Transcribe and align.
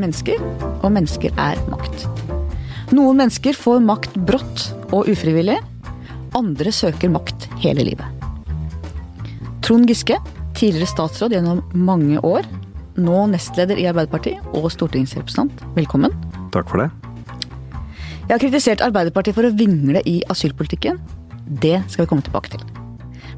er 0.00 0.06
mennesker, 0.06 0.40
og 0.80 0.92
mennesker 0.94 1.34
er 1.36 1.60
makt. 1.68 2.06
Noen 2.94 3.20
mennesker 3.20 3.56
får 3.56 3.82
makt 3.84 4.16
brått 4.26 4.70
og 4.90 5.10
ufrivillig. 5.10 5.58
Andre 6.36 6.72
søker 6.72 7.12
makt 7.12 7.48
hele 7.60 7.84
livet. 7.86 8.06
Trond 9.66 9.86
Giske, 9.90 10.16
tidligere 10.56 10.88
statsråd 10.90 11.36
gjennom 11.36 11.60
mange 11.74 12.18
år. 12.26 12.48
Nå 13.00 13.26
nestleder 13.30 13.78
i 13.78 13.86
Arbeiderpartiet 13.90 14.56
og 14.56 14.70
stortingsrepresentant. 14.72 15.62
Velkommen. 15.76 16.16
Takk 16.54 16.70
for 16.70 16.82
det. 16.82 16.88
Jeg 18.26 18.34
har 18.34 18.42
kritisert 18.42 18.82
Arbeiderpartiet 18.84 19.36
for 19.36 19.46
å 19.46 19.54
vingle 19.54 20.02
i 20.06 20.20
asylpolitikken. 20.30 20.98
Det 21.60 21.80
skal 21.90 22.04
vi 22.04 22.10
komme 22.10 22.26
tilbake 22.26 22.54
til. 22.54 22.64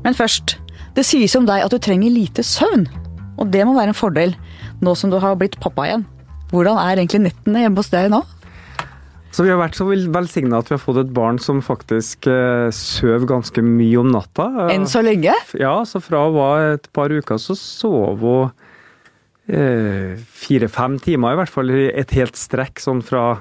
Men 0.05 0.17
først. 0.17 0.59
Det 0.93 1.07
sies 1.09 1.33
om 1.39 1.47
deg 1.49 1.65
at 1.65 1.73
du 1.73 1.81
trenger 1.81 2.13
lite 2.13 2.45
søvn. 2.45 2.85
Og 3.41 3.49
det 3.53 3.65
må 3.65 3.73
være 3.73 3.95
en 3.95 3.97
fordel 3.97 4.35
nå 4.85 4.93
som 4.99 5.13
du 5.13 5.17
har 5.23 5.39
blitt 5.41 5.57
pappa 5.63 5.87
igjen. 5.89 6.05
Hvordan 6.53 6.79
er 6.79 7.01
egentlig 7.01 7.23
nettene 7.27 7.65
hjemme 7.65 7.81
hos 7.81 7.91
deg 7.93 8.11
nå? 8.13 8.23
Så 9.33 9.47
Vi 9.47 9.49
har 9.49 9.57
vært 9.57 9.79
så 9.79 9.87
velsigna 9.89 10.59
at 10.61 10.69
vi 10.69 10.75
har 10.77 10.83
fått 10.83 10.99
et 11.01 11.13
barn 11.17 11.39
som 11.41 11.63
faktisk 11.65 12.29
eh, 12.29 12.69
sover 12.77 13.25
ganske 13.31 13.65
mye 13.65 14.03
om 14.03 14.11
natta. 14.13 14.51
Enn 14.75 14.85
så 14.91 15.01
lenge? 15.01 15.33
Ja, 15.57 15.79
så 15.89 16.03
fra 16.05 16.27
hun 16.27 16.37
var 16.37 16.75
et 16.75 16.91
par 16.93 17.09
uker, 17.09 17.41
så 17.41 17.57
sov 17.57 18.21
hun 18.21 18.53
eh, 19.49 20.21
fire-fem 20.21 20.99
timer 21.01 21.33
i 21.33 21.41
hvert 21.41 21.55
fall 21.55 21.73
et 21.73 22.13
helt 22.19 22.37
strekk. 22.37 22.85
Sånn 22.85 23.01
fra 23.01 23.41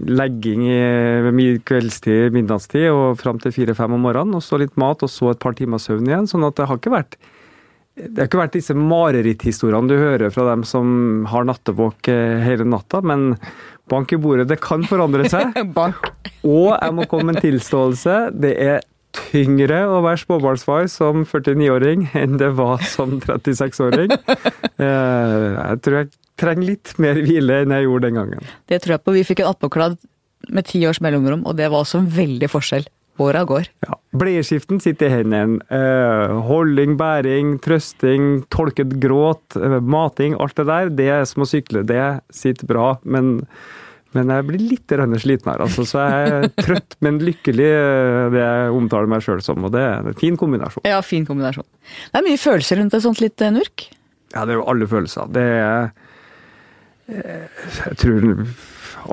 legging 0.00 0.64
i 0.66 1.46
kveldstid, 1.68 2.32
middagstid 2.34 2.88
og 2.90 3.20
fram 3.20 3.36
til 3.42 3.52
fire-fem 3.54 3.92
om 3.98 4.08
morgenen. 4.08 4.40
Og 4.40 4.44
så 4.48 4.56
litt 4.64 4.80
mat, 4.80 5.04
og 5.04 5.12
så 5.12 5.34
et 5.34 5.42
par 5.44 5.60
timer 5.60 5.82
søvn 5.82 6.08
igjen. 6.08 6.30
Sånn 6.30 6.48
at 6.48 6.56
det 6.56 6.70
har 6.70 6.80
ikke 6.80 6.96
vært 6.96 7.20
det 7.96 8.20
har 8.20 8.28
ikke 8.28 8.42
vært 8.42 8.56
disse 8.58 8.74
mareritthistoriene 8.76 9.88
du 9.88 9.96
hører 9.96 10.32
fra 10.34 10.44
dem 10.50 10.66
som 10.68 11.24
har 11.32 11.46
nattevåk 11.48 12.10
eh, 12.12 12.42
hele 12.44 12.66
natta, 12.68 13.00
men 13.00 13.30
bank 13.88 14.12
i 14.12 14.18
bordet, 14.20 14.50
det 14.50 14.58
kan 14.60 14.84
forandre 14.84 15.28
seg. 15.32 15.56
og 16.56 16.68
jeg 16.76 16.92
må 16.96 17.06
komme 17.08 17.30
med 17.30 17.38
en 17.38 17.46
tilståelse. 17.46 18.18
Det 18.36 18.52
er 18.60 18.84
tyngre 19.16 19.78
å 19.88 20.02
være 20.04 20.20
småbarnsfar 20.26 20.90
som 20.92 21.24
49-åring 21.24 22.10
enn 22.18 22.36
det 22.40 22.50
var 22.58 22.84
som 22.84 23.16
36-åring. 23.22 24.12
Eh, 24.12 25.46
jeg 25.56 25.80
tror 25.86 25.98
jeg 26.02 26.10
trenger 26.36 26.68
litt 26.74 26.92
mer 27.00 27.16
hvile 27.24 27.62
enn 27.62 27.72
jeg 27.72 27.86
gjorde 27.86 28.10
den 28.10 28.20
gangen. 28.20 28.50
Det 28.68 28.82
tror 28.84 28.98
jeg 28.98 29.04
på. 29.06 29.16
Vi 29.16 29.24
fikk 29.24 29.40
en 29.40 29.54
attpåkladd 29.54 29.96
med 30.52 30.68
ti 30.68 30.82
års 30.86 31.00
mellomrom, 31.00 31.46
og 31.48 31.56
det 31.56 31.70
var 31.72 31.80
også 31.80 32.02
en 32.02 32.10
veldig 32.12 32.50
forskjell. 32.52 32.84
Åra 33.22 33.44
går. 33.48 33.68
Ja. 33.86 33.96
Bleieskiften 34.16 34.80
sitter 34.80 35.08
i 35.08 35.14
hendene. 35.14 35.62
Eh, 35.72 36.34
holding, 36.48 36.96
bæring, 37.00 37.56
trøsting, 37.64 38.44
tolket 38.52 38.98
gråt, 39.00 39.56
eh, 39.56 39.80
mating, 39.80 40.36
alt 40.40 40.56
det 40.56 40.66
der. 40.68 40.92
Det 40.98 41.08
er 41.08 41.24
som 41.24 41.44
å 41.44 41.48
sykle. 41.48 41.84
Det 41.88 42.20
sitter 42.34 42.68
bra. 42.68 42.86
Men, 43.04 43.38
men 44.12 44.32
jeg 44.32 44.46
blir 44.50 44.64
litt 44.74 44.96
sliten 45.22 45.52
her, 45.52 45.64
altså. 45.64 45.86
Så 45.88 46.04
jeg 46.04 46.28
er 46.28 46.48
trøtt, 46.60 46.98
men 47.00 47.22
lykkelig, 47.24 47.70
eh, 47.72 48.28
det 48.36 48.44
jeg 48.44 48.76
omtaler 48.76 49.08
meg 49.08 49.24
sjøl 49.24 49.40
som. 49.44 49.64
Og 49.64 49.72
det 49.72 49.80
er 49.80 50.12
en 50.12 50.20
fin 50.20 50.36
kombinasjon. 50.36 50.84
Ja, 50.84 51.00
fin 51.00 51.24
kombinasjon. 51.24 51.66
Det 52.12 52.20
er 52.20 52.28
mye 52.28 52.40
følelser 52.40 52.82
rundt 52.82 52.94
et 52.94 53.06
sånt 53.08 53.24
litt 53.24 53.40
eh, 53.40 53.54
nurk? 53.54 53.88
Ja, 54.34 54.44
det 54.44 54.52
er 54.52 54.60
jo 54.60 54.68
alle 54.68 54.88
følelser. 54.90 55.32
Det 55.32 55.46
er 55.56 55.92
jeg 57.06 57.98
tror 58.02 58.40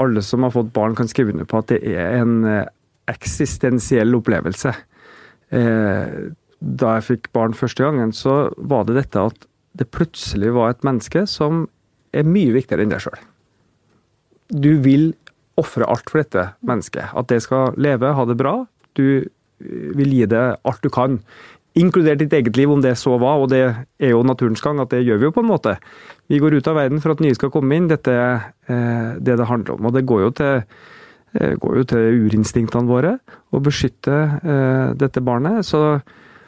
alle 0.02 0.24
som 0.26 0.42
har 0.42 0.50
fått 0.50 0.72
barn, 0.74 0.96
kan 0.98 1.06
skrive 1.06 1.30
under 1.30 1.46
på 1.46 1.60
at 1.62 1.68
det 1.70 1.84
er 1.94 2.16
en 2.24 2.40
eksistensiell 3.12 4.16
opplevelse. 4.18 4.74
Eh, 5.54 6.16
da 6.64 6.94
jeg 6.98 7.08
fikk 7.10 7.32
barn 7.36 7.56
første 7.58 7.84
gangen, 7.84 8.14
så 8.16 8.54
var 8.58 8.88
det 8.88 8.98
dette 9.02 9.28
at 9.32 9.48
det 9.78 9.90
plutselig 9.92 10.54
var 10.56 10.72
et 10.72 10.86
menneske 10.86 11.26
som 11.30 11.66
er 12.14 12.28
mye 12.30 12.54
viktigere 12.56 12.86
enn 12.86 12.94
deg 12.94 13.04
sjøl. 13.04 13.20
Du 14.54 14.78
vil 14.86 15.12
ofre 15.60 15.88
alt 15.90 16.10
for 16.10 16.22
dette 16.22 16.52
mennesket. 16.66 17.12
At 17.18 17.30
det 17.30 17.42
skal 17.46 17.76
leve, 17.82 18.14
ha 18.16 18.26
det 18.30 18.38
bra. 18.40 18.62
Du 18.98 19.26
vil 19.60 20.14
gi 20.14 20.26
det 20.30 20.46
alt 20.64 20.84
du 20.84 20.90
kan 20.94 21.20
inkludert 21.80 22.22
ditt 22.22 22.34
eget 22.34 22.58
liv, 22.58 22.72
om 22.72 22.82
det 22.84 22.94
så 23.02 23.16
var, 23.22 23.42
og 23.42 23.50
det 23.50 23.64
er 23.64 24.12
jo 24.12 24.22
naturens 24.26 24.62
gang 24.62 24.82
at 24.82 24.92
det 24.94 25.02
gjør 25.06 25.22
vi 25.22 25.28
jo 25.30 25.34
på 25.34 25.42
en 25.42 25.50
måte. 25.50 25.76
Vi 26.30 26.40
går 26.42 26.60
ut 26.60 26.68
av 26.70 26.78
verden 26.78 27.02
for 27.02 27.16
at 27.16 27.24
nye 27.24 27.38
skal 27.38 27.52
komme 27.54 27.78
inn. 27.78 27.90
Dette 27.90 28.14
er 28.14 28.44
eh, 28.70 29.16
det 29.18 29.40
det 29.40 29.50
handler 29.50 29.78
om. 29.78 29.88
Og 29.90 29.96
det 29.96 30.06
går 30.10 30.28
jo 30.28 30.34
til, 30.38 30.62
eh, 30.62 30.92
går 31.34 31.80
jo 31.80 31.86
til 31.90 32.20
urinstinktene 32.28 32.90
våre 32.90 33.16
å 33.54 33.62
beskytte 33.64 34.18
eh, 34.42 34.92
dette 35.00 35.24
barnet. 35.26 35.66
Så 35.68 36.02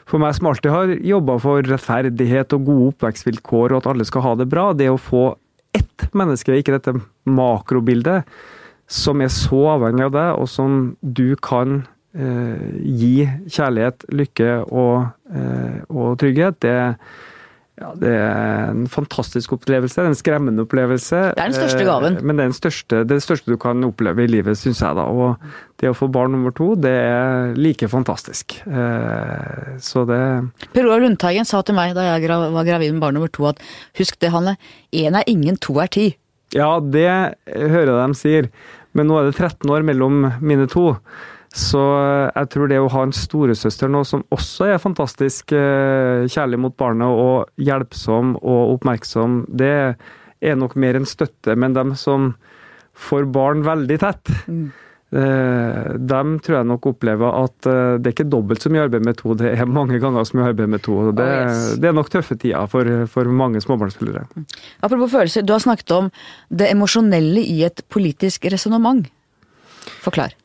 for 0.05 0.21
meg 0.21 0.35
som 0.37 0.51
alltid 0.51 0.73
har 0.73 0.93
jobba 1.13 1.39
for 1.41 1.65
rettferdighet 1.65 2.53
og 2.57 2.67
gode 2.67 2.91
oppvekstvilkår 2.93 3.73
og 3.73 3.81
at 3.81 3.89
alle 3.93 4.05
skal 4.07 4.25
ha 4.27 4.35
det 4.37 4.49
bra, 4.51 4.69
det 4.77 4.91
å 4.93 5.01
få 5.01 5.31
ett 5.75 6.05
menneske, 6.15 6.55
ikke 6.55 6.77
dette 6.77 6.93
makrobildet, 7.27 8.23
som 8.85 9.23
er 9.25 9.31
så 9.33 9.63
avhengig 9.73 10.05
av 10.05 10.13
deg, 10.13 10.29
og 10.39 10.47
som 10.51 10.79
du 11.01 11.33
kan 11.41 11.81
Eh, 12.15 12.75
gi 12.79 13.25
kjærlighet, 13.51 14.05
lykke 14.15 14.51
og, 14.71 15.09
eh, 15.35 15.81
og 15.89 16.13
trygghet, 16.21 16.61
det, 16.63 16.95
ja, 17.75 17.89
det 17.99 18.11
er 18.15 18.69
en 18.71 18.85
fantastisk 18.87 19.57
opplevelse. 19.57 20.05
En 20.07 20.15
skremmende 20.15 20.63
opplevelse. 20.63 21.21
Det 21.35 21.43
er 21.43 21.51
den 21.51 21.57
største 21.57 21.81
eh, 21.83 21.89
gaven. 21.89 22.17
Men 22.23 22.37
det 22.37 22.45
er 22.45 22.51
den 22.53 22.57
største, 22.57 23.01
det 23.09 23.17
største 23.25 23.51
du 23.51 23.59
kan 23.59 23.83
oppleve 23.83 24.23
i 24.23 24.31
livet, 24.31 24.55
syns 24.59 24.79
jeg. 24.79 24.95
da. 24.95 25.03
Og 25.11 25.81
det 25.83 25.91
å 25.91 25.97
få 25.97 26.07
barn 26.07 26.31
nummer 26.37 26.55
to, 26.55 26.71
det 26.79 26.93
er 26.95 27.51
like 27.59 27.89
fantastisk. 27.91 28.61
Så 29.83 30.05
det 30.07 30.21
Per 30.71 30.87
Olav 30.87 31.03
Lundteigen 31.03 31.47
sa 31.47 31.59
til 31.67 31.75
meg 31.75 31.97
da 31.97 32.07
jeg 32.07 32.29
var 32.31 32.67
gravid 32.67 32.95
med 32.95 33.03
barn 33.03 33.19
nummer 33.19 33.33
to 33.33 33.49
at 33.51 33.59
husk 33.99 34.21
det, 34.23 34.31
Hanne, 34.31 34.55
én 34.95 35.19
er 35.19 35.27
ingen, 35.27 35.59
to 35.59 35.75
er 35.83 35.91
ti. 35.91 36.13
Ja, 36.55 36.77
det 36.79 37.09
hører 37.51 37.91
jeg 37.91 37.99
dem 37.99 38.15
sier. 38.15 38.51
Men 38.95 39.09
nå 39.11 39.19
er 39.19 39.27
det 39.27 39.35
13 39.35 39.67
år 39.75 39.83
mellom 39.83 40.29
mine 40.39 40.69
to. 40.71 40.93
Så 41.55 41.81
jeg 42.35 42.49
tror 42.51 42.67
det 42.67 42.81
å 42.83 42.91
ha 42.91 43.05
en 43.05 43.15
storesøster 43.15 43.91
nå 43.91 44.01
som 44.07 44.25
også 44.35 44.67
er 44.73 44.81
fantastisk 44.83 45.53
eh, 45.55 46.25
kjærlig 46.27 46.59
mot 46.65 46.75
barnet 46.75 47.07
og 47.07 47.47
hjelpsom 47.63 48.35
og 48.41 48.75
oppmerksom, 48.75 49.45
det 49.47 49.75
er 49.95 50.57
nok 50.59 50.75
mer 50.75 50.99
en 50.99 51.07
støtte. 51.07 51.55
Men 51.55 51.77
dem 51.77 51.93
som 51.99 52.33
får 53.07 53.29
barn 53.31 53.63
veldig 53.67 54.01
tett, 54.03 54.35
mm. 54.47 54.65
Eh, 55.15 55.89
dem 56.01 56.31
tror 56.43 56.57
jeg 56.57 56.67
nok 56.67 56.87
opplever 56.89 57.35
at 57.45 57.67
eh, 57.69 57.93
det 58.01 58.09
er 58.09 58.13
ikke 58.15 58.25
dobbelt 58.27 58.63
så 58.65 58.71
mye 58.73 58.87
arbeid 58.87 59.05
med 59.05 59.15
to, 59.19 59.35
det 59.37 59.51
er 59.53 59.69
mange 59.69 59.99
ganger 60.01 60.25
så 60.27 60.35
mye 60.35 60.47
arbeid 60.49 60.71
med 60.73 60.81
to. 60.83 60.95
Det, 61.15 61.23
oh, 61.23 61.43
yes. 61.45 61.67
det 61.79 61.87
er 61.87 61.95
nok 61.95 62.09
tøffe 62.11 62.35
tider 62.41 62.65
for, 62.71 62.89
for 63.13 63.29
mange 63.29 63.61
småbarnsspillere. 63.63 64.25
Mm. 64.33 64.47
Apropos 64.83 65.13
følelser, 65.13 65.45
du 65.45 65.53
har 65.55 65.61
snakket 65.63 65.93
om 65.95 66.09
det 66.49 66.67
emosjonelle 66.73 67.45
i 67.45 67.61
et 67.69 67.85
politisk 67.93 68.49
resonnement. 68.51 69.05
Forklar. 70.03 70.35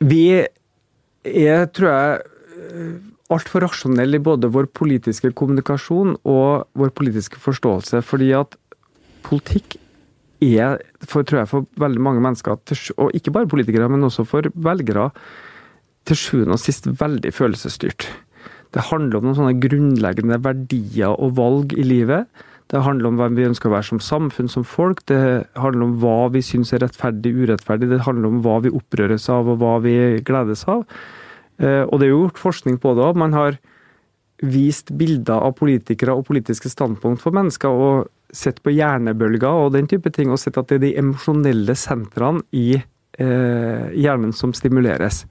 Vi 0.00 0.24
er, 0.36 1.66
tror 1.72 1.88
jeg, 1.88 2.98
altfor 3.32 3.64
rasjonelle 3.64 4.20
i 4.20 4.22
både 4.22 4.50
vår 4.52 4.68
politiske 4.76 5.32
kommunikasjon 5.36 6.14
og 6.28 6.66
vår 6.78 6.92
politiske 6.96 7.40
forståelse. 7.42 8.02
Fordi 8.06 8.30
at 8.38 8.54
politikk 9.26 9.78
er, 10.44 10.78
for, 11.02 11.24
tror 11.26 11.42
jeg, 11.42 11.50
for 11.50 11.66
veldig 11.80 12.02
mange 12.02 12.22
mennesker, 12.22 12.58
og 13.00 13.16
ikke 13.16 13.32
bare 13.34 13.50
politikere, 13.50 13.88
men 13.90 14.04
også 14.06 14.26
for 14.28 14.46
velgere, 14.54 15.10
til 16.06 16.20
sjuende 16.20 16.54
og 16.54 16.62
sist 16.62 16.86
veldig 16.86 17.32
følelsesstyrt. 17.34 18.06
Det 18.74 18.84
handler 18.92 19.18
om 19.18 19.26
noen 19.26 19.38
sånne 19.38 19.56
grunnleggende 19.62 20.38
verdier 20.44 21.16
og 21.16 21.34
valg 21.38 21.74
i 21.74 21.86
livet 21.86 22.28
det 22.72 22.82
handler 22.82 23.12
om 23.12 23.20
hvem 23.20 23.36
vi 23.38 23.46
ønsker 23.46 23.70
å 23.70 23.76
være 23.76 23.86
som 23.92 24.00
samfunn, 24.02 24.48
som 24.50 24.64
folk. 24.66 25.04
Det 25.06 25.20
handler 25.54 25.86
om 25.86 25.94
hva 26.02 26.26
vi 26.34 26.42
syns 26.42 26.72
er 26.74 26.82
rettferdig, 26.82 27.30
urettferdig. 27.44 27.92
Det 27.92 28.02
handler 28.02 28.32
om 28.32 28.40
hva 28.42 28.58
vi 28.64 28.74
opprøres 28.74 29.28
av, 29.30 29.52
og 29.52 29.60
hva 29.62 29.76
vi 29.84 29.94
gledes 30.26 30.66
av. 30.70 30.82
Eh, 31.62 31.84
og 31.86 32.00
det 32.00 32.08
er 32.08 32.12
jo 32.12 32.24
gjort 32.24 32.42
forskning 32.42 32.80
på 32.82 32.96
det 32.98 33.06
òg. 33.06 33.22
Man 33.22 33.38
har 33.38 33.60
vist 34.42 34.90
bilder 34.98 35.46
av 35.46 35.54
politikere 35.60 36.18
og 36.18 36.26
politiske 36.26 36.72
standpunkt 36.72 37.22
for 37.22 37.38
mennesker, 37.38 37.70
og 37.70 38.10
sett 38.34 38.58
på 38.66 38.74
hjernebølger 38.74 39.62
og 39.62 39.72
den 39.78 39.86
type 39.86 40.10
ting, 40.10 40.34
og 40.34 40.42
sett 40.42 40.58
at 40.58 40.66
det 40.66 40.80
er 40.80 40.84
de 40.88 40.94
emosjonelle 40.98 41.78
sentrene 41.78 42.42
i 42.50 42.72
eh, 42.74 43.86
hjernen 43.94 44.34
som 44.34 44.50
stimuleres. 44.58 45.22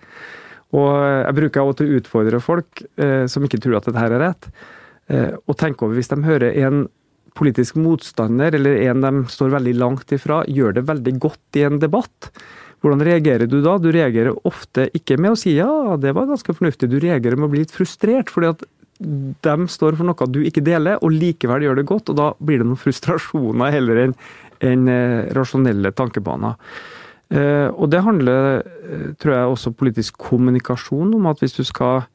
Og 0.71 0.87
jeg 1.03 1.35
bruker 1.35 1.61
av 1.61 1.73
og 1.73 1.81
til 1.81 1.91
å 1.91 1.99
utfordre 1.99 2.39
folk 2.43 2.79
eh, 2.95 3.27
som 3.27 3.43
ikke 3.43 3.59
tror 3.59 3.81
at 3.81 3.91
dette 3.91 4.07
er 4.07 4.21
rett, 4.23 4.51
og 5.05 5.53
tenke 5.53 5.85
over 5.85 5.99
hvis 5.99 6.07
de 6.09 6.15
hører 6.25 6.55
en 6.65 6.87
politisk 7.35 7.79
motstander, 7.79 8.55
eller 8.55 8.77
en 8.87 9.03
de 9.03 9.11
står 9.31 9.57
veldig 9.57 9.73
langt 9.79 10.13
ifra, 10.15 10.43
gjør 10.47 10.77
det 10.77 10.85
veldig 10.87 11.15
godt 11.23 11.59
i 11.59 11.65
en 11.67 11.81
debatt. 11.81 12.29
Hvordan 12.83 13.01
reagerer 13.05 13.49
du 13.49 13.59
da? 13.65 13.75
Du 13.81 13.89
reagerer 13.91 14.35
ofte 14.47 14.87
ikke 14.95 15.17
med 15.19 15.33
å 15.33 15.39
si 15.39 15.55
ja, 15.57 15.95
det 15.99 16.13
var 16.15 16.29
ganske 16.29 16.55
fornuftig, 16.55 16.91
du 16.91 16.99
reagerer 17.01 17.39
med 17.39 17.49
å 17.49 17.53
bli 17.53 17.63
litt 17.63 17.75
frustrert. 17.75 18.31
fordi 18.31 18.53
at 18.53 18.65
de 18.99 19.55
står 19.67 19.97
for 19.97 20.07
noe 20.07 20.27
du 20.31 20.41
ikke 20.47 20.63
deler, 20.63 20.99
og 21.03 21.11
likevel 21.11 21.65
gjør 21.65 21.79
det 21.81 21.87
godt. 21.89 22.11
Og 22.11 22.19
da 22.19 22.31
blir 22.39 22.61
det 22.61 22.67
noen 22.69 22.79
frustrasjoner 22.79 23.73
heller 23.75 24.03
enn 24.05 24.15
en 24.63 24.87
eh, 24.87 25.33
rasjonelle 25.35 25.91
tankebaner. 25.91 26.55
Eh, 27.33 27.67
og 27.73 27.89
det 27.91 28.03
handler, 28.05 28.61
eh, 28.61 29.07
tror 29.19 29.33
jeg, 29.33 29.51
også 29.51 29.75
politisk 29.75 30.17
kommunikasjon 30.29 31.11
om 31.17 31.27
at 31.31 31.41
hvis 31.43 31.57
du 31.57 31.65
skal 31.67 32.05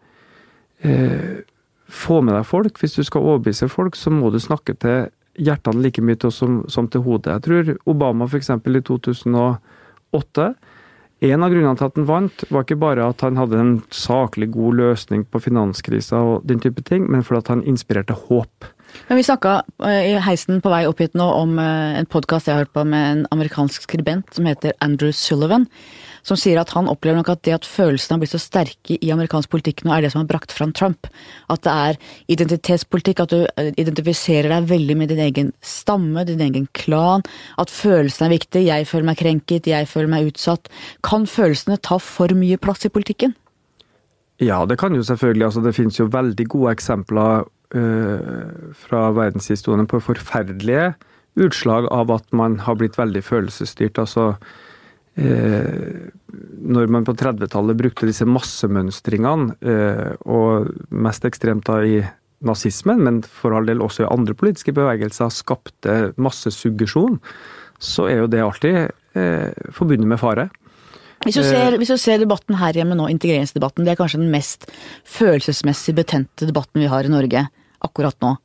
få 1.91 2.21
med 2.25 2.37
deg 2.37 2.47
folk. 2.49 2.79
Hvis 2.81 2.97
du 2.99 3.03
skal 3.07 3.27
overbevise 3.27 3.69
folk, 3.71 3.99
så 3.99 4.13
må 4.15 4.31
du 4.33 4.41
snakke 4.43 4.77
til 4.81 5.11
hjertene 5.41 5.83
like 5.85 6.03
mye 6.05 6.19
til 6.21 6.33
som, 6.35 6.61
som 6.69 6.89
til 6.91 7.05
hodet. 7.07 7.37
Jeg 7.37 7.47
tror 7.47 7.73
Obama 7.91 8.29
f.eks. 8.29 8.51
i 8.51 8.85
2008 8.87 10.51
en 11.21 11.45
av 11.45 11.53
grunnene 11.53 11.77
til 11.77 11.85
at 11.85 11.99
han 11.99 12.07
vant, 12.09 12.43
var 12.49 12.65
ikke 12.65 12.79
bare 12.81 13.07
at 13.13 13.21
han 13.21 13.37
hadde 13.37 13.59
en 13.61 13.73
saklig 13.93 14.49
god 14.55 14.79
løsning 14.79 15.27
på 15.29 15.43
finanskrisa 15.45 16.17
og 16.25 16.47
den 16.49 16.63
type 16.65 16.81
ting, 16.89 17.05
men 17.13 17.25
fordi 17.27 17.53
han 17.53 17.65
inspirerte 17.69 18.17
håp. 18.17 18.71
Men 19.09 19.21
Vi 19.21 19.27
snakka 19.29 19.61
i 19.85 20.17
heisen 20.25 20.63
på 20.65 20.73
vei 20.73 20.87
opp 20.89 20.99
hit 20.99 21.13
nå 21.15 21.27
om 21.37 21.59
en 21.61 22.09
podkast 22.11 22.49
jeg 22.49 22.57
har 22.57 22.65
hørt 22.65 22.73
på 22.75 22.87
med 22.89 23.11
en 23.11 23.27
amerikansk 23.37 23.85
skribent 23.85 24.33
som 24.35 24.49
heter 24.49 24.73
Andrew 24.81 25.13
Sullivan 25.13 25.69
som 26.27 26.39
sier 26.39 26.61
at 26.61 26.73
han 26.77 26.89
opplever 26.91 27.21
nok 27.21 27.33
at 27.33 27.43
det 27.47 27.55
at 27.57 27.69
følelsene 27.69 28.17
har 28.17 28.23
blitt 28.23 28.35
så 28.35 28.41
sterke 28.43 28.97
i 28.99 29.13
amerikansk 29.13 29.51
politikk 29.53 29.85
nå, 29.85 29.93
er 29.95 30.05
det 30.05 30.13
som 30.15 30.23
har 30.23 30.31
brakt 30.31 30.55
fram 30.55 30.73
Trump. 30.77 31.09
At 31.53 31.65
det 31.67 31.75
er 31.75 32.01
identitetspolitikk, 32.33 33.23
at 33.25 33.35
du 33.35 33.45
eh, 33.45 33.73
identifiserer 33.81 34.51
deg 34.53 34.71
veldig 34.71 34.97
med 35.01 35.13
din 35.13 35.23
egen 35.27 35.53
stamme, 35.65 36.25
din 36.29 36.43
egen 36.45 36.67
klan. 36.77 37.25
At 37.61 37.73
følelsene 37.73 38.31
er 38.31 38.37
viktig. 38.37 38.65
Jeg 38.69 38.89
føler 38.91 39.11
meg 39.11 39.21
krenket, 39.21 39.71
jeg 39.71 39.91
føler 39.91 40.13
meg 40.13 40.33
utsatt. 40.33 40.71
Kan 41.07 41.29
følelsene 41.31 41.81
ta 41.83 42.01
for 42.03 42.33
mye 42.37 42.61
plass 42.61 42.87
i 42.89 42.93
politikken? 42.93 43.37
Ja, 44.41 44.65
det 44.65 44.79
kan 44.81 44.95
jo 44.97 45.05
selvfølgelig. 45.05 45.51
Altså, 45.51 45.61
det 45.65 45.77
finnes 45.77 45.99
jo 46.01 46.09
veldig 46.13 46.47
gode 46.49 46.73
eksempler 46.73 47.45
øh, 47.77 48.73
fra 48.87 49.11
verdenshistorien 49.17 49.89
på 49.89 50.01
forferdelige 50.01 50.95
utslag 51.41 51.87
av 51.93 52.11
at 52.11 52.27
man 52.33 52.59
har 52.65 52.79
blitt 52.81 52.99
veldig 52.99 53.23
følelsesstyrt. 53.25 53.99
altså 53.99 54.35
når 55.21 56.91
man 56.93 57.07
på 57.07 57.15
30-tallet 57.19 57.79
brukte 57.79 58.09
disse 58.09 58.27
massemønstringene, 58.29 59.57
eh, 59.61 60.13
og 60.29 60.71
mest 60.91 61.27
ekstremt 61.29 61.67
da 61.69 61.81
i 61.85 62.01
nazismen, 62.47 63.03
men 63.05 63.21
for 63.25 63.57
all 63.57 63.69
del 63.69 63.83
også 63.85 64.07
i 64.07 64.11
andre 64.11 64.37
politiske 64.39 64.75
bevegelser, 64.77 65.33
skapte 65.35 65.99
massesuggesjon, 66.21 67.19
så 67.81 68.09
er 68.09 68.23
jo 68.23 68.31
det 68.33 68.43
alltid 68.45 68.81
eh, 69.19 69.69
forbundet 69.77 70.09
med 70.09 70.21
fare. 70.21 70.49
Hvis 71.21 71.37
du, 71.37 71.45
ser, 71.45 71.77
hvis 71.77 71.91
du, 71.93 71.99
ser, 72.01 72.23
debatten 72.23 72.57
her 72.57 72.79
hjemme 72.79 72.97
nå, 72.97 73.11
integreringsdebatten, 73.13 73.85
det 73.85 73.93
er 73.93 73.99
kanskje 74.01 74.23
den 74.23 74.33
mest 74.33 74.65
følelsesmessig 75.05 75.93
betente 75.99 76.49
debatten 76.49 76.81
vi 76.81 76.89
har 76.89 77.05
i 77.05 77.13
Norge 77.13 77.45
akkurat 77.85 78.17
nå 78.25 78.39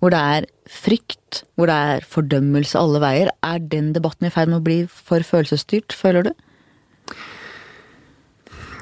hvor 0.00 0.12
det 0.12 0.20
er 0.20 0.46
frykt, 0.70 1.44
hvor 1.54 1.70
det 1.70 1.76
er 1.90 2.08
fordømmelse 2.08 2.78
alle 2.80 3.02
veier. 3.02 3.30
Er 3.46 3.62
den 3.62 3.92
debatten 3.94 4.28
i 4.28 4.32
ferd 4.34 4.50
med 4.50 4.60
å 4.60 4.66
bli 4.66 4.78
for 4.90 5.24
følelsesstyrt, 5.26 5.94
føler 5.96 6.28
du? 6.28 6.32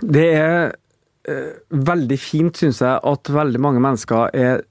Det 0.04 0.24
er 0.36 0.74
eh, 1.28 1.52
veldig 1.70 2.18
fint, 2.20 2.56
syns 2.60 2.82
jeg, 2.84 2.98
at 2.98 3.32
veldig 3.32 3.60
mange 3.62 3.82
mennesker 3.84 4.32
er 4.36 4.64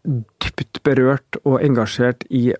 dypt 0.44 0.83
berørt 0.86 1.39
og 1.44 1.62
engasjert 1.63 2.25
i 2.30 2.51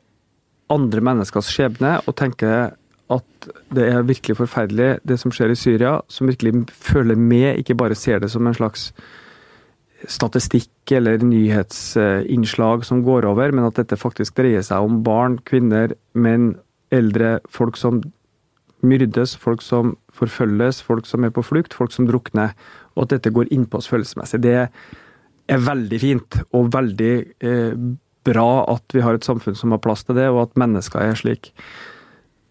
andre 0.74 1.04
menneskers 1.06 1.52
skjebne, 1.54 2.00
og 2.08 2.18
tenker 2.18 2.74
at 3.14 3.50
det 3.76 3.90
er 3.92 4.06
virkelig 4.08 4.38
forferdelig, 4.40 4.96
det 5.06 5.20
som 5.22 5.34
skjer 5.34 5.54
i 5.54 5.60
Syria, 5.60 5.98
som 6.10 6.30
virkelig 6.30 6.64
føler 6.72 7.20
med, 7.20 7.60
ikke 7.62 7.78
bare 7.78 7.98
ser 8.00 8.24
det 8.24 8.32
som 8.34 8.48
en 8.48 8.58
slags 8.58 8.92
statistikk 10.10 10.92
eller 10.92 11.22
nyhetsinnslag 11.24 12.84
som 12.88 13.04
går 13.06 13.28
over, 13.30 13.54
men 13.56 13.68
at 13.68 13.80
dette 13.80 14.00
faktisk 14.00 14.36
dreier 14.40 14.64
seg 14.66 14.84
om 14.84 15.02
barn, 15.06 15.40
kvinner, 15.48 15.96
menn, 16.14 16.54
eldre, 16.94 17.38
folk 17.50 17.80
som 17.80 18.02
myrdes, 18.84 19.38
folk 19.40 19.64
som 19.64 19.96
forfølges, 20.14 20.82
folk 20.84 21.08
som 21.08 21.24
er 21.24 21.32
på 21.34 21.44
flukt, 21.46 21.76
folk 21.76 21.94
som 21.96 22.08
drukner. 22.10 22.54
Og 22.94 23.06
at 23.06 23.16
dette 23.16 23.32
går 23.34 23.52
innpå 23.56 23.80
oss 23.80 23.90
følelsesmessig. 23.90 24.42
Det 24.44 24.58
er 24.60 25.66
veldig 25.72 26.00
fint 26.02 26.40
og 26.52 26.72
veldig 26.76 27.14
eh, 27.44 27.74
bra 28.24 28.50
at 28.72 28.96
vi 28.96 29.04
har 29.04 29.18
et 29.18 29.26
samfunn 29.26 29.58
som 29.58 29.74
har 29.76 29.82
plass 29.84 30.06
til 30.08 30.20
det, 30.20 30.30
og 30.32 30.46
at 30.46 30.60
mennesker 30.60 31.04
er 31.04 31.20
slik. 31.20 31.52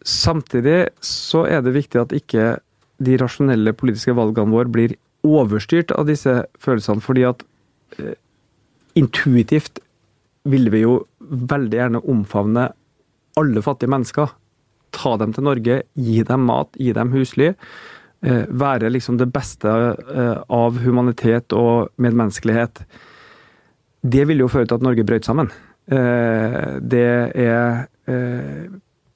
Samtidig 0.02 0.92
så 1.04 1.46
er 1.46 1.62
det 1.62 1.76
viktig 1.76 2.00
at 2.00 2.16
ikke 2.16 2.56
de 3.02 3.16
rasjonelle 3.20 3.74
politiske 3.76 4.14
valgene 4.16 4.54
våre 4.54 4.72
blir 4.72 4.96
overstyrt 5.26 5.92
av 5.94 6.08
disse 6.10 6.42
følelsene, 6.60 7.02
fordi 7.04 7.24
at 7.28 7.42
eh, 7.98 8.14
intuitivt 8.98 9.80
ville 10.48 10.72
vi 10.74 10.82
jo 10.84 10.98
veldig 11.20 11.78
gjerne 11.78 12.04
omfavne 12.10 12.68
alle 13.38 13.62
fattige 13.64 13.92
mennesker. 13.92 14.34
Ta 14.92 15.16
dem 15.20 15.32
til 15.32 15.46
Norge, 15.46 15.80
gi 15.94 16.22
dem 16.28 16.46
mat, 16.48 16.72
gi 16.76 16.92
dem 16.96 17.12
husly. 17.14 17.52
Eh, 18.22 18.44
være 18.48 18.90
liksom 18.92 19.18
det 19.18 19.30
beste 19.34 19.70
eh, 19.70 20.36
av 20.52 20.78
humanitet 20.82 21.54
og 21.56 21.90
medmenneskelighet. 22.02 22.84
Det 24.02 24.26
ville 24.28 24.44
jo 24.44 24.50
føre 24.52 24.68
til 24.68 24.80
at 24.80 24.84
Norge 24.86 25.06
brøt 25.06 25.26
sammen. 25.26 25.50
Eh, 25.90 26.78
det 26.82 27.08
er 27.38 27.86
eh, 28.10 28.68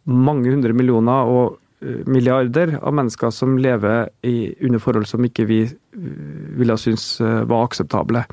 mange 0.06 0.50
hundre 0.50 0.74
millioner 0.74 1.30
og 1.30 1.62
milliarder 2.08 2.78
av 2.80 2.94
mennesker 2.96 3.30
som 3.30 3.58
lever 3.60 4.08
i, 4.24 4.56
under 4.64 4.80
forhold 4.80 5.06
som 5.06 5.22
ikke 5.26 5.44
vi 5.46 5.58
ville 5.96 6.76
synes 6.80 7.20
eh, 7.20 7.42
var 7.48 7.66
akseptable. 7.66 8.24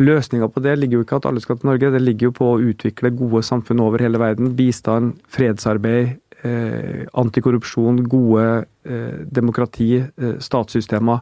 Løsninga 0.00 0.48
på 0.48 0.62
det 0.64 0.78
ligger 0.78 0.98
jo 0.98 1.04
ikke 1.04 1.18
at 1.20 1.26
alle 1.28 1.42
skal 1.44 1.58
til 1.60 1.68
Norge, 1.68 1.92
det 1.92 2.00
ligger 2.02 2.30
jo 2.30 2.36
på 2.38 2.50
å 2.54 2.60
utvikle 2.72 3.12
gode 3.16 3.42
samfunn 3.44 3.82
over 3.84 4.00
hele 4.00 4.20
verden. 4.20 4.54
Bistand, 4.56 5.18
fredsarbeid, 5.32 6.14
eh, 6.42 7.02
antikorrupsjon, 7.12 8.04
gode 8.08 8.46
eh, 8.84 9.24
demokrati, 9.28 9.94
eh, 10.00 10.38
statssystemer. 10.40 11.20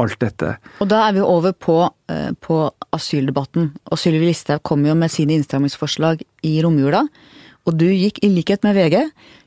Alt 0.00 0.22
dette. 0.22 0.54
Og 0.80 0.88
da 0.88 1.02
er 1.04 1.12
vi 1.12 1.20
over 1.20 1.52
på, 1.52 1.74
eh, 2.08 2.30
på 2.40 2.56
asyldebatten. 2.96 3.66
Og 3.92 3.98
Sylvi 4.00 4.30
Listhaug 4.30 4.62
kom 4.64 4.86
jo 4.86 4.94
med 4.96 5.12
sine 5.12 5.36
innstrammingsforslag 5.36 6.22
i 6.48 6.54
romjula. 6.64 7.02
Og 7.68 7.76
du 7.76 7.84
gikk, 7.86 8.22
i 8.24 8.30
likhet 8.32 8.64
med 8.64 8.74
VG, 8.74 9.04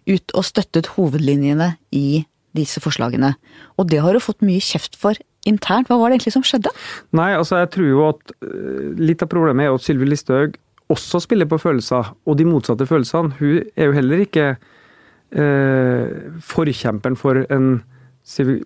ut 0.08 0.36
og 0.38 0.46
støttet 0.46 0.92
hovedlinjene 0.96 1.74
i 1.92 2.26
disse 2.56 2.82
forslagene. 2.84 3.34
Og 3.80 3.90
det 3.92 4.02
har 4.04 4.16
du 4.16 4.24
fått 4.24 4.44
mye 4.46 4.64
kjeft 4.64 4.98
for 5.00 5.18
internt. 5.46 5.90
Hva 5.90 6.00
var 6.02 6.10
det 6.10 6.20
egentlig 6.20 6.36
som 6.36 6.46
skjedde? 6.46 6.72
Nei, 7.16 7.32
altså 7.38 7.62
jeg 7.62 7.72
tror 7.76 7.90
jo 7.90 8.06
at 8.10 8.36
eh, 8.42 8.94
litt 9.02 9.24
av 9.24 9.32
problemet 9.32 9.68
er 9.68 9.76
at 9.76 9.86
Sylvi 9.86 10.10
Listhaug 10.10 10.58
også 10.94 11.20
spiller 11.24 11.50
på 11.50 11.58
følelser, 11.58 12.12
og 12.26 12.38
de 12.38 12.46
motsatte 12.46 12.86
følelsene. 12.86 13.34
Hun 13.40 13.64
er 13.74 13.90
jo 13.90 13.96
heller 13.96 14.22
ikke 14.26 14.48
eh, 14.54 16.32
forkjemperen 16.46 17.18
for 17.18 17.42
en 17.50 17.70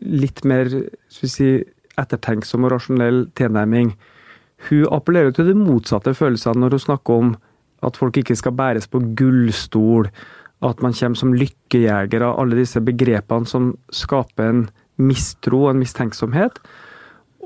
litt 0.03 0.44
mer 0.47 0.71
si, 1.12 1.51
ettertenksom 2.00 2.68
og 2.68 2.74
rasjonell 2.75 3.25
tilnærming. 3.39 3.94
Hun 4.69 4.87
appellerer 4.92 5.31
til 5.35 5.52
de 5.52 5.56
motsatte 5.56 6.13
følelsene 6.16 6.59
når 6.59 6.75
hun 6.75 6.85
snakker 6.87 7.23
om 7.23 7.31
at 7.85 7.95
folk 7.95 8.18
ikke 8.19 8.35
skal 8.35 8.56
bæres 8.56 8.90
på 8.92 8.99
gullstol, 9.16 10.09
at 10.66 10.81
man 10.83 10.94
kommer 10.94 11.19
som 11.19 11.33
lykkejegere, 11.37 12.33
alle 12.35 12.59
disse 12.59 12.81
begrepene 12.83 13.47
som 13.47 13.71
skaper 13.95 14.49
en 14.49 14.63
mistro 14.99 15.63
og 15.66 15.73
en 15.73 15.81
mistenksomhet. 15.83 16.59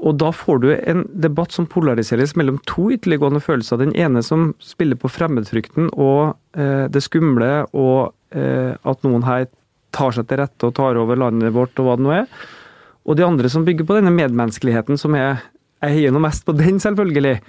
Og 0.03 0.17
da 0.20 0.32
får 0.36 0.63
du 0.63 0.72
en 0.74 1.05
debatt 1.24 1.53
som 1.55 1.67
polariseres 1.70 2.34
mellom 2.39 2.58
to 2.67 2.89
ytterliggående 2.96 3.39
følelser. 3.43 3.79
Den 3.79 3.93
ene 3.96 4.24
som 4.25 4.51
spiller 4.63 5.00
på 5.00 5.12
fremmedfrykten 5.12 5.93
og 5.93 6.34
eh, 6.58 6.89
det 6.91 7.03
skumle, 7.05 7.67
og 7.72 8.12
eh, 8.36 8.74
at 8.74 9.05
noen 9.05 9.24
her 9.27 9.48
tar 9.93 10.15
seg 10.15 10.27
til 10.27 10.41
rette 10.41 10.67
og 10.67 10.75
tar 10.75 11.00
over 11.00 11.22
landet 11.22 11.53
vårt, 11.55 11.77
og 11.79 11.88
hva 11.88 11.98
det 12.00 12.08
nå 12.08 12.15
er. 12.17 12.27
Og 13.05 13.20
de 13.20 13.25
andre 13.27 13.51
som 13.51 13.65
bygger 13.67 13.88
på 13.88 14.00
denne 14.00 14.13
medmenneskeligheten, 14.15 15.00
som 15.00 15.15
er 15.20 15.43
Jeg 15.84 15.98
heier 15.98 16.13
nå 16.15 16.20
mest 16.24 16.46
på 16.48 16.53
den, 16.55 16.77
selvfølgelig, 16.79 17.41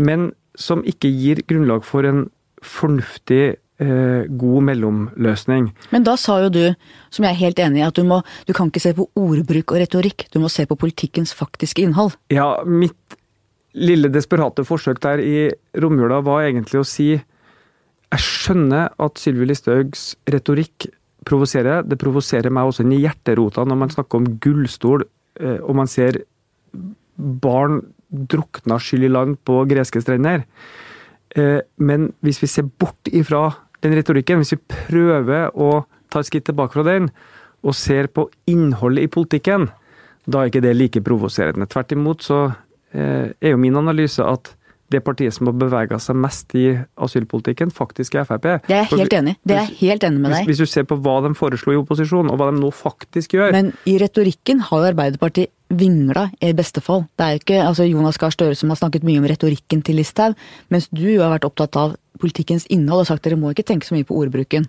men 0.00 0.30
som 0.56 0.80
ikke 0.88 1.10
gir 1.12 1.42
grunnlag 1.44 1.82
for 1.84 2.06
en 2.08 2.22
fornuftig 2.64 3.58
god 3.74 4.62
mellomløsning. 4.68 5.64
Men 5.90 6.04
da 6.06 6.12
sa 6.20 6.36
jo 6.44 6.50
du, 6.54 6.62
som 7.10 7.24
jeg 7.26 7.34
er 7.34 7.40
helt 7.40 7.58
enig 7.58 7.80
i, 7.80 7.86
at 7.88 7.96
du, 7.98 8.04
må, 8.06 8.20
du 8.46 8.52
kan 8.54 8.70
ikke 8.70 8.82
se 8.84 8.92
på 8.94 9.08
ordbruk 9.18 9.74
og 9.74 9.80
retorikk, 9.82 10.28
du 10.30 10.38
må 10.38 10.50
se 10.52 10.62
på 10.70 10.76
politikkens 10.78 11.34
faktiske 11.34 11.82
innhold. 11.82 12.14
Ja, 12.30 12.62
mitt 12.62 13.16
lille 13.74 14.08
desperate 14.14 14.62
forsøk 14.66 15.02
der 15.02 15.18
i 15.18 15.38
romjula 15.82 16.20
var 16.22 16.46
egentlig 16.46 16.84
å 16.84 16.86
si 16.86 17.16
jeg 18.14 18.22
skjønner 18.22 18.92
at 19.02 19.18
Sylvi 19.18 19.48
Listhaugs 19.48 20.12
retorikk 20.30 20.86
provoserer. 21.26 21.82
Det 21.82 21.98
provoserer 21.98 22.52
meg 22.52 22.68
også 22.68 22.86
i 22.86 23.00
hjerterota 23.02 23.64
når 23.66 23.80
man 23.80 23.92
snakker 23.92 24.20
om 24.20 24.28
gullstol, 24.44 25.06
eh, 25.40 25.58
og 25.58 25.74
man 25.80 25.90
ser 25.90 26.20
barn 27.16 27.80
drukna 28.14 28.78
skyld 28.78 29.08
i 29.08 29.10
land 29.10 29.38
på 29.46 29.62
greske 29.70 30.02
strender. 30.04 30.44
Eh, 31.34 31.60
men 31.82 32.12
hvis 32.22 32.38
vi 32.44 32.50
ser 32.50 32.68
bort 32.68 33.10
ifra 33.10 33.48
den 33.84 33.96
retorikken, 33.98 34.40
hvis 34.42 34.56
vi 34.56 34.62
prøver 34.88 35.54
å 35.54 35.84
ta 36.12 36.22
et 36.22 36.28
skritt 36.30 36.48
tilbake 36.48 36.76
fra 36.76 36.86
den, 36.86 37.10
og 37.64 37.76
ser 37.76 38.10
på 38.12 38.26
innholdet 38.50 39.06
i 39.06 39.12
politikken, 39.12 39.68
da 40.24 40.40
er 40.40 40.50
ikke 40.50 40.64
det 40.64 40.74
like 40.76 41.02
provoserende. 41.04 41.68
Tvert 41.68 41.92
imot 41.96 42.24
så 42.24 42.40
eh, 42.96 43.32
er 43.32 43.54
jo 43.54 43.60
min 43.60 43.76
analyse 43.76 44.24
at 44.24 44.52
det 44.92 45.00
partiet 45.04 45.34
som 45.34 45.48
har 45.48 45.56
bevega 45.58 45.98
seg 46.02 46.18
mest 46.20 46.54
i 46.58 46.66
asylpolitikken, 47.00 47.72
faktisk 47.74 48.18
er 48.20 48.26
Frp. 48.28 48.46
Det 48.66 48.76
er 48.76 48.84
jeg 48.84 48.90
helt 48.92 49.16
enig 49.18 49.34
Det 49.42 49.56
er 49.56 49.64
jeg 49.64 49.78
helt 49.80 50.06
enig 50.06 50.20
med 50.20 50.34
deg. 50.34 50.44
Hvis, 50.48 50.60
hvis, 50.60 50.68
du 50.68 50.74
ser 50.74 50.86
på 50.88 50.98
hva 51.00 51.16
de 51.24 51.32
foreslo 51.38 51.74
i 51.74 51.80
opposisjon, 51.80 52.30
og 52.30 52.40
hva 52.40 52.50
de 52.52 52.60
nå 52.60 52.70
faktisk 52.74 53.36
gjør 53.38 53.54
Men 53.56 53.72
i 53.88 53.96
retorikken 54.02 54.62
har 54.68 54.82
jo 54.82 54.92
Arbeiderpartiet 54.92 55.52
vingla, 55.74 56.28
i 56.44 56.52
beste 56.54 56.82
fall. 56.84 57.06
Det 57.16 57.24
er 57.24 57.34
jo 57.34 57.42
ikke 57.42 57.60
altså 57.64 57.86
Jonas 57.88 58.20
Gahr 58.20 58.34
Støre 58.34 58.54
som 58.58 58.70
har 58.70 58.78
snakket 58.78 59.06
mye 59.06 59.18
om 59.22 59.26
retorikken 59.26 59.82
til 59.82 59.98
Listhaug, 59.98 60.36
mens 60.70 60.90
du 60.92 61.06
har 61.16 61.32
vært 61.32 61.48
opptatt 61.48 61.78
av 61.80 61.96
politikkens 62.20 62.68
innhold 62.70 63.02
og 63.02 63.10
sagt 63.10 63.24
dere 63.26 63.40
må 63.40 63.50
ikke 63.50 63.66
tenke 63.66 63.88
så 63.88 63.96
mye 63.96 64.06
på 64.06 64.16
ordbruken. 64.20 64.68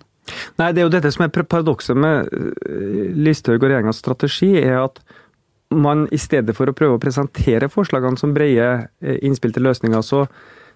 Nei, 0.58 0.72
det 0.74 0.82
er 0.82 0.88
jo 0.88 0.94
dette 0.96 1.12
som 1.14 1.26
er 1.26 1.34
paradokset 1.36 1.98
med 1.98 2.32
eh, 2.32 3.12
Listhaug 3.14 3.60
og 3.60 3.68
regjeringas 3.68 4.02
strategi, 4.02 4.56
er 4.58 4.80
at 4.80 4.98
man 5.74 6.06
i 6.14 6.18
stedet 6.20 6.54
for 6.56 6.70
å 6.70 6.74
prøve 6.76 6.98
å 6.98 7.02
presentere 7.02 7.70
forslagene 7.72 8.20
som 8.20 8.34
brede 8.36 8.86
eh, 9.02 9.18
innspill 9.26 9.54
til 9.54 9.66
løsninger, 9.66 10.04
så 10.04 10.26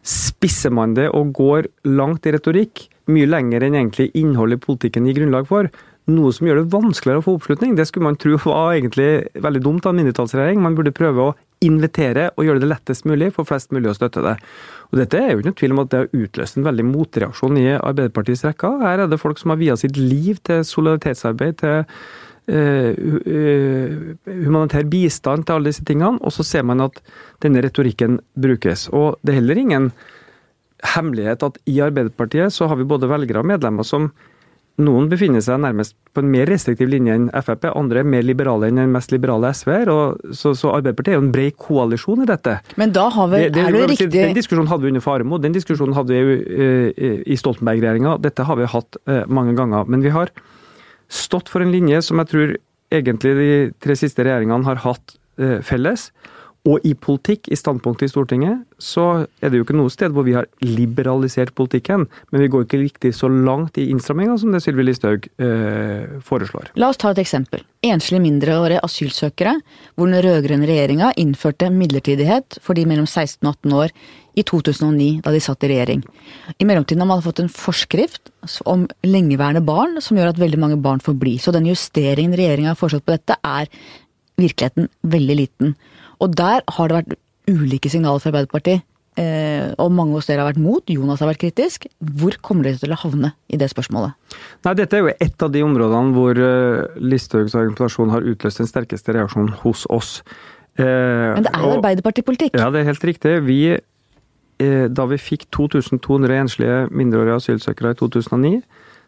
spisser 0.06 0.72
man 0.72 0.94
det 0.96 1.10
og 1.16 1.34
går 1.36 1.68
langt 1.92 2.26
i 2.26 2.34
retorikk. 2.34 2.86
Mye 3.10 3.28
lenger 3.28 3.66
enn 3.66 3.76
egentlig 3.76 4.10
innholdet 4.18 4.60
i 4.60 4.64
politikken 4.64 5.06
gir 5.06 5.20
grunnlag 5.20 5.48
for. 5.50 5.68
Noe 6.10 6.32
som 6.34 6.48
gjør 6.48 6.62
det 6.62 6.72
vanskeligere 6.72 7.20
å 7.20 7.26
få 7.26 7.36
oppslutning. 7.36 7.76
Det 7.76 7.86
skulle 7.86 8.08
man 8.08 8.18
tro 8.18 8.38
var 8.42 8.74
egentlig 8.74 9.28
veldig 9.36 9.62
dumt 9.62 9.86
av 9.86 9.92
en 9.92 10.00
mindretallsregjering. 10.00 10.62
Man 10.64 10.78
burde 10.78 10.94
prøve 10.96 11.28
å 11.28 11.34
invitere 11.60 12.30
og 12.38 12.46
gjøre 12.46 12.62
det 12.62 12.70
lettest 12.70 13.04
mulig 13.08 13.28
for 13.36 13.48
flest 13.48 13.74
mulig 13.74 13.90
å 13.92 13.96
støtte 13.96 14.24
det. 14.24 14.36
Og 14.90 14.98
Dette 15.02 15.20
er 15.20 15.34
jo 15.34 15.42
ikke 15.42 15.50
noe 15.50 15.58
tvil 15.60 15.74
om 15.74 15.82
at 15.84 15.92
det 15.92 16.00
har 16.00 16.24
utløst 16.24 16.56
en 16.56 16.66
veldig 16.66 16.86
motreaksjon 16.88 17.60
i 17.60 17.68
Arbeiderpartiets 17.76 18.46
rekker. 18.48 18.80
Her 18.82 19.04
er 19.04 19.12
det 19.12 19.20
folk 19.20 19.38
som 19.38 19.52
har 19.52 19.60
via 19.60 19.76
sitt 19.78 20.00
liv 20.00 20.40
til 20.46 20.64
solidaritetsarbeid, 20.66 21.60
til 21.60 21.84
humanitær 24.26 24.88
bistand 24.90 25.46
til 25.46 25.54
alle 25.56 25.70
disse 25.70 25.84
tingene, 25.86 26.18
og 26.18 26.34
så 26.34 26.42
ser 26.46 26.64
man 26.66 26.82
at 26.82 26.98
denne 27.44 27.62
retorikken 27.62 28.18
brukes. 28.34 28.88
Og 28.90 29.20
det 29.22 29.34
er 29.34 29.40
heller 29.40 29.60
ingen 29.60 29.92
hemmelighet 30.94 31.44
at 31.44 31.58
i 31.68 31.80
Arbeiderpartiet 31.84 32.54
så 32.54 32.68
har 32.70 32.80
vi 32.80 32.88
både 32.88 33.10
velgere 33.10 33.42
og 33.42 33.50
medlemmer 33.50 33.86
som 33.86 34.10
noen 34.80 35.10
befinner 35.10 35.42
seg 35.44 35.58
nærmest 35.60 35.92
på 36.14 36.22
en 36.22 36.30
mer 36.32 36.48
restriktiv 36.48 36.88
linje 36.88 37.12
enn 37.12 37.26
Frp, 37.44 37.66
andre 37.76 38.00
er 38.00 38.08
mer 38.08 38.24
liberale 38.24 38.70
enn 38.70 38.80
den 38.80 38.94
mest 38.94 39.12
liberale 39.12 39.50
SV-er. 39.52 39.90
Så, 40.32 40.54
så, 40.56 40.70
Arbeiderpartiet 40.72 41.12
er 41.12 41.18
jo 41.18 41.24
en 41.26 41.32
bred 41.34 41.58
koalisjon 41.60 42.24
i 42.24 42.28
dette. 42.30 42.56
Men 42.80 42.94
da 42.96 43.06
har 43.12 43.28
vi, 43.32 43.42
det, 43.44 43.50
det, 43.58 43.66
er 43.66 43.76
det 43.76 43.90
riktig 43.92 44.08
Den 44.14 44.38
diskusjonen 44.38 44.70
hadde 44.70 44.86
vi 44.86 44.94
under 44.94 45.04
Faremo, 45.04 45.40
den 45.42 45.56
diskusjonen 45.56 45.98
hadde 45.98 46.16
vi 46.16 46.38
uh, 46.40 47.10
i 47.20 47.38
Stoltenberg-regjeringa. 47.40 48.16
Dette 48.24 48.46
har 48.48 48.60
vi 48.60 48.70
hatt 48.72 49.00
mange 49.28 49.54
ganger. 49.58 49.90
Men 49.90 50.06
vi 50.06 50.14
har 50.14 50.32
stått 51.10 51.50
for 51.50 51.64
en 51.64 51.72
linje 51.74 52.00
som 52.06 52.20
jeg 52.22 52.30
tror 52.30 52.52
egentlig 52.94 53.32
de 53.38 53.50
tre 53.82 53.96
siste 53.98 54.24
regjeringene 54.26 54.66
har 54.66 54.82
hatt 54.86 55.16
eh, 55.40 55.58
felles. 55.66 56.08
Og 56.68 56.84
i 56.84 56.92
politikk, 56.92 57.48
i 57.48 57.56
standpunktet 57.56 58.10
i 58.10 58.12
Stortinget, 58.12 58.64
så 58.76 59.24
er 59.40 59.48
det 59.48 59.60
jo 59.60 59.64
ikke 59.64 59.76
noe 59.78 59.92
sted 59.92 60.12
hvor 60.12 60.26
vi 60.26 60.34
har 60.36 60.48
liberalisert 60.60 61.54
politikken, 61.56 62.04
men 62.28 62.42
vi 62.42 62.50
går 62.52 62.66
ikke 62.66 62.82
riktig 62.82 63.14
så 63.16 63.30
langt 63.32 63.78
i 63.80 63.86
innstramminga 63.92 64.36
som 64.40 64.52
det 64.52 64.60
Sylvi 64.60 64.84
Listhaug 64.84 65.28
eh, 65.40 66.18
foreslår. 66.26 66.68
La 66.80 66.90
oss 66.92 67.00
ta 67.00 67.14
et 67.14 67.22
eksempel. 67.22 67.64
Enslige 67.86 68.20
mindreårige 68.26 68.82
asylsøkere, 68.84 69.54
hvor 69.96 70.10
den 70.10 70.20
rød-grønne 70.26 70.68
regjeringa 70.68 71.14
innførte 71.20 71.70
midlertidighet 71.72 72.60
for 72.60 72.76
de 72.76 72.84
mellom 72.90 73.08
16 73.08 73.40
og 73.40 73.54
18 73.54 73.78
år 73.80 73.94
i 74.36 74.44
2009, 74.44 75.08
da 75.24 75.32
de 75.32 75.40
satt 75.42 75.64
i 75.64 75.70
regjering. 75.72 76.04
I 76.60 76.66
mellomtiden 76.68 77.00
har 77.02 77.08
man 77.08 77.24
fått 77.24 77.40
en 77.40 77.48
forskrift 77.50 78.28
om 78.68 78.84
lengeværende 79.06 79.64
barn, 79.64 79.96
som 80.04 80.20
gjør 80.20 80.34
at 80.34 80.42
veldig 80.42 80.60
mange 80.60 80.78
barn 80.84 81.00
får 81.00 81.16
bli. 81.24 81.38
Så 81.40 81.56
den 81.56 81.68
justeringen 81.72 82.36
regjeringa 82.36 82.74
har 82.74 82.78
foreslått 82.80 83.08
på 83.08 83.16
dette, 83.16 83.40
er 83.40 83.72
virkeligheten 84.40 84.92
veldig 85.16 85.38
liten. 85.40 85.74
Og 86.20 86.36
der 86.36 86.64
har 86.76 86.90
det 86.90 87.00
vært 87.00 87.18
ulike 87.50 87.90
signaler 87.90 88.22
fra 88.22 88.32
Arbeiderpartiet. 88.32 88.86
Eh, 89.18 89.72
og 89.82 89.90
mange 89.92 90.14
hos 90.14 90.28
dere 90.28 90.44
har 90.44 90.52
vært 90.52 90.62
mot, 90.62 90.86
Jonas 90.86 91.20
har 91.20 91.28
vært 91.32 91.42
kritisk. 91.42 91.88
Hvor 91.98 92.36
kommer 92.46 92.68
dere 92.68 92.78
til 92.80 92.94
å 92.94 93.00
havne 93.00 93.32
i 93.50 93.58
det 93.60 93.68
spørsmålet? 93.72 94.14
Nei, 94.64 94.74
Dette 94.78 94.96
er 94.96 95.02
jo 95.02 95.14
et 95.16 95.44
av 95.44 95.50
de 95.52 95.64
områdene 95.66 96.14
hvor 96.14 96.38
uh, 96.38 97.00
Listhaugs 97.02 97.56
argumentasjon 97.58 98.12
har 98.14 98.26
utløst 98.30 98.62
den 98.62 98.70
sterkeste 98.70 99.16
reaksjonen 99.16 99.50
hos 99.64 99.82
oss. 99.90 100.20
Eh, 100.78 100.84
Men 101.34 101.46
det 101.46 101.52
er 101.52 101.64
jo 101.64 101.72
Arbeiderpartipolitikk? 101.78 102.58
Ja, 102.60 102.70
det 102.70 102.82
er 102.82 102.92
helt 102.92 103.04
riktig. 103.04 103.34
Vi, 103.48 103.60
eh, 103.74 104.86
da 104.88 105.08
vi 105.10 105.18
fikk 105.18 105.48
2200 105.50 106.38
enslige 106.44 106.78
mindreårige 106.94 107.40
asylsøkere 107.42 107.96
i 107.96 107.98
2009, 107.98 108.62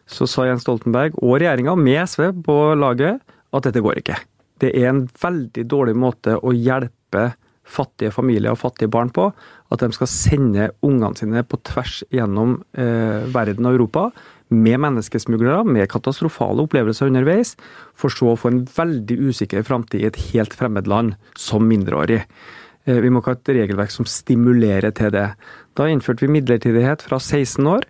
så 0.05 0.27
sa 0.27 0.49
Jens 0.49 0.65
Stoltenberg 0.65 1.15
og 1.21 1.39
regjeringa, 1.39 1.77
med 1.79 2.03
SV 2.03 2.33
på 2.43 2.57
laget, 2.75 3.23
at 3.53 3.63
dette 3.63 3.81
går 3.81 4.03
ikke. 4.03 4.19
Det 4.59 4.73
er 4.75 4.89
en 4.91 5.05
veldig 5.07 5.63
dårlig 5.67 5.95
måte 5.95 6.35
å 6.37 6.51
hjelpe 6.51 6.91
hjelpe 7.13 7.39
fattige 7.63 8.11
familier 8.11 8.51
og 8.51 8.59
fattige 8.59 8.91
barn 8.91 9.09
på. 9.09 9.31
At 9.71 9.79
de 9.79 9.91
skal 9.95 10.09
sende 10.11 10.71
ungene 10.83 11.15
sine 11.15 11.43
på 11.47 11.57
tvers 11.63 12.03
gjennom 12.11 12.61
eh, 12.75 13.23
verden 13.33 13.65
og 13.65 13.77
Europa 13.77 14.09
med 14.53 14.81
menneskesmuglere, 14.83 15.63
med 15.65 15.89
katastrofale 15.89 16.61
opplevelser 16.61 17.07
underveis, 17.07 17.55
for 17.95 18.11
så 18.13 18.33
å 18.33 18.37
få 18.37 18.51
en 18.51 18.65
veldig 18.67 19.17
usikker 19.29 19.63
framtid 19.65 20.03
i 20.03 20.09
et 20.09 20.19
helt 20.33 20.53
fremmed 20.53 20.87
land 20.91 21.15
som 21.39 21.65
mindreårig. 21.65 22.21
Eh, 22.85 22.99
vi 22.99 23.09
må 23.09 23.23
ikke 23.23 23.33
ha 23.33 23.39
et 23.39 23.53
regelverk 23.61 23.95
som 23.95 24.05
stimulerer 24.05 24.91
til 24.93 25.13
det. 25.15 25.29
Da 25.73 25.87
innførte 25.89 26.27
vi 26.27 26.33
midlertidighet 26.35 27.07
fra 27.07 27.17
16 27.17 27.63
år. 27.65 27.87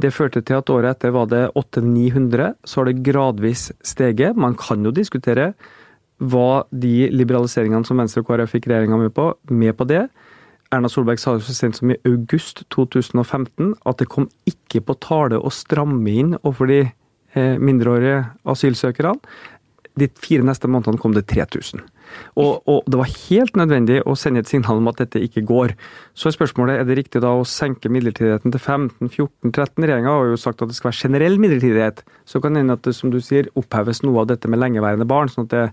Det 0.00 0.14
førte 0.14 0.40
til 0.44 0.60
at 0.60 0.70
året 0.70 0.94
etter 0.94 1.12
var 1.12 1.28
det 1.28 1.48
800-900. 1.56 2.54
Så 2.64 2.80
har 2.80 2.88
det 2.88 3.02
gradvis 3.04 3.72
steget. 3.84 4.38
Man 4.38 4.54
kan 4.60 4.84
jo 4.86 4.94
diskutere 4.94 5.54
var 6.18 6.64
de 6.70 7.08
liberaliseringene 7.12 7.86
som 7.86 7.98
Venstre 8.00 8.22
og 8.22 8.30
KrF 8.30 8.54
fikk 8.56 8.70
regjeringa 8.70 9.00
med 9.00 9.12
på, 9.16 9.30
med 9.52 9.76
på 9.76 9.86
det. 9.88 10.06
Erna 10.74 10.90
Solberg 10.90 11.20
sa 11.22 11.36
jo 11.36 11.44
så 11.46 11.54
sent 11.54 11.78
som 11.78 11.92
i 11.92 11.98
august 12.08 12.64
2015 12.74 13.74
at 13.86 14.00
det 14.00 14.08
kom 14.10 14.30
ikke 14.48 14.82
på 14.86 14.96
tale 15.04 15.38
å 15.38 15.52
stramme 15.54 16.10
inn 16.10 16.34
overfor 16.40 16.72
de 16.72 16.80
eh, 16.86 17.58
mindreårige 17.62 18.24
asylsøkerne. 18.48 19.14
De 19.96 20.08
fire 20.20 20.44
neste 20.44 20.68
månedene 20.68 21.00
kom 21.00 21.14
det 21.16 21.24
3000. 21.30 21.84
Og, 22.36 22.60
og, 22.68 22.82
det 22.90 22.98
var 23.00 23.12
helt 23.28 23.56
nødvendig 23.58 24.02
å 24.06 24.14
sende 24.18 24.42
et 24.42 24.50
signal 24.50 24.80
om 24.80 24.90
at 24.90 25.00
dette 25.00 25.22
ikke 25.24 25.44
går. 25.48 25.72
Så 26.16 26.28
er 26.28 26.36
spørsmålet 26.36 26.80
er 26.80 26.88
det 26.88 26.98
riktig 26.98 27.22
da 27.24 27.32
å 27.34 27.46
senke 27.48 27.90
midlertidigheten 27.92 28.52
til 28.54 28.62
15-14-13. 28.62 29.86
Regjeringa 29.86 30.12
har 30.12 30.32
jo 30.32 30.40
sagt 30.40 30.62
at 30.62 30.72
det 30.72 30.78
skal 30.78 30.90
være 30.90 31.00
generell 31.00 31.40
midlertidighet. 31.42 32.04
Så 32.28 32.42
kan 32.42 32.54
det 32.54 32.64
hende 32.64 32.76
at 32.78 32.84
det 32.86 32.94
som 32.98 33.12
du 33.12 33.18
sier, 33.24 33.48
oppheves 33.58 34.02
noe 34.04 34.22
av 34.22 34.30
dette 34.32 34.50
med 34.52 34.60
lengeværende 34.62 35.08
barn. 35.08 35.32
sånn 35.32 35.48
at 35.48 35.54
det 35.54 35.64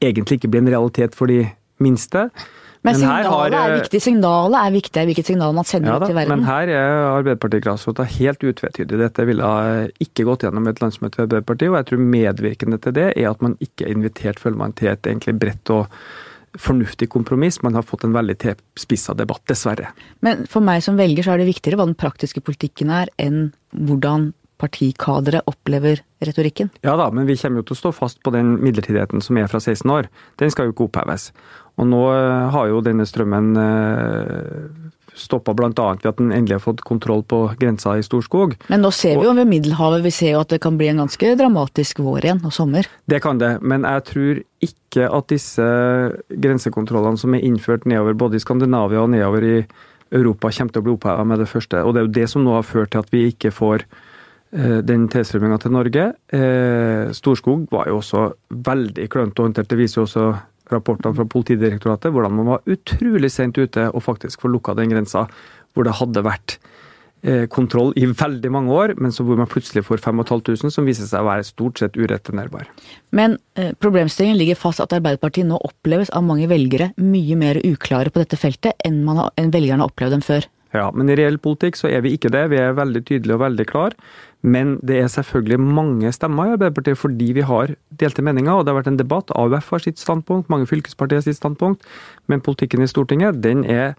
egentlig 0.00 0.40
ikke 0.40 0.50
blir 0.52 0.64
en 0.64 0.72
realitet 0.72 1.16
for 1.18 1.30
de 1.30 1.44
minste. 1.80 2.28
Men, 2.80 2.94
men 2.94 3.00
signalet 3.02 3.52
har, 3.52 3.54
er 3.68 3.74
viktig. 3.82 4.00
Signalet 4.00 4.56
er 4.56 4.72
viktig, 4.72 5.02
hvilket 5.10 5.28
signal 5.28 5.52
man 5.56 5.66
sender 5.68 5.92
ja, 5.92 5.98
ut 6.00 6.08
til 6.08 6.16
verden. 6.16 6.40
Men 6.40 6.48
her 6.48 6.72
er 6.72 6.94
Arbeiderpartiet 7.10 7.64
grasrota 7.66 8.06
helt 8.08 8.46
utvetydig. 8.48 9.00
Dette 9.02 9.26
ville 9.28 9.50
ikke 10.00 10.24
gått 10.28 10.46
gjennom 10.46 10.70
et 10.70 10.80
landsmøte 10.80 11.20
i 11.20 11.26
Arbeiderpartiet, 11.26 11.68
og 11.68 11.76
jeg 11.76 11.88
tror 11.90 12.02
medvirkende 12.16 12.80
til 12.80 12.96
det 12.96 13.06
er 13.12 13.28
at 13.28 13.44
man 13.44 13.58
ikke 13.60 13.84
er 13.84 13.92
invitert, 13.98 14.40
føler 14.40 14.62
man, 14.62 14.76
til 14.78 14.94
et 14.94 15.12
egentlig 15.12 15.36
bredt 15.42 15.74
og 15.76 16.00
fornuftig 16.58 17.10
kompromiss. 17.12 17.60
Man 17.62 17.76
har 17.76 17.84
fått 17.86 18.08
en 18.08 18.16
veldig 18.16 18.38
tilspissa 18.46 19.14
debatt, 19.18 19.44
dessverre. 19.52 19.92
Men 20.24 20.46
for 20.50 20.64
meg 20.64 20.80
som 20.86 20.96
velger 20.98 21.26
så 21.26 21.36
er 21.36 21.44
det 21.44 21.50
viktigere 21.52 21.82
hva 21.82 21.88
den 21.90 21.98
praktiske 22.00 22.40
politikken 22.42 22.90
er, 22.96 23.12
enn 23.20 23.50
hvordan 23.76 24.30
partikadere 24.60 25.42
opplever 25.50 26.02
retorikken? 26.24 26.70
Ja 26.86 26.96
da, 27.00 27.08
men 27.14 27.28
vi 27.28 27.38
kommer 27.40 27.62
jo 27.62 27.70
til 27.70 27.78
å 27.78 27.82
stå 27.84 27.94
fast 27.96 28.20
på 28.24 28.34
den 28.34 28.58
midlertidigheten 28.60 29.24
som 29.24 29.40
er 29.40 29.50
fra 29.50 29.60
16 29.62 29.88
år. 29.90 30.10
Den 30.42 30.52
skal 30.52 30.68
jo 30.68 30.76
ikke 30.76 30.88
oppheves. 30.90 31.30
Og 31.80 31.88
nå 31.88 32.04
eh, 32.12 32.48
har 32.52 32.68
jo 32.68 32.82
denne 32.84 33.06
strømmen 33.08 33.50
eh, 33.60 34.90
stoppa 35.20 35.54
bl.a. 35.54 35.70
ved 35.72 36.06
at 36.06 36.18
den 36.18 36.32
endelig 36.32 36.58
har 36.58 36.64
fått 36.64 36.82
kontroll 36.86 37.22
på 37.26 37.42
grensa 37.60 37.96
i 37.98 38.04
Storskog. 38.04 38.56
Men 38.70 38.84
nå 38.84 38.92
ser 38.94 39.18
vi 39.18 39.26
jo 39.26 39.34
ved 39.36 39.48
Middelhavet 39.50 40.04
vi 40.04 40.12
ser 40.14 40.34
jo 40.34 40.42
at 40.44 40.52
det 40.52 40.60
kan 40.64 40.78
bli 40.80 40.90
en 40.92 41.02
ganske 41.02 41.34
dramatisk 41.38 42.02
vår 42.04 42.26
igjen, 42.28 42.42
og 42.46 42.54
sommer. 42.54 42.88
Det 43.10 43.20
kan 43.24 43.40
det, 43.40 43.56
men 43.60 43.86
jeg 43.88 44.06
tror 44.10 44.42
ikke 44.66 45.08
at 45.10 45.30
disse 45.32 45.68
grensekontrollene 46.30 47.20
som 47.20 47.36
er 47.36 47.46
innført 47.46 47.86
nedover 47.88 48.18
både 48.24 48.38
i 48.38 48.44
Skandinavia 48.44 49.04
og 49.04 49.12
nedover 49.14 49.46
i 49.46 49.56
Europa, 50.10 50.50
kommer 50.50 50.74
til 50.74 50.82
å 50.82 50.86
bli 50.86 50.94
oppheva 50.96 51.26
med 51.26 51.38
det 51.42 51.50
første. 51.50 51.84
Og 51.84 51.94
det 51.94 52.00
er 52.00 52.08
jo 52.08 52.16
det 52.18 52.30
som 52.32 52.42
nå 52.44 52.56
har 52.56 52.66
ført 52.66 52.92
til 52.94 53.04
at 53.04 53.12
vi 53.14 53.28
ikke 53.30 53.52
får 53.54 53.86
den 54.50 55.04
tilstrømminga 55.12 55.60
til 55.62 55.74
Norge. 55.74 56.04
Eh, 56.34 57.12
Storskog 57.14 57.68
var 57.70 57.86
jo 57.86 58.00
også 58.00 58.24
veldig 58.50 59.06
klønete 59.12 59.44
håndtert. 59.44 59.68
Det 59.70 59.78
viser 59.78 60.00
jo 60.00 60.06
også 60.08 60.24
rapportene 60.74 61.14
fra 61.16 61.26
Politidirektoratet, 61.28 62.12
hvordan 62.14 62.34
man 62.38 62.52
var 62.54 62.66
utrolig 62.70 63.30
sent 63.32 63.58
ute 63.58 63.88
og 63.90 64.04
faktisk 64.06 64.42
få 64.42 64.50
lukka 64.52 64.76
den 64.78 64.92
grensa 64.92 65.26
hvor 65.74 65.86
det 65.86 65.96
hadde 66.00 66.22
vært 66.26 66.56
eh, 67.22 67.46
kontroll 67.52 67.92
i 67.98 68.08
veldig 68.08 68.50
mange 68.52 68.74
år, 68.74 68.94
men 68.98 69.14
så 69.14 69.24
hvor 69.26 69.38
man 69.38 69.50
plutselig 69.50 69.84
får 69.86 70.02
5500, 70.02 70.72
som 70.74 70.88
viser 70.88 71.06
seg 71.06 71.22
å 71.22 71.28
være 71.28 71.46
stort 71.46 71.82
sett 71.82 71.98
ureturnerbar. 71.98 72.70
Men 73.16 73.38
eh, 73.54 73.72
problemstillingen 73.78 74.38
ligger 74.40 74.58
fast 74.58 74.82
at 74.82 74.94
Arbeiderpartiet 74.96 75.48
nå 75.48 75.60
oppleves 75.70 76.10
av 76.10 76.26
mange 76.26 76.50
velgere 76.50 76.92
mye 76.98 77.38
mer 77.38 77.62
uklare 77.66 78.10
på 78.10 78.22
dette 78.22 78.40
feltet 78.40 78.86
enn, 78.86 79.02
har, 79.08 79.30
enn 79.38 79.54
velgerne 79.54 79.84
har 79.84 79.94
opplevd 79.94 80.18
dem 80.18 80.26
før. 80.26 80.50
Ja, 80.74 80.86
men 80.94 81.10
i 81.10 81.16
reell 81.18 81.38
politikk 81.42 81.78
så 81.78 81.90
er 81.90 82.04
vi 82.04 82.14
ikke 82.14 82.30
det. 82.30 82.44
Vi 82.52 82.60
er 82.62 82.76
veldig 82.78 83.02
tydelige 83.08 83.36
og 83.36 83.42
veldig 83.42 83.66
klare. 83.70 83.98
Men 84.40 84.78
det 84.86 85.00
er 85.02 85.10
selvfølgelig 85.12 85.58
mange 85.60 86.12
stemmer 86.16 86.48
i 86.48 86.54
Arbeiderpartiet 86.54 87.00
fordi 87.00 87.32
vi 87.36 87.44
har 87.44 87.74
delte 88.00 88.24
meninger, 88.24 88.54
og 88.54 88.64
det 88.64 88.72
har 88.72 88.78
vært 88.78 88.92
en 88.92 89.00
debatt. 89.00 89.34
AUF 89.36 89.68
har 89.74 89.84
sitt 89.84 90.00
standpunkt, 90.00 90.48
mange 90.52 90.68
fylkespartier 90.70 91.20
har 91.20 91.26
sitt 91.26 91.40
standpunkt. 91.40 91.84
Men 92.30 92.44
politikken 92.44 92.84
i 92.84 92.88
Stortinget, 92.88 93.42
den 93.44 93.66
er 93.68 93.98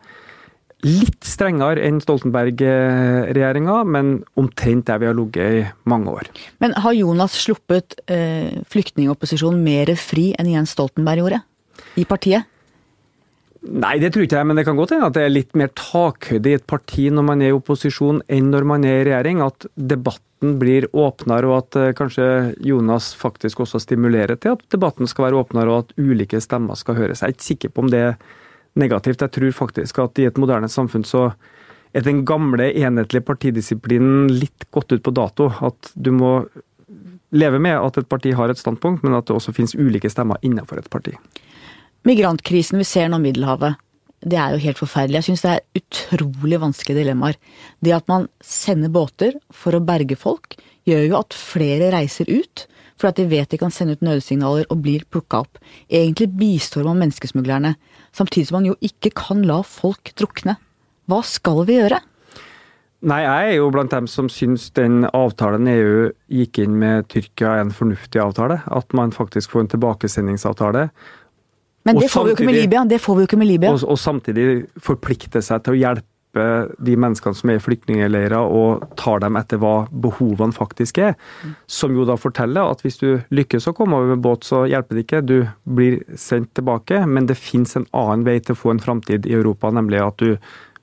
litt 0.82 1.28
strengere 1.28 1.84
enn 1.86 2.00
Stoltenberg-regjeringa, 2.02 3.82
men 3.86 4.16
omtrent 4.40 4.88
der 4.90 5.02
vi 5.02 5.10
har 5.12 5.18
ligget 5.18 5.60
i 5.60 5.66
mange 5.90 6.16
år. 6.16 6.32
Men 6.64 6.74
har 6.82 6.96
Jonas 6.98 7.36
sluppet 7.44 8.00
eh, 8.10 8.64
flyktningopposisjonen 8.72 9.62
mer 9.62 9.94
fri 10.02 10.32
enn 10.40 10.50
Jens 10.56 10.74
Stoltenberg 10.74 11.22
gjorde? 11.22 11.44
I 12.02 12.08
partiet? 12.10 12.51
Nei, 13.62 14.00
det 14.02 14.10
tror 14.14 14.26
ikke 14.26 14.40
jeg, 14.40 14.48
men 14.50 14.58
det 14.58 14.64
kan 14.66 14.78
godt 14.80 14.96
hende 14.96 15.08
at 15.12 15.14
det 15.14 15.22
er 15.22 15.34
litt 15.34 15.52
mer 15.58 15.70
takhøyde 15.78 16.50
i 16.50 16.58
et 16.58 16.66
parti 16.66 17.12
når 17.14 17.26
man 17.28 17.44
er 17.46 17.52
i 17.52 17.56
opposisjon 17.56 18.24
enn 18.26 18.50
når 18.50 18.66
man 18.66 18.86
er 18.90 19.04
i 19.04 19.04
regjering. 19.12 19.44
At 19.46 19.68
debatten 19.78 20.56
blir 20.58 20.88
åpnere, 20.98 21.46
og 21.46 21.60
at 21.60 21.78
uh, 21.78 21.92
kanskje 21.98 22.26
Jonas 22.66 23.12
faktisk 23.18 23.62
også 23.62 23.84
stimulerer 23.84 24.40
til 24.42 24.56
at 24.56 24.66
debatten 24.74 25.10
skal 25.10 25.28
være 25.28 25.44
åpnere, 25.44 25.70
og 25.70 25.86
at 25.86 25.94
ulike 26.02 26.42
stemmer 26.42 26.80
skal 26.80 26.98
høres. 26.98 27.22
Jeg 27.22 27.30
er 27.30 27.36
ikke 27.36 27.50
sikker 27.52 27.74
på 27.76 27.86
om 27.86 27.94
det 27.94 28.02
er 28.08 28.18
negativt. 28.82 29.22
Jeg 29.22 29.36
tror 29.38 29.54
faktisk 29.60 30.02
at 30.02 30.24
i 30.24 30.26
et 30.32 30.42
moderne 30.42 30.72
samfunn 30.72 31.06
så 31.06 31.28
er 31.94 32.08
den 32.08 32.26
gamle, 32.26 32.72
enhetlige 32.72 33.28
partidisiplinen 33.28 34.32
litt 34.34 34.66
gått 34.74 34.96
ut 34.96 35.06
på 35.06 35.14
dato. 35.14 35.52
At 35.62 35.94
du 35.94 36.10
må 36.16 36.34
leve 37.30 37.62
med 37.62 37.78
at 37.78 38.02
et 38.02 38.10
parti 38.10 38.34
har 38.34 38.50
et 38.50 38.58
standpunkt, 38.58 39.06
men 39.06 39.14
at 39.14 39.30
det 39.30 39.38
også 39.38 39.54
finnes 39.54 39.78
ulike 39.78 40.10
stemmer 40.10 40.42
innenfor 40.42 40.82
et 40.82 40.90
parti. 40.90 41.14
Migrantkrisen 42.08 42.82
vi 42.82 42.88
ser 42.88 43.12
nå 43.12 43.20
i 43.22 43.28
Middelhavet, 43.28 43.78
det 44.22 44.38
er 44.38 44.54
jo 44.54 44.62
helt 44.62 44.80
forferdelig. 44.82 45.20
Jeg 45.20 45.28
syns 45.32 45.44
det 45.46 45.52
er 45.54 45.82
utrolig 45.82 46.60
vanskelige 46.62 47.02
dilemmaer. 47.02 47.38
Det 47.82 47.94
at 47.96 48.10
man 48.10 48.28
sender 48.46 48.92
båter 48.94 49.38
for 49.54 49.78
å 49.78 49.82
berge 49.86 50.18
folk, 50.18 50.58
gjør 50.86 51.08
jo 51.08 51.18
at 51.20 51.38
flere 51.38 51.90
reiser 51.94 52.30
ut. 52.30 52.68
For 53.02 53.10
at 53.10 53.18
de 53.18 53.26
vet 53.30 53.50
de 53.50 53.58
kan 53.58 53.74
sende 53.74 53.96
ut 53.98 54.06
nødsignaler 54.06 54.68
og 54.70 54.84
blir 54.86 55.08
plukka 55.10 55.42
opp. 55.42 55.58
Egentlig 55.90 56.30
bistår 56.38 56.86
man 56.86 57.02
menneskesmuglerne, 57.02 57.74
samtidig 58.14 58.50
som 58.50 58.60
man 58.60 58.70
jo 58.70 58.78
ikke 58.86 59.14
kan 59.18 59.42
la 59.50 59.64
folk 59.66 60.14
drukne. 60.18 60.60
Hva 61.10 61.24
skal 61.26 61.64
vi 61.66 61.80
gjøre? 61.80 61.98
Nei, 63.02 63.24
jeg 63.26 63.48
er 63.48 63.56
jo 63.58 63.72
blant 63.74 63.90
dem 63.90 64.06
som 64.06 64.28
syns 64.30 64.68
den 64.78 65.08
avtalen 65.10 65.66
EU 65.72 66.12
gikk 66.30 66.60
inn 66.62 66.76
med 66.78 67.08
Tyrkia 67.10 67.56
er 67.56 67.64
en 67.64 67.74
fornuftig 67.74 68.22
avtale. 68.22 68.60
At 68.70 68.94
man 68.94 69.14
faktisk 69.16 69.56
får 69.56 69.64
en 69.64 69.72
tilbakesendingsavtale. 69.74 70.92
Men 71.84 71.98
det 71.98 72.12
får 72.12 72.34
samtidig-. 72.36 72.88
Det 72.90 73.02
får 73.02 73.16
vi 73.16 73.24
jo 73.24 73.30
ikke 73.30 73.42
med 73.42 73.50
Libya. 73.50 73.74
Og, 73.74 73.84
og 73.90 74.00
samtidig 74.00 74.48
forplikte 74.82 75.42
seg 75.46 75.64
til 75.66 75.76
å 75.78 75.82
hjelpe 75.82 76.08
de 76.80 76.94
menneskene 76.96 77.36
som 77.36 77.50
er 77.52 77.58
i 77.60 77.62
flyktningleirer, 77.64 78.40
og 78.40 78.86
tar 79.00 79.20
dem 79.20 79.36
etter 79.36 79.60
hva 79.60 79.88
behovene 79.92 80.56
faktisk 80.56 81.02
er. 81.04 81.18
Som 81.68 81.98
jo 81.98 82.06
da 82.08 82.16
forteller 82.16 82.72
at 82.72 82.86
hvis 82.86 83.02
du 83.02 83.20
lykkes 83.36 83.68
å 83.68 83.76
komme 83.76 84.00
over 84.00 84.14
med 84.14 84.24
båt, 84.24 84.48
så 84.48 84.64
hjelper 84.70 84.96
det 84.96 85.06
ikke. 85.08 85.22
Du 85.28 85.38
blir 85.68 86.00
sendt 86.16 86.54
tilbake, 86.56 87.04
men 87.06 87.28
det 87.28 87.40
fins 87.40 87.76
en 87.76 87.90
annen 87.92 88.24
vei 88.28 88.40
til 88.40 88.56
å 88.56 88.62
få 88.62 88.76
en 88.76 88.84
framtid 88.84 89.28
i 89.28 89.36
Europa, 89.36 89.74
nemlig 89.76 90.00
at 90.06 90.24
du 90.24 90.38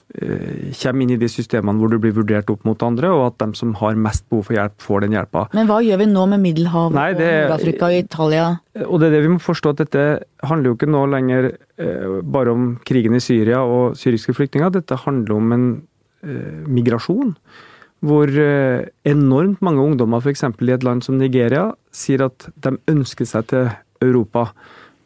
kommer 0.09 1.05
inn 1.05 1.11
i 1.13 1.19
de 1.21 1.29
systemene 1.29 1.77
hvor 1.79 1.91
du 1.93 1.99
blir 2.01 2.15
vurdert 2.17 2.49
opp 2.51 2.63
mot 2.65 2.81
andre, 2.83 3.11
og 3.13 3.27
at 3.27 3.43
de 3.43 3.59
som 3.59 3.75
har 3.77 3.99
mest 4.01 4.25
behov 4.31 4.47
for 4.49 4.57
hjelp, 4.57 4.77
får 4.81 5.05
den 5.05 5.17
hjelpa. 5.19 5.43
Men 5.53 5.69
hva 5.69 5.83
gjør 5.85 6.01
vi 6.01 6.07
nå 6.09 6.23
med 6.33 6.41
Middelhavet 6.41 6.97
Nei, 6.97 7.13
det- 7.13 7.29
og 7.29 7.51
Nord-Afrika 7.51 7.91
og 7.91 7.99
Italia? 7.99 8.47
Og 8.87 9.01
det 9.01 9.07
er 9.09 9.17
det 9.17 9.23
vi 9.27 9.33
må 9.35 9.39
forstå, 9.43 9.71
at 9.75 9.83
dette 9.85 10.05
handler 10.49 10.71
jo 10.71 10.77
ikke 10.79 10.89
nå 10.91 11.05
lenger 11.13 11.51
eh, 11.79 12.21
bare 12.25 12.55
om 12.57 12.69
krigen 12.89 13.15
i 13.15 13.21
Syria 13.21 13.61
og 13.61 13.97
syriske 14.01 14.33
flyktninger. 14.33 14.73
Dette 14.73 14.97
handler 15.05 15.37
om 15.37 15.53
en 15.53 15.67
eh, 16.25 16.65
migrasjon. 16.67 17.35
Hvor 18.01 18.31
eh, 18.31 18.87
enormt 19.05 19.61
mange 19.61 19.83
ungdommer, 19.83 20.23
f.eks. 20.23 20.43
i 20.43 20.73
et 20.73 20.85
land 20.85 21.03
som 21.03 21.19
Nigeria, 21.19 21.73
sier 21.93 22.25
at 22.31 22.49
de 22.57 22.77
ønsker 22.89 23.27
seg 23.27 23.49
til 23.51 23.71
Europa. 24.01 24.53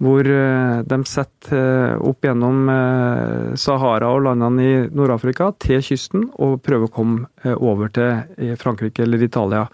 Hvor 0.02 0.26
eh, 0.26 0.78
de 0.88 0.98
setter 1.06 1.58
eh, 1.58 2.00
opp 2.02 2.26
gjennom 2.26 2.70
eh, 2.72 3.52
Sahara 3.60 4.08
og 4.10 4.24
landene 4.26 4.64
i 4.64 4.72
Nord-Afrika 4.90 5.52
til 5.62 5.82
kysten 5.84 6.24
og 6.42 6.58
prøver 6.66 6.88
å 6.88 6.94
komme 6.96 7.52
over 7.54 7.92
til 7.94 8.56
Frankrike 8.58 9.04
eller 9.04 9.22
Italia 9.22 9.66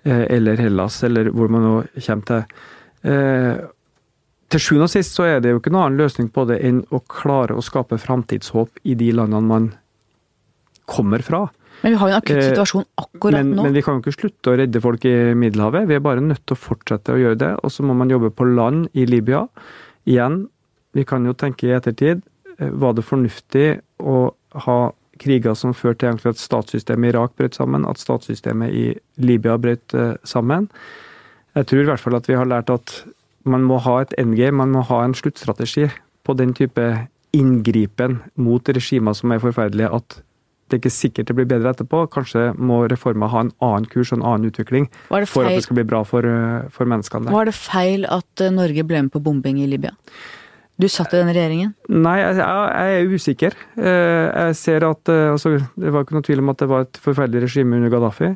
eller 0.00 0.56
Hellas, 0.56 0.94
eller 1.04 1.28
hvor 1.28 1.50
man 1.52 1.60
nå 1.60 1.72
kommer 1.92 2.24
til. 2.24 3.66
Til 4.48 4.62
sjuende 4.64 4.86
og 4.86 4.92
sist 4.94 5.12
så 5.12 5.26
er 5.28 5.42
det 5.44 5.52
jo 5.52 5.58
ikke 5.60 5.72
noen 5.74 5.90
annen 5.90 6.00
løsning 6.00 6.30
på 6.32 6.46
det 6.48 6.56
enn 6.64 6.78
å 6.88 7.02
klare 7.04 7.52
å 7.52 7.64
skape 7.64 7.98
framtidshåp 8.00 8.80
i 8.88 8.96
de 8.96 9.10
landene 9.12 9.44
man 9.50 9.66
kommer 10.88 11.20
fra. 11.26 11.42
Men 11.82 11.94
vi 11.94 11.98
har 12.00 12.08
jo 12.10 12.14
en 12.14 12.20
akutt 12.20 12.36
Eh, 12.36 12.48
situasjon 12.50 12.84
akkurat 13.00 13.38
Men, 13.38 13.52
nå. 13.56 13.62
men 13.62 13.72
vi 13.72 13.82
kan 13.82 13.96
jo 13.96 14.02
ikke 14.04 14.18
slutte 14.20 14.52
å 14.52 14.56
redde 14.60 14.80
folk 14.84 15.04
i 15.08 15.14
Middelhavet. 15.34 15.88
Vi 15.88 15.94
er 15.96 16.00
bare 16.04 16.20
nødt 16.20 16.44
til 16.46 16.56
å 16.56 16.60
fortsette 16.60 17.14
å 17.14 17.20
gjøre 17.20 17.38
det. 17.40 17.52
Og 17.64 17.70
så 17.72 17.82
må 17.82 17.94
man 17.96 18.10
jobbe 18.10 18.30
på 18.30 18.44
land 18.44 18.88
i 18.94 19.06
Libya. 19.06 19.46
Igjen, 20.06 20.48
vi 20.92 21.04
kan 21.04 21.24
jo 21.24 21.32
tenke 21.32 21.68
i 21.68 21.76
ettertid. 21.76 22.22
eh, 22.58 22.68
Var 22.70 22.92
det 22.92 23.04
fornuftig 23.04 23.80
å 24.00 24.34
ha 24.66 24.92
kriger 25.20 25.54
som 25.54 25.72
førte 25.74 26.08
til 26.18 26.30
at 26.30 26.36
statssystemet 26.40 27.10
i 27.10 27.12
Irak 27.16 27.36
brøt 27.36 27.54
sammen, 27.54 27.86
at 27.88 27.98
statssystemet 27.98 28.72
i 28.72 28.98
Libya 29.18 29.56
brøt 29.58 29.94
eh, 29.94 30.16
sammen? 30.24 30.68
Jeg 31.54 31.66
tror 31.66 31.80
i 31.82 31.84
hvert 31.90 32.00
fall 32.00 32.14
at 32.16 32.28
vi 32.28 32.34
har 32.34 32.46
lært 32.46 32.70
at 32.70 33.04
man 33.44 33.62
må 33.64 33.78
ha 33.80 34.00
et 34.02 34.12
endgame, 34.18 34.56
man 34.56 34.70
må 34.70 34.82
ha 34.82 35.04
en 35.04 35.14
sluttstrategi 35.14 35.88
på 36.24 36.36
den 36.36 36.52
type 36.54 37.06
inngripen 37.32 38.20
mot 38.36 38.68
regimer 38.68 39.14
som 39.16 39.32
er 39.32 39.38
forferdelige, 39.42 39.88
at 39.94 40.22
det 40.70 40.78
er 40.78 40.82
ikke 40.84 40.92
sikkert 40.94 41.30
det 41.30 41.36
blir 41.38 41.48
bedre 41.50 41.72
etterpå. 41.74 42.04
Kanskje 42.14 42.50
må 42.56 42.80
reformer 42.90 43.30
ha 43.32 43.42
en 43.44 43.52
annen 43.64 43.88
kurs 43.90 44.12
og 44.12 44.20
en 44.20 44.26
annen 44.30 44.50
utvikling 44.50 44.88
for 45.10 45.44
at 45.44 45.56
det 45.56 45.64
skal 45.66 45.80
bli 45.80 45.86
bra 45.90 46.02
for, 46.06 46.26
eh, 46.26 46.68
for 46.74 46.88
menneskene 46.90 47.26
der. 47.26 47.34
var 47.34 47.50
det 47.50 47.54
feil 47.58 48.06
at 48.08 48.44
eh, 48.44 48.52
Norge 48.54 48.84
ble 48.86 49.02
med 49.02 49.12
på 49.14 49.22
bombing 49.22 49.60
i 49.62 49.66
Libya? 49.70 49.92
Du 50.80 50.86
satt 50.88 51.12
i 51.12 51.18
den 51.20 51.28
regjeringen. 51.28 51.74
Nei, 51.92 52.16
jeg, 52.22 52.38
jeg 52.40 53.00
er 53.02 53.10
usikker. 53.12 53.56
Eh, 53.76 54.46
Jeg 54.46 54.56
ser 54.56 54.86
at 54.88 55.10
altså, 55.12 55.58
Det 55.76 55.92
var 55.92 56.06
ikke 56.06 56.16
noe 56.16 56.24
tvil 56.24 56.40
om 56.40 56.48
at 56.54 56.62
det 56.62 56.68
var 56.70 56.86
et 56.86 57.00
forferdelig 57.04 57.42
regime 57.44 57.76
under 57.76 57.92
Gaddafi. 57.92 58.30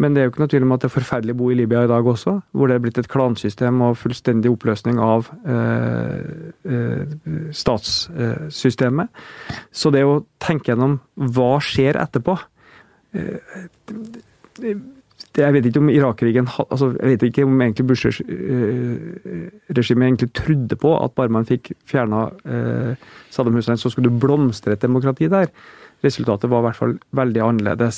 Men 0.00 0.14
det 0.14 0.20
er 0.20 0.24
jo 0.26 0.30
ikke 0.32 0.40
noe 0.40 0.52
tvil 0.52 0.64
om 0.64 0.72
at 0.72 0.80
det 0.82 0.88
er 0.88 0.94
forferdelig 0.94 1.34
å 1.34 1.40
bo 1.42 1.46
i 1.52 1.58
Libya 1.58 1.80
i 1.84 1.90
dag 1.90 2.04
også, 2.08 2.32
hvor 2.56 2.66
det 2.68 2.74
er 2.76 2.84
blitt 2.84 3.00
et 3.00 3.12
klansystem 3.12 3.76
og 3.84 3.98
fullstendig 4.00 4.50
oppløsning 4.52 4.96
av 5.02 5.20
eh, 5.44 6.20
eh, 6.64 7.02
statssystemet. 7.52 9.08
Så 9.68 9.86
det 9.92 10.04
å 10.08 10.24
tenke 10.42 10.68
gjennom 10.72 10.92
hva 11.36 11.52
skjer 11.64 11.94
etterpå 12.00 12.34
eh, 13.18 13.38
det, 14.62 14.72
Jeg 15.36 15.52
vet 15.56 15.66
ikke 15.68 15.80
om 15.80 15.92
Irak-krigen 15.92 16.46
altså, 16.48 16.86
Jeg 16.98 17.08
vet 17.14 17.22
ikke 17.28 17.46
om 17.48 17.62
egentlig 17.64 17.88
Bush-regimet 17.92 20.06
egentlig 20.08 20.30
trodde 20.36 20.74
på 20.80 20.90
at 20.96 21.16
bare 21.16 21.34
man 21.36 21.48
fikk 21.48 21.64
fjerna 21.88 22.20
eh, 22.48 22.92
Saddam 23.32 23.56
Hussein, 23.60 23.80
så 23.80 23.88
skulle 23.92 24.08
du 24.08 24.20
blomstre 24.24 24.72
et 24.72 24.84
demokrati 24.84 25.26
der. 25.32 25.48
Resultatet 26.02 26.50
var 26.50 26.60
i 26.60 26.66
hvert 26.66 26.80
fall 26.80 26.94
veldig 27.14 27.42
annerledes. 27.44 27.96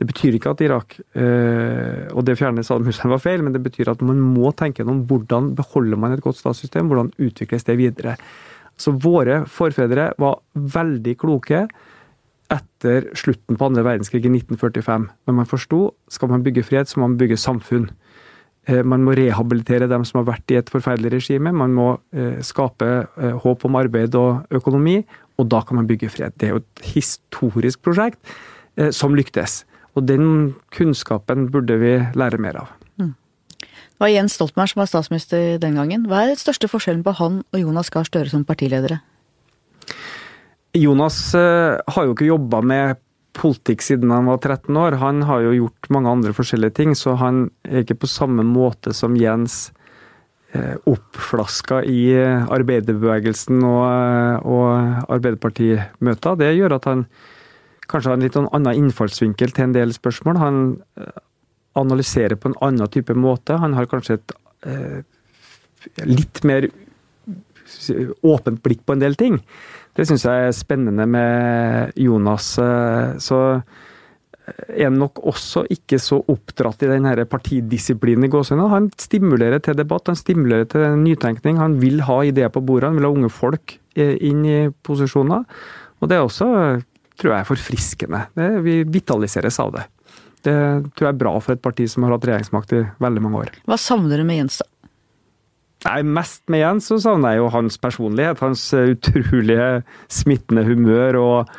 Det 0.00 0.06
betyr 0.08 0.38
ikke 0.38 0.54
at 0.54 0.62
Irak 0.64 0.94
øh, 0.96 2.06
og 2.16 2.24
det 2.24 2.32
å 2.32 2.38
fjerne 2.40 2.62
Saddam 2.64 2.86
Hussein 2.88 3.12
var 3.12 3.20
feil, 3.20 3.42
men 3.44 3.52
det 3.52 3.60
betyr 3.60 3.90
at 3.92 4.00
man 4.00 4.22
må 4.24 4.48
tenke 4.56 4.80
gjennom 4.80 5.02
hvordan 5.10 5.50
beholder 5.58 6.00
man 6.00 6.14
et 6.14 6.22
godt 6.24 6.38
statssystem, 6.40 6.88
hvordan 6.88 7.10
utvikles 7.20 7.68
det 7.68 7.76
videre. 7.76 8.14
Så 8.80 8.94
våre 8.96 9.42
forfedre 9.44 10.14
var 10.16 10.38
veldig 10.56 11.14
kloke 11.20 11.66
etter 12.50 13.10
slutten 13.12 13.60
på 13.60 13.68
andre 13.68 13.84
verdenskrig 13.84 14.24
i 14.24 14.32
1945. 14.32 15.06
Men 15.28 15.38
man 15.42 15.50
forsto 15.50 15.90
skal 16.08 16.32
man 16.32 16.48
bygge 16.48 16.64
fred, 16.64 16.88
så 16.88 17.02
må 17.02 17.10
man 17.10 17.20
bygge 17.20 17.36
samfunn. 17.36 17.90
Eh, 18.72 18.80
Man 18.80 19.04
må 19.04 19.12
rehabilitere 19.12 19.86
dem 19.90 20.08
som 20.08 20.22
har 20.22 20.30
vært 20.32 20.48
i 20.50 20.62
et 20.62 20.72
forferdelig 20.72 21.12
regime. 21.18 21.52
Man 21.52 21.76
må 21.76 21.90
eh, 22.16 22.40
skape 22.40 22.88
håp 23.44 23.68
om 23.68 23.76
arbeid 23.76 24.16
og 24.16 24.48
økonomi, 24.48 25.02
og 25.36 25.52
da 25.52 25.60
kan 25.60 25.76
man 25.76 25.92
bygge 25.92 26.08
fred. 26.08 26.40
Det 26.40 26.48
er 26.48 26.56
jo 26.56 26.64
et 26.64 26.88
historisk 26.96 27.84
prosjekt 27.84 28.16
som 28.96 29.12
lyktes. 29.12 29.66
Og 29.98 30.06
den 30.06 30.54
kunnskapen 30.74 31.48
burde 31.50 31.76
vi 31.80 31.96
lære 32.18 32.38
mer 32.42 32.62
av. 32.62 32.76
Det 34.00 34.06
var 34.06 34.14
Jens 34.14 34.32
Stoltenberg 34.38 34.70
som 34.72 34.80
var 34.80 34.88
statsminister 34.88 35.58
den 35.60 35.74
gangen. 35.76 36.06
Hva 36.08 36.22
er 36.22 36.30
den 36.32 36.40
største 36.40 36.70
forskjellen 36.72 37.02
på 37.04 37.12
han 37.18 37.42
og 37.52 37.60
Jonas 37.60 37.90
Gahr 37.92 38.06
Støre 38.08 38.32
som 38.32 38.46
partiledere? 38.48 39.02
Jonas 40.72 41.18
eh, 41.36 41.76
har 41.84 42.06
jo 42.06 42.14
ikke 42.14 42.30
jobba 42.30 42.62
med 42.64 43.00
politikk 43.36 43.84
siden 43.84 44.12
han 44.14 44.30
var 44.30 44.40
13 44.40 44.78
år. 44.80 44.96
Han 45.02 45.20
har 45.28 45.44
jo 45.44 45.52
gjort 45.58 45.90
mange 45.92 46.14
andre 46.16 46.32
forskjellige 46.32 46.78
ting, 46.78 46.94
så 46.96 47.12
han 47.20 47.50
er 47.68 47.84
ikke 47.84 47.98
på 48.00 48.10
samme 48.10 48.46
måte 48.46 48.94
som 48.96 49.18
Jens 49.20 49.66
eh, 50.54 50.80
oppflaska 50.88 51.82
i 51.84 52.00
eh, 52.14 52.48
arbeiderbevegelsen 52.48 53.60
og, 53.66 54.48
og 54.48 55.12
Arbeiderpartimøter. 55.12 56.40
Det 56.40 56.54
gjør 56.56 56.78
at 56.78 56.88
han 56.88 57.04
kanskje 57.90 58.12
har 58.12 58.18
en 58.18 58.24
litt 58.24 58.38
sånn 58.38 58.50
annen 58.56 58.84
innfallsvinkel 58.84 59.52
til 59.56 59.68
en 59.68 59.74
del 59.76 59.94
spørsmål. 59.96 60.40
Han 60.40 60.60
eh, 61.00 61.18
analyserer 61.80 62.38
på 62.40 62.50
en 62.50 62.58
annen 62.66 62.90
type 62.92 63.14
måte. 63.18 63.58
Han 63.62 63.74
har 63.78 63.90
kanskje 63.90 64.18
et 64.18 64.34
eh, 64.66 65.02
litt 66.06 66.42
mer 66.46 66.70
åpent 68.26 68.62
blikk 68.64 68.82
på 68.86 68.96
en 68.96 69.02
del 69.02 69.14
ting. 69.18 69.38
Det 69.94 70.06
syns 70.08 70.24
jeg 70.26 70.48
er 70.48 70.56
spennende 70.56 71.06
med 71.06 71.94
Jonas. 71.98 72.56
eh, 72.58 73.18
Så 73.22 73.62
er 74.68 74.90
nok 74.90 75.20
også 75.30 75.64
ikke 75.70 75.98
så 76.02 76.18
oppdratt 76.30 76.82
i 76.82 76.90
den 76.90 77.06
her 77.06 77.22
partidisiplinen 77.24 78.26
i 78.26 78.30
gåsehudene. 78.32 78.70
Han 78.72 78.90
stimulerer 78.98 79.62
til 79.62 79.76
debatt, 79.78 80.08
han 80.10 80.18
stimulerer 80.18 80.66
til 80.70 80.96
nytenkning. 80.98 81.58
Han 81.58 81.78
vil 81.82 82.02
ha 82.08 82.20
ideer 82.26 82.50
på 82.50 82.62
bordet, 82.64 82.90
han 82.90 82.98
vil 82.98 83.06
ha 83.06 83.12
unge 83.14 83.30
folk 83.30 83.76
eh, 83.94 84.16
inn 84.26 84.44
i 84.44 84.58
posisjoner. 84.86 85.44
Og 86.00 86.10
det 86.10 86.16
er 86.16 86.24
også 86.24 86.48
tror 87.20 87.34
jeg 87.34 87.44
er 87.44 87.48
forfriskende. 87.48 88.24
Det, 88.36 88.50
vi 88.64 88.80
vitaliseres 88.88 89.60
av 89.62 89.74
det. 89.76 89.86
Det 90.40 90.56
tror 90.96 91.06
jeg 91.06 91.12
er 91.12 91.20
bra 91.20 91.34
for 91.44 91.54
et 91.54 91.62
parti 91.62 91.86
som 91.90 92.06
har 92.06 92.16
hatt 92.16 92.26
regjeringsmakt 92.28 92.72
i 92.76 92.84
veldig 93.02 93.24
mange 93.24 93.42
år. 93.44 93.56
Hva 93.68 93.76
savner 93.80 94.20
du 94.20 94.24
med 94.28 94.40
Jens, 94.40 94.60
da? 94.62 94.68
Nei, 95.86 96.00
Mest 96.04 96.42
med 96.52 96.60
Jens 96.60 96.90
så 96.90 96.98
savner 97.00 97.34
jeg 97.34 97.40
jo 97.40 97.52
hans 97.54 97.78
personlighet. 97.80 98.42
Hans 98.44 98.66
eh, 98.76 98.92
utrolige 98.94 99.68
smittende 100.12 100.64
humør 100.68 101.20
og, 101.20 101.54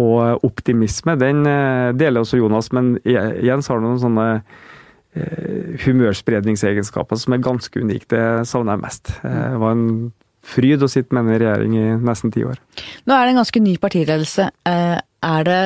og 0.00 0.46
optimisme. 0.46 1.14
Den 1.20 1.44
eh, 1.46 1.90
deler 1.98 2.24
også 2.24 2.40
Jonas, 2.40 2.72
men 2.74 2.96
Jens 3.06 3.70
har 3.70 3.82
noen 3.82 4.00
sånne 4.02 4.26
eh, 4.38 5.76
humørspredningsegenskaper 5.84 7.20
som 7.20 7.36
er 7.36 7.46
ganske 7.46 7.82
unike. 7.82 8.10
Det 8.10 8.48
savner 8.50 8.74
jeg 8.74 8.84
mest. 8.88 9.14
Det 9.22 9.62
var 9.62 9.78
en 9.78 9.86
fryd 10.46 10.82
å 10.82 10.88
sitte 10.90 11.14
med 11.14 11.24
henne 11.24 11.36
i 11.36 11.42
regjering 11.42 11.76
i 11.76 11.86
nesten 12.00 12.32
ti 12.34 12.44
år. 12.46 12.60
Nå 13.06 13.16
er 13.16 13.26
det 13.26 13.34
en 13.34 13.42
ganske 13.42 13.62
ny 13.62 13.76
partiledelse. 13.82 14.48
Er 14.64 15.44
det, 15.44 15.60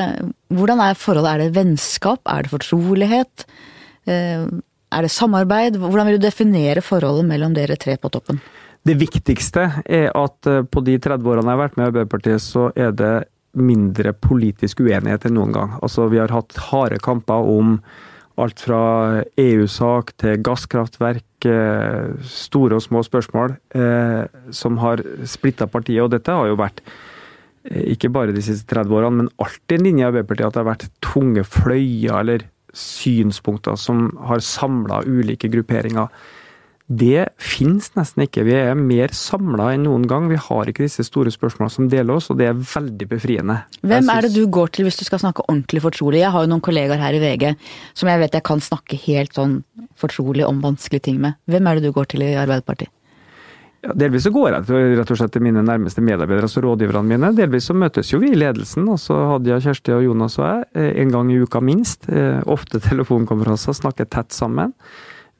hvordan 0.50 0.82
er 0.82 0.98
forholdet? 0.98 1.30
Er 1.30 1.44
det 1.44 1.56
vennskap? 1.58 2.24
Er 2.26 2.44
det 2.44 2.52
fortrolighet? 2.54 3.46
Er 4.04 5.06
det 5.06 5.12
samarbeid? 5.14 5.78
Hvordan 5.82 6.10
vil 6.10 6.18
du 6.18 6.26
definere 6.26 6.82
forholdet 6.84 7.26
mellom 7.30 7.54
dere 7.56 7.78
tre 7.80 7.96
på 8.00 8.10
toppen? 8.14 8.42
Det 8.84 8.96
viktigste 9.00 9.68
er 9.88 10.10
at 10.12 10.50
eh, 10.50 10.64
på 10.68 10.82
de 10.84 10.98
30 11.00 11.24
årene 11.24 11.48
jeg 11.48 11.56
har 11.56 11.62
vært 11.62 11.78
med 11.78 11.86
i 11.86 11.88
Arbeiderpartiet, 11.88 12.42
så 12.44 12.66
er 12.76 12.92
det 12.92 13.14
mindre 13.56 14.12
politisk 14.12 14.82
uenighet 14.84 15.24
enn 15.28 15.38
noen 15.38 15.54
gang. 15.54 15.76
Altså, 15.80 16.08
vi 16.12 16.20
har 16.20 16.32
hatt 16.34 16.58
harde 16.68 16.98
kamper 17.02 17.48
om 17.48 17.78
alt 18.40 18.60
fra 18.64 18.80
EU-sak 19.38 20.12
til 20.18 20.40
gasskraftverk, 20.42 21.46
eh, 21.46 22.14
store 22.26 22.78
og 22.78 22.82
små 22.82 23.04
spørsmål, 23.06 23.56
eh, 23.74 24.26
som 24.50 24.78
har 24.78 25.02
splitta 25.24 25.66
partiet. 25.66 26.02
Og 26.02 26.10
dette 26.10 26.32
har 26.32 26.46
jo 26.46 26.56
vært, 26.56 26.80
eh, 27.70 27.94
ikke 27.94 28.12
bare 28.12 28.32
de 28.32 28.42
siste 28.42 28.66
30 28.66 28.90
årene, 28.90 29.16
men 29.16 29.28
alltid 29.38 29.78
en 29.78 29.84
linje 29.84 30.00
i 30.00 30.10
Arbeiderpartiet 30.10 30.46
at 30.46 30.52
det 30.52 30.64
har 30.64 30.74
vært 30.74 30.90
tunge 31.00 31.44
fløyer 31.44 32.20
eller 32.20 32.40
synspunkter 32.72 33.78
som 33.78 34.16
har 34.26 34.38
samla 34.38 35.04
ulike 35.06 35.48
grupperinger. 35.48 36.08
Det 36.84 37.30
finnes 37.40 37.86
nesten 37.96 38.26
ikke. 38.26 38.42
Vi 38.44 38.52
er 38.58 38.74
mer 38.76 39.12
samla 39.16 39.70
enn 39.72 39.86
noen 39.86 40.02
gang. 40.08 40.26
Vi 40.28 40.36
har 40.36 40.68
ikke 40.68 40.84
disse 40.84 41.06
store 41.06 41.32
spørsmålene 41.32 41.72
som 41.72 41.86
deler 41.88 42.18
oss, 42.18 42.28
og 42.28 42.36
det 42.40 42.50
er 42.50 42.58
veldig 42.58 43.08
befriende. 43.08 43.56
Hvem 43.80 44.10
er 44.12 44.26
det 44.26 44.34
du 44.34 44.42
går 44.52 44.74
til 44.76 44.84
hvis 44.84 45.00
du 45.00 45.04
skal 45.08 45.22
snakke 45.22 45.46
ordentlig 45.46 45.80
fortrolig? 45.86 46.20
Jeg 46.20 46.34
har 46.34 46.44
jo 46.44 46.50
noen 46.52 46.64
kollegaer 46.64 47.00
her 47.00 47.16
i 47.16 47.22
VG 47.22 47.54
som 47.96 48.10
jeg 48.12 48.20
vet 48.20 48.36
jeg 48.36 48.44
kan 48.44 48.60
snakke 48.60 49.00
helt 49.06 49.32
sånn 49.32 49.62
fortrolig 49.96 50.44
om 50.44 50.60
vanskelige 50.60 51.08
ting 51.08 51.22
med. 51.24 51.40
Hvem 51.48 51.70
er 51.70 51.80
det 51.80 51.88
du 51.88 51.96
går 51.96 52.10
til 52.12 52.26
i 52.26 52.34
Arbeiderpartiet? 52.36 52.92
Ja, 53.84 53.92
delvis 54.00 54.24
så 54.24 54.32
går 54.32 54.54
jeg 54.54 54.84
rett 54.96 55.10
og 55.12 55.18
slett 55.20 55.32
til 55.34 55.44
mine 55.44 55.60
nærmeste 55.64 56.04
medarbeidere, 56.04 56.48
altså 56.48 56.62
rådgiverne 56.64 57.04
mine. 57.04 57.32
Delvis 57.36 57.66
så 57.68 57.76
møtes 57.76 58.12
jo 58.12 58.20
vi 58.22 58.30
i 58.32 58.38
ledelsen, 58.38 58.86
altså 58.88 59.18
Hadia, 59.28 59.58
Kjersti 59.60 59.92
og 59.92 60.06
Jonas 60.06 60.38
og 60.40 60.46
jeg, 60.46 60.68
eh, 60.80 61.02
en 61.02 61.12
gang 61.12 61.32
i 61.32 61.40
uka 61.40 61.60
minst. 61.60 62.08
Eh, 62.08 62.40
ofte 62.48 62.80
telefonkonferanser, 62.80 63.76
snakker 63.76 64.08
tett 64.08 64.32
sammen. 64.32 64.72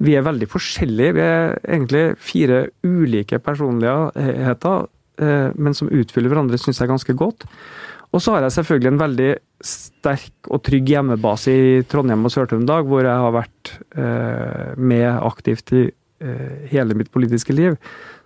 Vi 0.02 0.16
er 0.18 0.26
veldig 0.26 0.48
forskjellige. 0.50 1.14
Vi 1.16 1.22
er 1.22 1.57
egentlig 1.62 2.04
fire 2.18 2.61
ulike 2.83 3.38
personligheter, 3.38 4.87
eh, 5.22 5.50
men 5.54 5.74
som 5.74 5.90
utfyller 5.92 6.33
hverandre, 6.33 6.59
syns 6.59 6.80
jeg 6.80 6.90
ganske 6.90 7.14
godt. 7.18 7.46
Og 8.14 8.22
så 8.22 8.35
har 8.35 8.44
jeg 8.46 8.57
selvfølgelig 8.59 8.92
en 8.92 9.02
veldig 9.02 9.30
sterk 9.64 10.50
og 10.54 10.62
trygg 10.62 10.90
hjemmebase 10.92 11.50
i 11.50 11.70
Trondheim 11.90 12.26
og 12.26 12.30
Sør-Trøndelag, 12.30 12.87
hvor 12.87 13.02
jeg 13.02 13.22
har 13.24 13.33
vært 13.35 13.72
med 14.78 15.09
aktivt 15.18 15.72
i 15.74 15.88
hele 16.70 16.94
mitt 16.94 17.11
politiske 17.11 17.57
liv. 17.57 17.74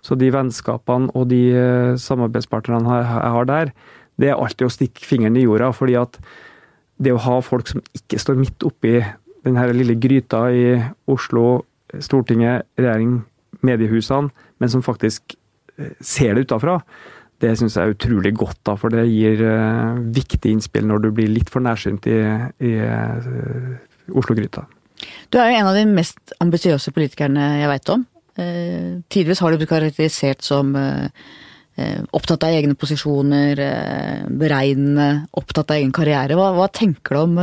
Så 0.05 0.15
de 0.19 0.31
vennskapene 0.31 1.11
og 1.17 1.29
de 1.31 1.41
eh, 1.51 1.95
samarbeidspartnerne 1.99 2.99
jeg 2.99 3.33
har 3.35 3.49
der, 3.49 3.73
det 4.19 4.31
er 4.31 4.39
alltid 4.39 4.67
å 4.67 4.73
stikke 4.73 5.07
fingeren 5.07 5.37
i 5.39 5.45
jorda. 5.45 5.71
fordi 5.75 5.95
at 5.99 6.19
det 6.99 7.13
å 7.15 7.23
ha 7.23 7.39
folk 7.41 7.67
som 7.67 7.81
ikke 7.95 8.19
står 8.19 8.39
midt 8.39 8.63
oppi 8.67 8.99
den 9.49 9.59
her 9.59 9.73
lille 9.75 9.97
gryta 9.99 10.45
i 10.53 10.65
Oslo, 11.09 11.63
Stortinget, 11.99 12.67
regjering, 12.77 13.19
mediehusene, 13.65 14.29
men 14.61 14.71
som 14.71 14.83
faktisk 14.85 15.35
eh, 15.77 15.95
ser 15.99 16.37
det 16.37 16.47
utafra, 16.47 16.79
det 17.39 17.53
syns 17.57 17.77
jeg 17.77 17.87
er 17.87 17.95
utrolig 17.95 18.33
godt, 18.35 18.59
da, 18.67 18.75
for 18.75 18.91
det 18.91 19.05
gir 19.07 19.39
uh, 19.47 19.95
viktige 20.11 20.51
innspill 20.51 20.83
når 20.89 21.05
du 21.05 21.13
blir 21.15 21.29
litt 21.31 21.47
for 21.51 21.63
nærsynt 21.63 22.09
i, 22.11 22.17
i 22.67 22.73
uh, 22.83 23.77
Oslo-gryta. 24.11 24.65
Du 25.31 25.39
er 25.39 25.51
jo 25.51 25.59
en 25.61 25.69
av 25.69 25.77
de 25.77 25.85
mest 25.87 26.33
ambisiøse 26.43 26.91
politikerne 26.95 27.45
jeg 27.61 27.71
veit 27.71 27.93
om. 27.95 28.03
Uh, 28.39 28.99
tidvis 29.11 29.39
har 29.43 29.51
du 29.51 29.59
blitt 29.59 29.71
karakterisert 29.71 30.43
som 30.45 30.75
eh, 30.79 31.07
eh, 31.07 31.09
opptatt 32.15 32.45
av 32.47 32.55
egne 32.55 32.75
posisjoner, 32.79 33.61
beregnende, 34.39 35.09
opptatt 35.39 35.71
av 35.73 35.79
egen 35.79 35.93
karriere. 35.95 36.37
Hva, 36.39 36.51
hva 36.57 36.67
tenker 36.73 37.15
du 37.15 37.21
om, 37.21 37.39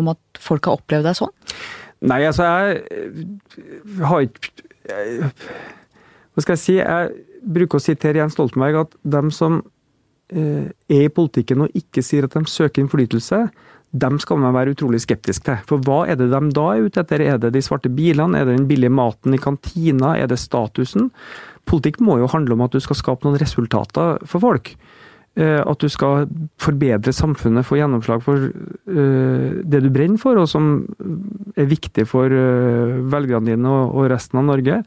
om, 0.00 0.10
at 0.14 0.42
folk 0.42 0.68
har 0.68 0.80
opplevd 0.80 1.08
deg 1.08 1.18
sånn? 1.18 1.34
Nei, 2.08 2.20
altså 2.28 2.46
jeg 2.46 3.24
har 4.06 4.22
ikke 4.22 4.52
Hva 6.32 6.44
skal 6.44 6.54
jeg 6.54 6.62
si? 6.62 6.76
Jeg 6.78 7.08
bruker 7.42 7.80
å 7.80 7.82
sitere 7.82 8.20
Jens 8.20 8.36
Stoltenberg 8.36 8.84
at 8.84 8.94
dem 9.02 9.32
som 9.34 9.62
er 10.28 11.06
i 11.06 11.08
politikken 11.08 11.64
og 11.64 11.76
ikke 11.78 12.04
sier 12.04 12.26
at 12.26 12.36
de 12.36 12.44
søker 12.50 12.84
innflytelse, 12.84 13.46
dem 13.96 14.18
skal 14.20 14.40
man 14.42 14.52
være 14.52 14.74
utrolig 14.74 15.00
skeptisk 15.00 15.46
til. 15.46 15.60
For 15.68 15.80
hva 15.84 16.02
er 16.10 16.18
det 16.20 16.28
de 16.28 16.40
da 16.52 16.66
er 16.74 16.84
ute 16.84 17.00
etter? 17.00 17.24
Er 17.24 17.38
det 17.40 17.54
de 17.54 17.62
svarte 17.64 17.88
bilene? 17.88 18.36
Er 18.36 18.44
det 18.48 18.58
den 18.58 18.68
billige 18.68 18.92
maten 18.92 19.34
i 19.34 19.40
kantina? 19.40 20.14
Er 20.18 20.28
det 20.28 20.38
statusen? 20.42 21.08
Politikk 21.68 22.00
må 22.04 22.18
jo 22.20 22.30
handle 22.32 22.56
om 22.56 22.64
at 22.66 22.74
du 22.74 22.80
skal 22.82 22.98
skape 22.98 23.26
noen 23.26 23.40
resultater 23.40 24.22
for 24.28 24.44
folk. 24.44 24.72
Eh, 25.38 25.60
at 25.60 25.78
du 25.78 25.86
skal 25.92 26.26
forbedre 26.58 27.12
samfunnet, 27.14 27.66
få 27.66 27.78
gjennomslag 27.78 28.24
for 28.24 28.48
eh, 28.48 29.60
det 29.62 29.82
du 29.84 29.88
brenner 29.94 30.18
for, 30.18 30.40
og 30.40 30.48
som 30.50 30.82
er 31.54 31.68
viktig 31.70 32.08
for 32.10 32.32
eh, 32.32 32.98
velgerne 33.12 33.52
dine 33.52 33.78
og 33.86 34.08
resten 34.10 34.40
av 34.40 34.48
Norge. 34.48 34.80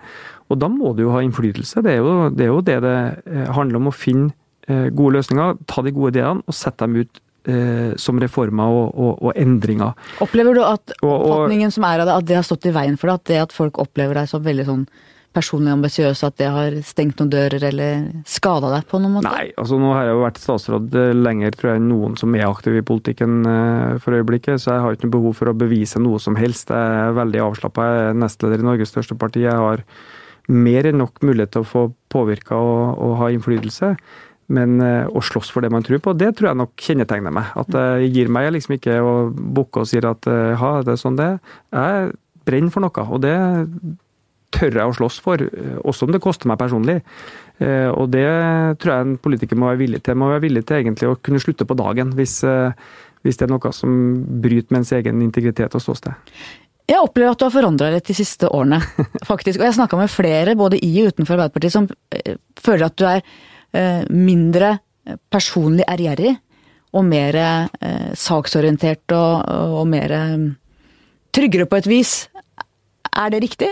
Og 0.52 0.60
da 0.60 0.68
må 0.72 0.92
du 0.98 1.06
jo 1.06 1.16
ha 1.16 1.24
innflytelse. 1.24 1.86
Det 1.86 1.96
er 1.96 2.02
jo 2.02 2.30
det 2.36 2.48
er 2.48 2.52
jo 2.52 2.64
det, 2.68 2.80
det 2.84 3.50
handler 3.56 3.80
om. 3.80 3.92
Å 3.92 3.96
finne 3.96 4.32
gode 4.72 5.18
løsninger, 5.18 5.56
ta 5.68 5.82
de 5.84 5.92
gode 5.92 6.14
ideene 6.14 6.44
og 6.48 6.56
sette 6.56 6.86
dem 6.86 7.02
ut 7.02 7.22
eh, 7.50 7.94
som 8.00 8.20
reformer 8.22 8.76
og, 8.76 8.92
og, 8.92 9.14
og, 9.22 9.32
endringer. 9.40 9.96
Opplever 10.24 10.58
du 10.58 10.62
at 10.66 10.94
oppfatningen 11.00 11.74
som 11.74 11.88
er 11.88 12.04
av 12.04 12.10
det, 12.10 12.18
at 12.18 12.28
det 12.30 12.38
har 12.40 12.48
stått 12.48 12.68
i 12.70 12.76
veien 12.76 13.00
for 13.00 13.12
deg? 13.12 13.22
At 13.22 13.32
det 13.32 13.40
at 13.48 13.56
folk 13.56 13.80
opplever 13.82 14.22
deg 14.22 14.30
som 14.32 14.44
veldig 14.46 14.68
sånn 14.68 14.86
personlig 15.36 15.72
ambisiøs, 15.72 16.24
at 16.28 16.38
det 16.42 16.48
har 16.52 16.76
stengt 16.86 17.20
noen 17.22 17.32
dører 17.32 17.64
eller 17.70 18.08
skada 18.28 18.72
deg 18.74 18.88
på 18.90 19.00
noen 19.00 19.18
måte? 19.18 19.30
Nei, 19.32 19.52
altså 19.60 19.78
nå 19.80 19.92
har 19.96 20.08
jeg 20.08 20.16
jo 20.16 20.24
vært 20.26 20.42
statsråd 20.44 20.98
eh, 21.00 21.12
lenger 21.16 21.56
tror 21.56 21.72
jeg, 21.72 21.82
enn 21.82 21.92
noen 21.92 22.18
som 22.20 22.36
er 22.36 22.48
aktiv 22.48 22.76
i 22.80 22.84
politikken 22.86 23.38
eh, 23.48 24.00
for 24.04 24.18
øyeblikket, 24.18 24.62
så 24.62 24.76
jeg 24.76 24.84
har 24.86 24.98
ikke 24.98 25.08
noe 25.08 25.16
behov 25.16 25.38
for 25.40 25.52
å 25.52 25.56
bevise 25.58 26.02
noe 26.04 26.20
som 26.24 26.36
helst. 26.40 26.74
Jeg 26.74 26.98
er 27.06 27.16
veldig 27.16 27.46
avslappa. 27.46 27.88
Jeg 27.88 28.10
er 28.10 28.20
nestleder 28.26 28.64
i 28.64 28.68
Norges 28.68 28.92
største 28.92 29.18
parti. 29.20 29.46
Jeg 29.46 29.56
har 29.56 29.86
mer 30.52 30.90
enn 30.90 31.00
nok 31.00 31.24
mulighet 31.24 31.56
til 31.56 31.64
å 31.64 31.70
få 31.70 31.86
påvirka 32.12 32.60
og, 32.60 33.00
og 33.00 33.16
ha 33.22 33.32
innflytelse. 33.32 33.94
Men 34.52 34.84
eh, 34.84 35.08
å 35.08 35.24
slåss 35.24 35.54
for 35.56 35.64
det 35.64 35.72
man 35.72 35.88
tror 35.88 36.04
på, 36.04 36.16
det 36.20 36.34
tror 36.36 36.52
jeg 36.52 36.60
nok 36.60 36.88
kjennetegner 36.90 37.32
meg. 37.40 37.56
At 37.56 37.72
jeg 37.72 38.12
gir 38.18 38.36
meg 38.36 38.52
liksom 38.58 38.76
ikke 38.76 39.00
å 39.00 39.18
bukke 39.32 39.86
og 39.86 39.92
sier 39.94 40.12
at 40.12 40.28
ja, 40.28 40.78
det 40.84 40.98
er 40.98 41.00
sånn 41.00 41.20
det 41.20 41.34
er. 41.38 41.44
Jeg 41.72 42.16
brenner 42.44 42.74
for 42.74 42.84
noe, 42.84 43.06
og 43.08 43.22
det 43.24 43.38
tør 44.52 44.78
jeg 44.80 44.88
å 44.88 44.96
slåss 44.98 45.20
for, 45.24 45.42
eh, 45.42 45.78
også 45.84 46.08
om 46.08 46.16
det 46.16 46.24
koster 46.24 46.52
meg 46.52 46.60
personlig. 46.62 47.02
Og 47.62 48.08
det 48.10 48.26
tror 48.82 48.90
jeg 48.90 49.06
en 49.06 49.18
politiker 49.22 49.54
må 49.54 49.68
være 49.70 49.78
villig 49.84 50.00
til. 50.02 50.16
Må 50.18 50.32
være 50.32 50.42
villig 50.48 50.64
til 50.66 50.80
egentlig 50.80 51.06
å 51.06 51.18
kunne 51.22 51.38
slutte 51.38 51.68
på 51.70 51.76
dagen, 51.78 52.10
hvis, 52.18 52.40
hvis 53.22 53.38
det 53.38 53.46
er 53.46 53.52
noe 53.52 53.70
som 53.78 53.92
bryter 54.42 54.74
med 54.74 54.80
ens 54.80 54.94
egen 54.98 55.22
integritet 55.22 55.76
og 55.78 55.84
ståsted. 55.84 56.18
Jeg 56.90 56.98
opplever 56.98 57.36
at 57.36 57.38
du 57.38 57.46
har 57.46 57.54
forandra 57.54 57.92
deg 57.94 58.02
de 58.08 58.16
siste 58.18 58.50
årene, 58.50 58.82
faktisk. 59.30 59.62
Og 59.62 59.68
jeg 59.68 59.78
snakka 59.78 60.00
med 60.00 60.10
flere, 60.10 60.58
både 60.58 60.82
i 60.82 60.90
og 61.04 61.14
utenfor 61.14 61.38
Arbeiderpartiet, 61.38 61.76
som 61.76 61.86
føler 62.66 62.88
at 62.90 62.98
du 62.98 63.06
er 63.12 63.22
Eh, 63.72 64.04
mindre 64.12 64.76
personlig 65.32 65.86
ærgjerrig 65.88 66.34
og 66.92 67.06
mer 67.08 67.38
eh, 67.40 68.10
saksorientert 68.20 69.14
og, 69.16 69.46
og 69.80 69.86
mer 69.88 70.12
eh, 70.12 70.42
tryggere 71.32 71.70
på 71.72 71.80
et 71.80 71.88
vis. 71.88 72.12
Er 73.16 73.32
det 73.32 73.40
riktig? 73.46 73.70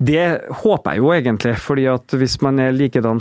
Det 0.00 0.24
håper 0.62 0.94
jeg 0.96 1.02
jo 1.02 1.10
egentlig, 1.12 1.50
fordi 1.60 1.82
at 1.92 2.14
hvis 2.16 2.38
man 2.40 2.56
er 2.62 2.72
likedan 2.72 3.18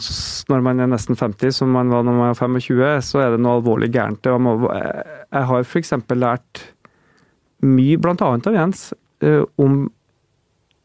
når 0.48 0.62
man 0.64 0.80
er 0.80 0.88
nesten 0.88 1.18
50 1.20 1.58
som 1.58 1.74
man 1.76 1.92
var 1.92 2.06
når 2.08 2.16
man 2.16 2.32
var 2.32 2.38
25, 2.40 3.02
så 3.04 3.20
er 3.20 3.34
det 3.34 3.42
noe 3.44 3.58
alvorlig 3.60 3.90
gærent. 3.92 4.24
Jeg 4.24 5.44
har 5.52 5.66
f.eks. 5.68 5.92
lært 6.16 6.64
mye, 7.68 8.00
bl.a. 8.00 8.16
av 8.16 8.56
Jens, 8.56 8.86
om 9.60 9.82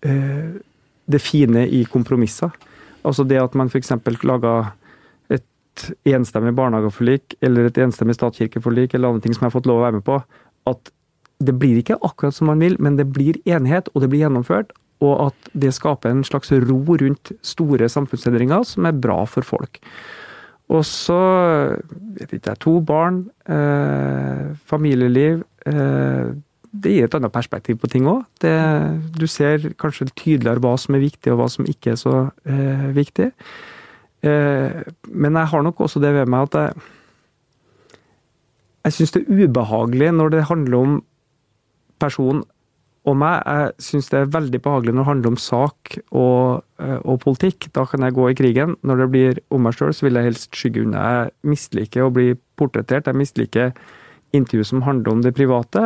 det 0.03 1.23
fine 1.23 1.63
i 1.71 1.85
kompromisser. 1.87 2.51
Altså 3.07 3.23
det 3.23 3.39
at 3.39 3.55
man 3.55 3.71
f.eks. 3.71 3.95
laga 4.27 4.75
et 5.31 5.89
enstemmig 6.11 6.57
barnehageforlik 6.59 7.39
eller 7.39 7.71
et 7.71 7.79
enstemmig 7.87 8.19
statskirkeforlik 8.19 8.99
eller 8.99 9.15
andre 9.15 9.23
ting 9.23 9.35
som 9.37 9.47
jeg 9.47 9.53
har 9.53 9.59
fått 9.61 9.71
lov 9.71 9.79
å 9.79 9.87
være 9.87 10.01
med 10.01 10.09
på, 10.11 10.19
at 10.75 10.91
det 11.45 11.55
blir 11.61 11.79
ikke 11.79 12.03
akkurat 12.03 12.35
som 12.35 12.51
man 12.51 12.63
vil, 12.63 12.75
men 12.83 12.99
det 12.99 13.07
blir 13.15 13.39
enighet, 13.47 13.91
og 13.95 14.03
det 14.03 14.11
blir 14.11 14.27
gjennomført. 14.27 14.75
Og 15.03 15.29
at 15.29 15.49
det 15.53 15.75
skaper 15.75 16.13
en 16.13 16.25
slags 16.27 16.53
ro 16.53 16.79
rundt 16.87 17.33
store 17.43 17.89
samfunnsendringer 17.91 18.63
som 18.69 18.87
er 18.87 18.97
bra 18.97 19.25
for 19.29 19.47
folk. 19.47 19.81
Og 20.73 20.85
så 20.89 21.19
vet 22.17 22.33
ikke 22.33 22.55
jeg, 22.55 22.61
to 22.63 22.79
barn, 22.81 23.27
eh, 23.51 24.55
familieliv 24.65 25.43
eh, 25.67 26.33
Det 26.75 26.91
gir 26.91 27.05
et 27.05 27.15
annet 27.15 27.31
perspektiv 27.31 27.77
på 27.79 27.87
ting 27.87 28.09
òg. 28.11 28.25
Du 29.15 29.27
ser 29.31 29.69
kanskje 29.79 30.09
tydeligere 30.11 30.59
hva 30.59 30.73
som 30.81 30.97
er 30.97 31.05
viktig, 31.05 31.31
og 31.31 31.39
hva 31.39 31.47
som 31.53 31.69
ikke 31.71 31.93
er 31.93 32.01
så 32.01 32.15
eh, 32.51 32.89
viktig. 32.97 33.29
Eh, 34.27 34.81
men 35.07 35.39
jeg 35.39 35.51
har 35.53 35.63
nok 35.63 35.85
også 35.85 36.03
det 36.03 36.11
ved 36.17 36.33
meg 36.33 36.49
at 36.49 36.59
jeg 36.59 36.89
jeg 38.85 38.93
syns 38.93 39.15
det 39.15 39.23
er 39.23 39.45
ubehagelig 39.47 40.11
når 40.13 40.33
det 40.35 40.49
handler 40.51 40.77
om 40.79 40.97
person 42.03 42.43
og 43.05 43.19
meg. 43.21 43.43
Jeg 43.45 43.87
syns 43.87 44.09
det 44.13 44.21
er 44.21 44.33
veldig 44.33 44.61
behagelig 44.65 44.95
når 44.95 45.03
det 45.03 45.11
handler 45.11 45.35
om 45.35 45.41
sak 45.41 45.97
og, 46.11 46.65
eh, 46.81 46.97
og, 47.03 47.19
politikk. 47.25 47.69
Da 47.77 47.85
kan 47.89 48.07
jeg 48.07 48.17
gå 48.17 48.31
i 48.31 48.39
krigen. 48.39 48.77
Når 48.83 49.03
det 49.03 49.11
blir 49.13 49.43
om 49.55 49.67
meg 49.67 49.77
sjøl, 49.77 49.93
så 49.93 50.09
vil 50.09 50.21
jeg 50.21 50.31
helst 50.31 50.57
skygge 50.57 50.87
unna. 50.87 51.05
Jeg 51.05 51.53
misliker 51.55 52.07
å 52.07 52.15
bli 52.15 52.33
portrettert. 52.59 53.11
Jeg 53.11 53.21
misliker 53.21 53.75
intervju 54.35 54.65
som 54.65 54.85
handler 54.89 55.13
om 55.13 55.23
det 55.25 55.35
private. 55.37 55.85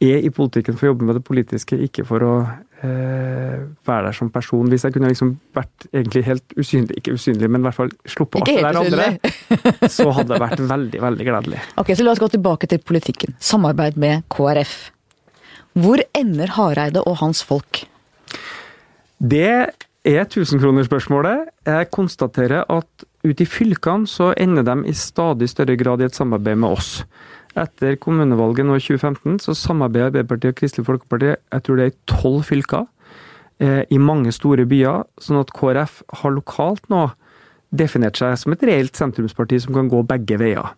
Jeg 0.00 0.16
er 0.16 0.24
i 0.24 0.32
politikken 0.32 0.78
for 0.78 0.86
å 0.88 0.92
jobbe 0.94 1.08
med 1.08 1.18
det 1.18 1.24
politiske, 1.26 1.76
ikke 1.76 2.06
for 2.08 2.24
å 2.24 2.34
eh, 2.80 3.58
være 3.86 4.06
der 4.06 4.16
som 4.16 4.30
person. 4.32 4.70
Hvis 4.70 4.86
jeg 4.86 4.94
kunne 4.94 5.10
liksom 5.10 5.34
vært 5.56 5.90
egentlig 5.90 6.24
helt 6.30 6.56
usynlig, 6.56 7.02
ikke 7.02 7.18
usynlig, 7.18 7.50
men 7.50 7.60
i 7.60 7.68
hvert 7.68 7.80
fall 7.82 7.92
sluppet 8.08 8.40
alt 8.40 8.48
det 8.48 8.62
der 8.64 8.80
andre, 8.80 9.90
så 9.98 10.08
hadde 10.14 10.32
det 10.32 10.40
vært 10.46 10.64
veldig, 10.70 11.02
veldig 11.04 11.28
gledelig. 11.32 11.66
Ok, 11.82 11.92
så 11.92 12.06
La 12.06 12.14
oss 12.14 12.22
gå 12.22 12.30
tilbake 12.32 12.70
til 12.70 12.80
politikken. 12.80 13.36
Samarbeid 13.42 14.00
med 14.00 14.24
KrF. 14.32 14.78
Hvor 15.80 16.00
ender 16.18 16.50
Hareide 16.56 17.02
og 17.06 17.20
hans 17.22 17.40
folk? 17.46 17.84
Det 19.20 19.70
er 20.04 20.24
tusenkronerspørsmålet. 20.28 21.48
Jeg 21.66 21.90
konstaterer 21.94 22.64
at 22.68 23.04
ute 23.24 23.44
i 23.44 23.48
fylkene 23.48 24.08
så 24.08 24.32
ender 24.36 24.66
de 24.66 24.76
i 24.90 24.92
stadig 24.96 25.48
større 25.48 25.76
grad 25.80 26.00
i 26.00 26.08
et 26.08 26.16
samarbeid 26.16 26.60
med 26.60 26.76
oss. 26.76 26.90
Etter 27.58 27.96
kommunevalget 28.00 28.66
nå 28.66 28.76
i 28.76 28.82
2015 28.82 29.40
så 29.46 29.54
samarbeider 29.56 30.10
Arbeiderpartiet 30.10 30.54
og 30.54 30.60
Kristelig 30.60 30.86
Folkeparti 30.86 31.32
jeg 31.32 31.64
tror 31.66 31.78
det 31.78 31.86
er 31.86 31.94
i 31.94 31.98
tolv 32.12 32.44
fylker, 32.46 32.84
eh, 33.60 33.82
i 33.90 33.98
mange 33.98 34.32
store 34.32 34.66
byer. 34.66 35.06
Sånn 35.18 35.40
at 35.40 35.52
KrF 35.56 36.02
har 36.22 36.36
lokalt 36.36 36.86
nå 36.92 37.08
definert 37.70 38.18
seg 38.18 38.34
som 38.38 38.54
et 38.54 38.62
reelt 38.66 38.98
sentrumsparti 38.98 39.60
som 39.62 39.76
kan 39.76 39.88
gå 39.90 40.02
begge 40.08 40.38
veier. 40.40 40.72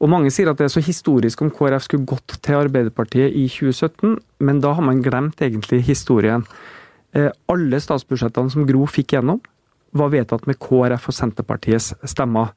Og 0.00 0.08
Mange 0.08 0.32
sier 0.32 0.48
at 0.48 0.60
det 0.60 0.68
er 0.68 0.72
så 0.72 0.82
historisk 0.84 1.42
om 1.44 1.52
KrF 1.52 1.84
skulle 1.84 2.08
gått 2.08 2.38
til 2.40 2.56
Arbeiderpartiet 2.62 3.36
i 3.36 3.46
2017, 3.52 4.16
men 4.40 4.62
da 4.64 4.72
har 4.76 4.86
man 4.86 5.02
glemt 5.04 5.42
egentlig 5.44 5.82
historien. 5.90 6.46
Eh, 7.12 7.28
alle 7.52 7.80
statsbudsjettene 7.82 8.52
som 8.52 8.66
Gro 8.68 8.86
fikk 8.88 9.16
gjennom, 9.16 9.42
var 9.92 10.12
vedtatt 10.12 10.46
med 10.46 10.60
KrF 10.62 11.10
og 11.10 11.16
Senterpartiets 11.16 11.92
stemmer. 12.08 12.54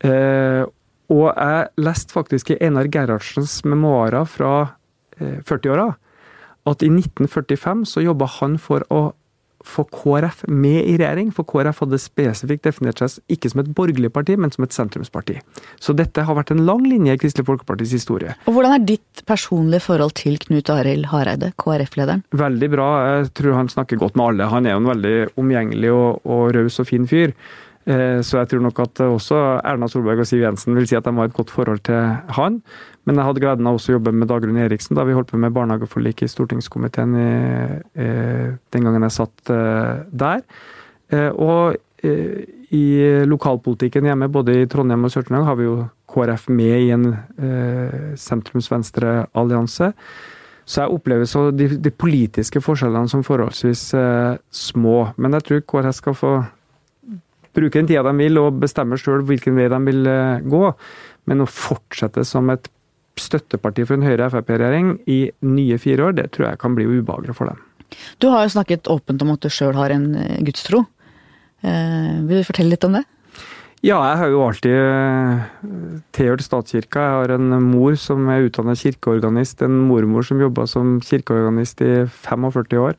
Eh, 0.00 0.64
og 1.08 1.26
jeg 1.32 1.68
leste 1.80 2.14
faktisk 2.14 2.52
i 2.52 2.60
Einar 2.62 2.88
Gerhardsens 2.92 3.60
memoarer 3.66 4.28
fra 4.28 4.52
40-åra 5.18 5.88
eh, 5.90 6.04
at 6.68 6.84
i 6.84 6.90
1945 6.92 7.84
så 7.88 8.04
jobba 8.04 8.28
han 8.38 8.58
for 8.60 8.84
å 8.92 9.10
få 9.64 9.84
KrF 9.90 10.44
med 10.48 10.86
i 10.86 10.94
regjering, 11.00 11.30
for 11.34 11.46
KrF 11.48 11.82
hadde 11.82 12.00
spesifikt 12.00 12.66
definert 12.68 13.02
seg 13.02 13.18
ikke 13.34 13.50
som 13.52 13.62
et 13.62 13.70
borgerlig 13.74 14.10
parti, 14.14 14.36
men 14.38 14.52
som 14.54 14.66
et 14.66 14.74
sentrumsparti. 14.74 15.38
Så 15.82 15.94
dette 15.98 16.24
har 16.24 16.38
vært 16.38 16.52
en 16.54 16.64
lang 16.68 16.84
linje 16.86 17.16
i 17.16 17.20
Kristelig 17.20 17.48
Folkepartis 17.48 17.94
historie. 17.96 18.36
Og 18.46 18.56
Hvordan 18.56 18.76
er 18.76 18.88
ditt 18.94 19.24
personlige 19.28 19.84
forhold 19.88 20.14
til 20.20 20.38
Knut 20.42 20.70
Arild 20.74 21.08
Hareide, 21.12 21.52
KrF-lederen? 21.58 22.24
Veldig 22.38 22.70
bra. 22.74 22.90
Jeg 23.18 23.32
tror 23.40 23.58
han 23.58 23.72
snakker 23.72 24.00
godt 24.00 24.18
med 24.18 24.32
alle. 24.32 24.52
Han 24.52 24.66
er 24.66 24.76
jo 24.76 24.82
en 24.84 24.92
veldig 24.92 25.16
omgjengelig 25.40 25.94
og, 25.94 26.20
og 26.28 26.52
raus 26.56 26.78
og 26.82 26.90
fin 26.90 27.08
fyr. 27.10 27.34
Eh, 27.88 28.20
så 28.20 28.42
jeg 28.42 28.50
tror 28.50 28.62
nok 28.66 28.82
at 28.84 29.00
også 29.06 29.36
Erna 29.64 29.88
Solberg 29.88 30.20
og 30.20 30.28
Siv 30.28 30.42
Jensen 30.44 30.76
vil 30.76 30.88
si 30.88 30.96
at 30.98 31.06
de 31.06 31.14
har 31.16 31.30
et 31.30 31.36
godt 31.36 31.52
forhold 31.54 31.80
til 31.88 32.16
han. 32.36 32.60
Men 33.08 33.16
jeg 33.16 33.24
hadde 33.24 33.40
gleden 33.42 33.68
av 33.68 33.78
også 33.78 33.94
å 33.94 33.96
jobbe 33.96 34.12
med 34.12 34.28
Dagrun 34.28 34.58
Eriksen 34.60 34.98
da 34.98 35.06
vi 35.08 35.14
holdt 35.16 35.30
på 35.32 35.40
med 35.40 35.54
barnehageforlik 35.56 36.20
i 36.24 36.28
stortingskomiteen 36.28 37.14
i, 37.16 37.28
den 37.96 38.84
gangen 38.84 39.06
jeg 39.06 39.14
satt 39.16 39.52
eh, 39.54 40.02
der. 40.12 40.42
Eh, 41.08 41.30
og 41.32 41.78
i 42.04 42.84
lokalpolitikken 43.26 44.06
hjemme, 44.06 44.28
både 44.30 44.58
i 44.60 44.66
Trondheim 44.70 45.08
og 45.08 45.10
Sør-Trøndelag, 45.10 45.48
har 45.48 45.56
vi 45.58 45.64
jo 45.66 45.78
KrF 46.12 46.44
med 46.52 46.76
i 46.84 46.92
en 46.94 47.06
sentrums-venstre-allianse. 48.20 49.88
Så 50.68 50.84
jeg 50.84 50.94
opplever 50.94 51.26
så 51.26 51.48
de, 51.50 51.66
de, 51.80 51.90
politiske 51.90 52.62
forskjellene 52.62 53.10
som 53.10 53.24
forholdsvis 53.26 53.82
små. 54.60 54.96
Men 55.16 55.34
jeg 55.40 55.48
tror 55.48 55.66
KrF 55.72 55.98
skal 55.98 56.16
få 56.20 56.32
bruke 57.58 57.78
den 57.78 57.88
tida 57.88 58.04
de 58.06 58.14
vil 58.18 58.40
og 58.40 58.58
bestemme 58.62 58.98
sjøl 59.00 59.24
hvilken 59.28 59.56
vei 59.58 59.68
de 59.70 59.78
vil 59.88 60.10
eh, 60.10 60.42
gå. 60.46 60.64
Men 61.28 61.44
å 61.44 61.50
fortsette 61.50 62.24
som 62.26 62.50
et 62.52 62.68
støtteparti 63.22 63.86
for 63.86 63.98
en 63.98 64.06
Høyre-Frp-regjering 64.06 64.94
i 65.10 65.18
nye 65.46 65.78
fire 65.80 66.08
år, 66.08 66.16
det 66.18 66.30
tror 66.34 66.50
jeg 66.50 66.60
kan 66.62 66.76
bli 66.78 66.86
ubehagelig 66.88 67.36
for 67.38 67.50
dem. 67.50 67.60
Du 68.20 68.28
har 68.32 68.44
jo 68.44 68.54
snakket 68.56 68.90
åpent 68.92 69.22
om 69.24 69.32
at 69.34 69.44
du 69.44 69.52
sjøl 69.52 69.76
har 69.78 69.94
en 69.94 70.10
eh, 70.18 70.40
gudstro. 70.44 70.84
Eh, 71.64 72.18
vil 72.28 72.42
du 72.42 72.48
fortelle 72.48 72.74
litt 72.74 72.86
om 72.88 72.98
det? 72.98 73.04
Ja, 73.78 74.00
jeg 74.02 74.18
har 74.18 74.32
jo 74.32 74.40
alltid 74.42 76.00
tilhørt 76.16 76.42
statskirka. 76.42 76.98
Jeg 76.98 77.18
har 77.20 77.34
en 77.36 77.52
mor 77.62 77.94
som 78.00 78.26
er 78.32 78.48
utdannet 78.48 78.80
kirkeorganist, 78.80 79.62
en 79.62 79.76
mormor 79.86 80.26
som 80.26 80.40
jobba 80.42 80.66
som 80.66 80.96
kirkeorganist 80.98 81.84
i 81.86 81.92
45 82.10 82.80
år. 82.82 82.98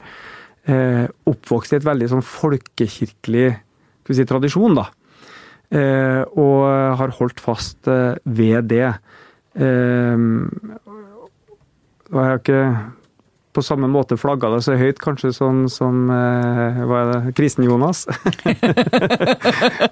oppvokst 1.28 1.74
i 1.74 1.80
et 1.80 1.88
veldig 1.88 2.08
sånn 2.14 2.24
folkekirkelig 2.24 3.50
si, 4.08 4.26
tradisjon, 4.30 4.78
da. 4.80 4.88
Eh, 5.70 6.24
og 6.34 6.64
har 6.98 7.12
holdt 7.20 7.42
fast 7.44 7.90
eh, 7.90 8.18
ved 8.26 8.70
det. 8.72 8.96
Eh, 9.60 10.16
og 12.10 12.18
jeg 12.18 12.30
har 12.32 12.40
ikke 12.40 12.64
på 13.60 13.64
samme 13.66 13.88
måte 13.90 14.16
flagga 14.20 14.52
det 14.54 14.62
så 14.66 14.76
høyt, 14.78 15.00
kanskje 15.02 15.32
sånn 15.34 15.64
som 15.74 16.10
eh, 16.14 16.80
hva 16.86 17.00
er 17.02 17.12
det, 17.12 17.36
Kristen-Jonas. 17.40 18.06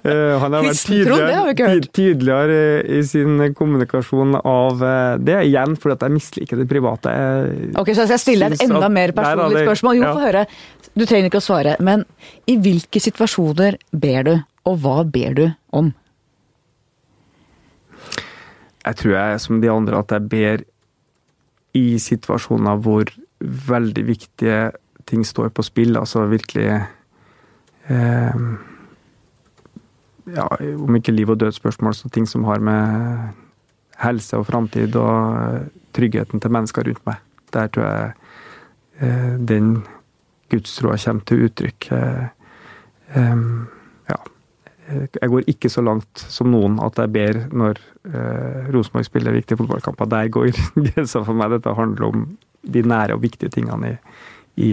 Eh, 0.08 0.34
han 0.40 0.54
har 0.54 0.62
vært 0.62 0.80
tydeligere, 0.86 1.88
tydeligere, 1.92 2.58
i 2.96 3.00
sin 3.04 3.40
kommunikasjon 3.56 4.36
av 4.38 4.82
eh, 4.84 5.16
det, 5.20 5.36
igjen 5.48 5.74
fordi 5.80 5.96
at 5.96 6.04
jeg 6.06 6.14
misliker 6.14 6.60
det 6.60 6.66
private. 6.70 7.12
Jeg 7.12 7.72
ok, 7.80 7.90
Så 7.96 8.06
jeg 8.08 8.22
stiller 8.22 8.54
et 8.54 8.62
enda 8.64 8.88
mer 8.92 9.12
personlig 9.16 9.64
spørsmål. 9.66 9.98
Jo, 9.98 10.12
få 10.14 10.22
høre. 10.22 10.44
Du 10.94 11.04
trenger 11.04 11.28
ikke 11.28 11.42
å 11.42 11.44
svare, 11.44 11.74
men 11.84 12.06
i 12.48 12.56
hvilke 12.62 13.02
situasjoner 13.02 13.78
ber 13.92 14.28
du, 14.28 14.34
og 14.70 14.80
hva 14.84 15.02
ber 15.04 15.36
du 15.36 15.44
om? 15.76 15.92
Jeg 18.88 18.96
tror 18.96 19.14
jeg 19.14 19.40
som 19.44 19.60
de 19.60 19.70
andre 19.70 20.00
at 20.00 20.12
jeg 20.14 20.28
ber 20.32 20.64
i 21.76 21.98
situasjoner 22.00 22.78
hvor 22.80 23.10
veldig 23.68 24.04
viktige 24.08 24.70
ting 25.08 25.26
står 25.26 25.52
på 25.52 25.64
spill. 25.66 25.98
Altså 26.00 26.24
virkelig 26.28 26.68
eh, 27.88 28.40
ja, 30.34 30.46
Om 30.48 30.96
ikke 30.96 31.12
liv 31.12 31.30
og 31.30 31.40
død-spørsmål, 31.40 31.94
så 31.94 32.08
ting 32.08 32.28
som 32.28 32.44
har 32.48 32.60
med 32.64 33.28
helse 33.98 34.36
og 34.36 34.46
framtid 34.46 34.96
og 34.96 35.68
tryggheten 35.96 36.40
til 36.40 36.52
mennesker 36.52 36.88
rundt 36.88 37.06
meg. 37.08 37.22
Der 37.52 37.70
tror 37.72 37.84
jeg 37.84 38.12
eh, 39.00 39.34
den 39.48 39.72
gudstroa 40.52 40.96
kommer 41.04 41.24
til 41.28 41.48
uttrykk. 41.48 41.90
Eh, 41.92 42.24
eh. 43.16 43.42
Jeg 44.88 45.30
går 45.32 45.48
ikke 45.50 45.70
så 45.72 45.82
langt 45.84 46.22
som 46.32 46.50
noen 46.52 46.78
at 46.84 46.98
jeg 47.00 47.12
ber 47.14 47.40
når 47.52 47.80
eh, 48.08 48.68
Rosenborg 48.74 49.06
spiller 49.08 49.36
viktige 49.36 49.60
fotballkamper. 49.60 50.08
Der 50.10 50.30
går 50.32 50.52
grensa 50.88 51.22
for 51.26 51.36
meg. 51.36 51.52
Dette 51.56 51.74
handler 51.76 52.08
om 52.08 52.26
de 52.68 52.82
nære 52.82 53.16
og 53.16 53.22
viktige 53.24 53.52
tingene 53.54 53.94
i, 53.94 53.96
i, 54.64 54.72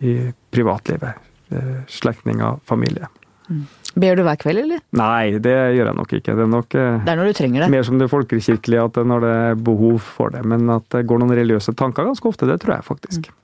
i 0.00 0.16
privatlivet. 0.54 1.22
Eh, 1.54 1.78
slektninger, 1.90 2.60
familie. 2.66 3.08
Mm. 3.46 3.64
Ber 3.96 4.18
du 4.18 4.24
hver 4.26 4.36
kveld, 4.40 4.60
eller? 4.64 4.82
Nei, 4.98 5.38
det 5.40 5.54
gjør 5.76 5.90
jeg 5.90 5.96
nok 5.96 6.14
ikke. 6.18 6.34
Det 6.36 6.44
er 6.44 6.52
nok 6.52 6.76
eh, 6.76 7.00
det 7.06 7.12
er 7.12 7.20
når 7.20 7.30
du 7.30 7.38
trenger 7.38 7.64
det. 7.64 7.72
mer 7.72 7.86
som 7.86 8.00
det 8.00 8.10
folkekirkelige, 8.12 8.86
at 8.90 9.02
når 9.08 9.24
det 9.24 9.34
er 9.46 9.58
behov 9.68 9.98
for 10.04 10.34
det. 10.34 10.42
Men 10.48 10.68
at 10.74 10.88
det 10.94 11.06
går 11.08 11.22
noen 11.22 11.36
religiøse 11.38 11.74
tanker 11.78 12.08
ganske 12.08 12.28
ofte, 12.28 12.48
det 12.50 12.58
tror 12.62 12.76
jeg 12.78 12.88
faktisk. 12.88 13.30
Mm. 13.30 13.42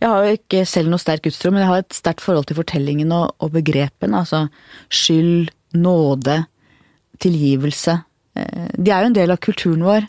Jeg 0.00 0.10
har 0.12 0.26
jo 0.26 0.36
ikke 0.36 0.64
selv 0.68 0.92
noe 0.92 1.00
sterk 1.00 1.24
gudstro, 1.24 1.52
men 1.52 1.64
jeg 1.64 1.70
har 1.70 1.84
et 1.84 1.96
sterkt 1.96 2.24
forhold 2.24 2.48
til 2.48 2.58
fortellingen 2.58 3.14
og, 3.16 3.30
og 3.40 3.54
begrepene. 3.54 4.20
Altså 4.20 4.46
skyld, 4.92 5.48
nåde, 5.76 6.42
tilgivelse. 7.22 7.96
Eh, 8.36 8.68
de 8.76 8.92
er 8.92 9.04
jo 9.04 9.12
en 9.12 9.16
del 9.16 9.32
av 9.32 9.40
kulturen 9.44 9.86
vår. 9.86 10.08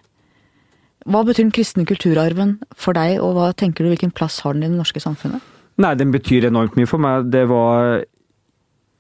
Hva 1.07 1.23
betyr 1.23 1.45
den 1.45 1.55
kristne 1.55 1.85
kulturarven 1.87 2.57
for 2.75 2.97
deg, 2.97 3.21
og 3.23 3.37
hva 3.37 3.51
tenker 3.55 3.85
du, 3.85 3.93
hvilken 3.93 4.11
plass 4.11 4.41
har 4.43 4.57
den 4.57 4.65
i 4.65 4.71
det 4.71 4.79
norske 4.79 4.99
samfunnet? 4.99 5.43
Nei, 5.79 5.93
den 5.95 6.11
betyr 6.11 6.49
enormt 6.49 6.75
mye 6.75 6.89
for 6.89 6.99
meg. 6.99 7.29
Det 7.31 7.45
var 7.47 8.01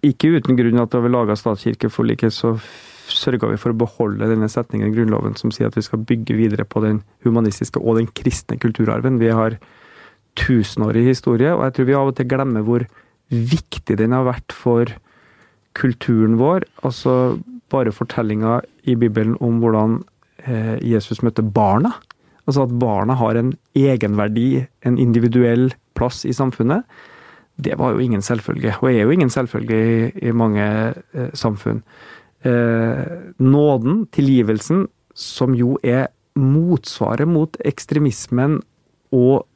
ikke 0.05 0.37
uten 0.37 0.59
grunn 0.59 0.79
at 0.83 0.93
da 0.93 1.01
vi 1.03 1.11
laga 1.11 1.35
statskirkeforliket, 1.35 2.31
så 2.31 2.53
sørga 3.11 3.49
vi 3.51 3.59
for 3.59 3.73
å 3.73 3.79
beholde 3.79 4.27
denne 4.29 4.49
setningen 4.51 4.89
i 4.89 4.93
Grunnloven 4.95 5.35
som 5.39 5.51
sier 5.53 5.69
at 5.69 5.77
vi 5.77 5.83
skal 5.85 6.03
bygge 6.07 6.35
videre 6.37 6.67
på 6.67 6.83
den 6.83 7.01
humanistiske 7.25 7.79
og 7.79 7.99
den 7.99 8.09
kristne 8.11 8.59
kulturarven. 8.61 9.19
Vi 9.21 9.31
har 9.33 9.57
tusenårig 10.37 11.05
historie, 11.07 11.51
og 11.53 11.65
jeg 11.65 11.75
tror 11.75 11.89
vi 11.89 11.97
av 11.97 12.11
og 12.11 12.17
til 12.17 12.29
glemmer 12.29 12.65
hvor 12.65 12.85
viktig 13.27 13.97
den 13.99 14.15
har 14.15 14.27
vært 14.27 14.55
for 14.55 14.91
kulturen 15.77 16.37
vår. 16.39 16.65
Altså 16.87 17.37
bare 17.71 17.93
fortellinga 17.93 18.61
i 18.87 18.95
Bibelen 18.95 19.35
om 19.43 19.59
hvordan 19.61 19.99
eh, 20.45 20.77
Jesus 20.85 21.23
møtte 21.25 21.43
barna. 21.43 21.95
Altså 22.47 22.63
at 22.63 22.75
barna 22.79 23.17
har 23.19 23.35
en 23.35 23.51
egenverdi, 23.75 24.65
en 24.87 24.97
individuell 24.97 25.71
plass 25.97 26.23
i 26.25 26.35
samfunnet. 26.35 26.85
Det 27.57 27.75
var 27.79 27.95
jo 27.95 28.03
ingen 28.03 28.21
selvfølge, 28.21 28.75
og 28.79 28.91
er 28.91 29.01
jo 29.01 29.15
ingen 29.15 29.33
selvfølge 29.33 29.77
i, 29.77 30.11
i 30.29 30.31
mange 30.31 30.63
eh, 30.63 31.33
samfunn. 31.33 31.81
Eh, 32.45 33.03
nåden, 33.41 34.05
tilgivelsen, 34.13 34.85
som 35.17 35.55
jo 35.57 35.75
er 35.83 36.07
motsvaret 36.37 37.27
mot 37.27 37.57
ekstremismen 37.65 38.59
og 39.11 39.47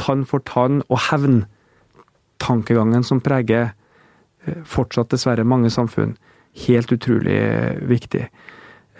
tann 0.00 0.24
for 0.28 0.44
tann 0.46 0.82
og 0.88 1.02
hevntankegangen 1.08 3.04
som 3.06 3.22
preger 3.24 3.72
eh, 4.46 4.62
fortsatt 4.66 5.12
dessverre 5.14 5.46
mange 5.46 5.70
samfunn. 5.74 6.16
Helt 6.66 6.92
utrolig 6.94 7.40
viktig. 7.90 8.28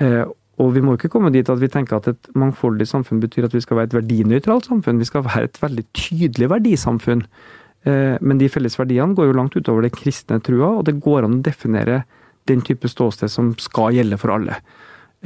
Eh, 0.03 0.25
og 0.59 0.73
vi 0.75 0.83
må 0.83 0.97
ikke 0.97 1.11
komme 1.13 1.31
dit 1.35 1.49
at 1.49 1.61
vi 1.63 1.71
tenker 1.71 2.01
at 2.01 2.11
et 2.11 2.29
mangfoldig 2.39 2.87
samfunn 2.91 3.23
betyr 3.23 3.47
at 3.47 3.55
vi 3.55 3.63
skal 3.63 3.79
være 3.79 3.93
et 3.93 3.97
verdinøytralt 4.01 4.67
samfunn. 4.67 4.99
Vi 4.99 5.07
skal 5.07 5.27
være 5.27 5.47
et 5.47 5.61
veldig 5.63 5.85
tydelig 5.95 6.51
verdisamfunn. 6.51 7.23
Eh, 7.87 8.17
men 8.19 8.41
de 8.41 8.51
felles 8.51 8.79
verdiene 8.79 9.15
går 9.15 9.31
jo 9.31 9.37
langt 9.39 9.57
utover 9.57 9.87
den 9.87 9.95
kristne 9.95 10.41
trua, 10.43 10.75
og 10.81 10.87
det 10.89 10.99
går 11.05 11.27
an 11.27 11.39
å 11.39 11.45
definere 11.47 12.03
den 12.51 12.65
type 12.65 12.91
ståsted 12.91 13.31
som 13.31 13.53
skal 13.61 13.95
gjelde 13.95 14.19
for 14.19 14.35
alle. 14.35 14.59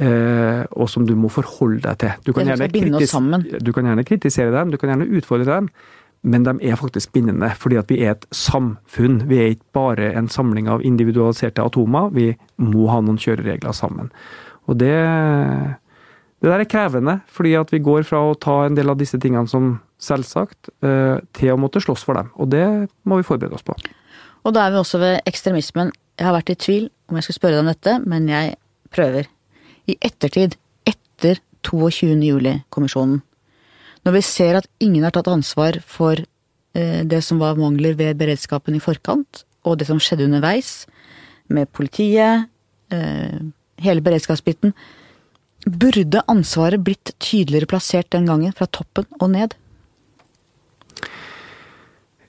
Eh, 0.03 0.63
og 0.75 0.89
som 0.91 1.05
du 1.07 1.13
må 1.15 1.29
forholde 1.31 1.83
deg 1.85 1.99
til. 2.01 2.15
Du 2.25 2.31
kan, 2.35 2.47
gjerne 2.49 3.59
du 3.63 3.73
kan 3.75 3.87
gjerne 3.87 4.07
kritisere 4.07 4.53
dem, 4.55 4.71
du 4.73 4.79
kan 4.81 4.91
gjerne 4.91 5.07
utfordre 5.19 5.47
dem, 5.47 5.69
men 6.23 6.47
de 6.47 6.55
er 6.65 6.79
faktisk 6.79 7.13
bindende. 7.15 7.51
Fordi 7.59 7.77
at 7.79 7.91
vi 7.91 7.99
er 8.03 8.15
et 8.15 8.25
samfunn. 8.35 9.21
Vi 9.29 9.39
er 9.39 9.53
ikke 9.53 9.75
bare 9.75 10.11
en 10.17 10.29
samling 10.31 10.69
av 10.71 10.83
individualiserte 10.87 11.63
atomer. 11.63 12.11
Vi 12.15 12.31
må 12.63 12.87
ha 12.91 12.99
noen 13.03 13.19
kjøreregler 13.21 13.75
sammen. 13.75 14.11
Og 14.71 14.79
det, 14.79 14.95
det 16.39 16.51
der 16.51 16.63
er 16.63 16.69
krevende, 16.71 17.19
fordi 17.27 17.53
at 17.59 17.73
vi 17.75 17.83
går 17.83 18.07
fra 18.07 18.23
å 18.23 18.37
ta 18.39 18.63
en 18.65 18.79
del 18.79 18.91
av 18.91 18.99
disse 19.01 19.19
tingene 19.19 19.51
som 19.51 19.75
selvsagt, 20.03 20.71
eh, 20.83 21.19
til 21.35 21.53
å 21.53 21.59
måtte 21.59 21.83
slåss 21.83 22.07
for 22.07 22.19
dem. 22.19 22.31
Og 22.39 22.49
det 22.51 22.65
må 23.07 23.19
vi 23.19 23.27
forberede 23.27 23.59
oss 23.59 23.67
på. 23.67 23.75
Og 24.43 24.55
da 24.55 24.65
er 24.65 24.73
vi 24.73 24.81
også 24.81 24.99
ved 24.99 25.21
ekstremismen. 25.29 25.93
Jeg 26.19 26.27
har 26.27 26.35
vært 26.35 26.51
i 26.51 26.59
tvil 26.59 26.89
om 27.09 27.19
jeg 27.19 27.27
skulle 27.27 27.39
spørre 27.39 27.59
deg 27.59 27.63
om 27.63 27.71
dette, 27.71 27.99
men 28.07 28.27
jeg 28.31 28.55
prøver. 28.95 29.29
I 29.89 29.97
ettertid, 29.99 30.55
etter 30.87 31.39
22. 31.67 32.15
juli-kommisjonen, 32.23 33.21
når 34.03 34.15
vi 34.17 34.21
ser 34.25 34.59
at 34.59 34.67
ingen 34.83 35.03
har 35.05 35.13
tatt 35.15 35.29
ansvar 35.31 35.79
for 35.87 36.19
eh, 36.19 37.01
det 37.07 37.21
som 37.23 37.39
var 37.39 37.59
mangler 37.59 37.95
ved 37.99 38.19
beredskapen 38.19 38.75
i 38.75 38.83
forkant, 38.83 39.43
og 39.63 39.79
det 39.79 39.87
som 39.87 39.99
skjedde 40.01 40.27
underveis, 40.27 40.85
med 41.51 41.71
politiet, 41.71 42.49
eh, 42.91 43.39
hele 43.83 44.03
beredskapsbiten. 44.03 44.73
Burde 45.63 46.23
ansvaret 46.27 46.83
blitt 46.83 47.13
tydeligere 47.23 47.69
plassert 47.71 48.11
den 48.11 48.27
gangen, 48.27 48.55
fra 48.55 48.67
toppen 48.67 49.07
og 49.19 49.31
ned? 49.31 49.55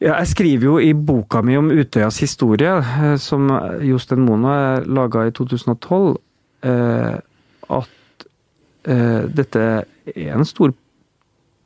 Ja, 0.02 0.18
jeg 0.18 0.28
skriver 0.34 0.66
jo 0.68 0.78
i 0.82 0.92
boka 0.92 1.40
mi 1.42 1.56
om 1.56 1.70
Utøyas 1.72 2.18
historie, 2.22 2.76
eh, 2.78 3.16
som 3.16 3.48
Jostein 3.82 4.26
Mono 4.26 4.82
laga 4.84 5.26
i 5.26 5.32
2012, 5.34 6.18
eh, 6.62 7.14
at 7.80 8.26
eh, 8.90 9.26
dette 9.28 9.62
er 10.14 10.32
en 10.34 10.48
stor 10.48 10.74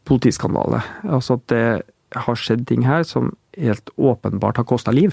politiskandale. 0.08 0.82
Altså 1.04 1.38
at 1.38 1.46
det 1.52 1.64
har 2.16 2.40
skjedd 2.40 2.66
ting 2.68 2.86
her 2.88 3.04
som 3.04 3.34
helt 3.58 3.90
åpenbart 3.96 4.60
har 4.60 4.68
kosta 4.68 4.94
liv. 4.94 5.12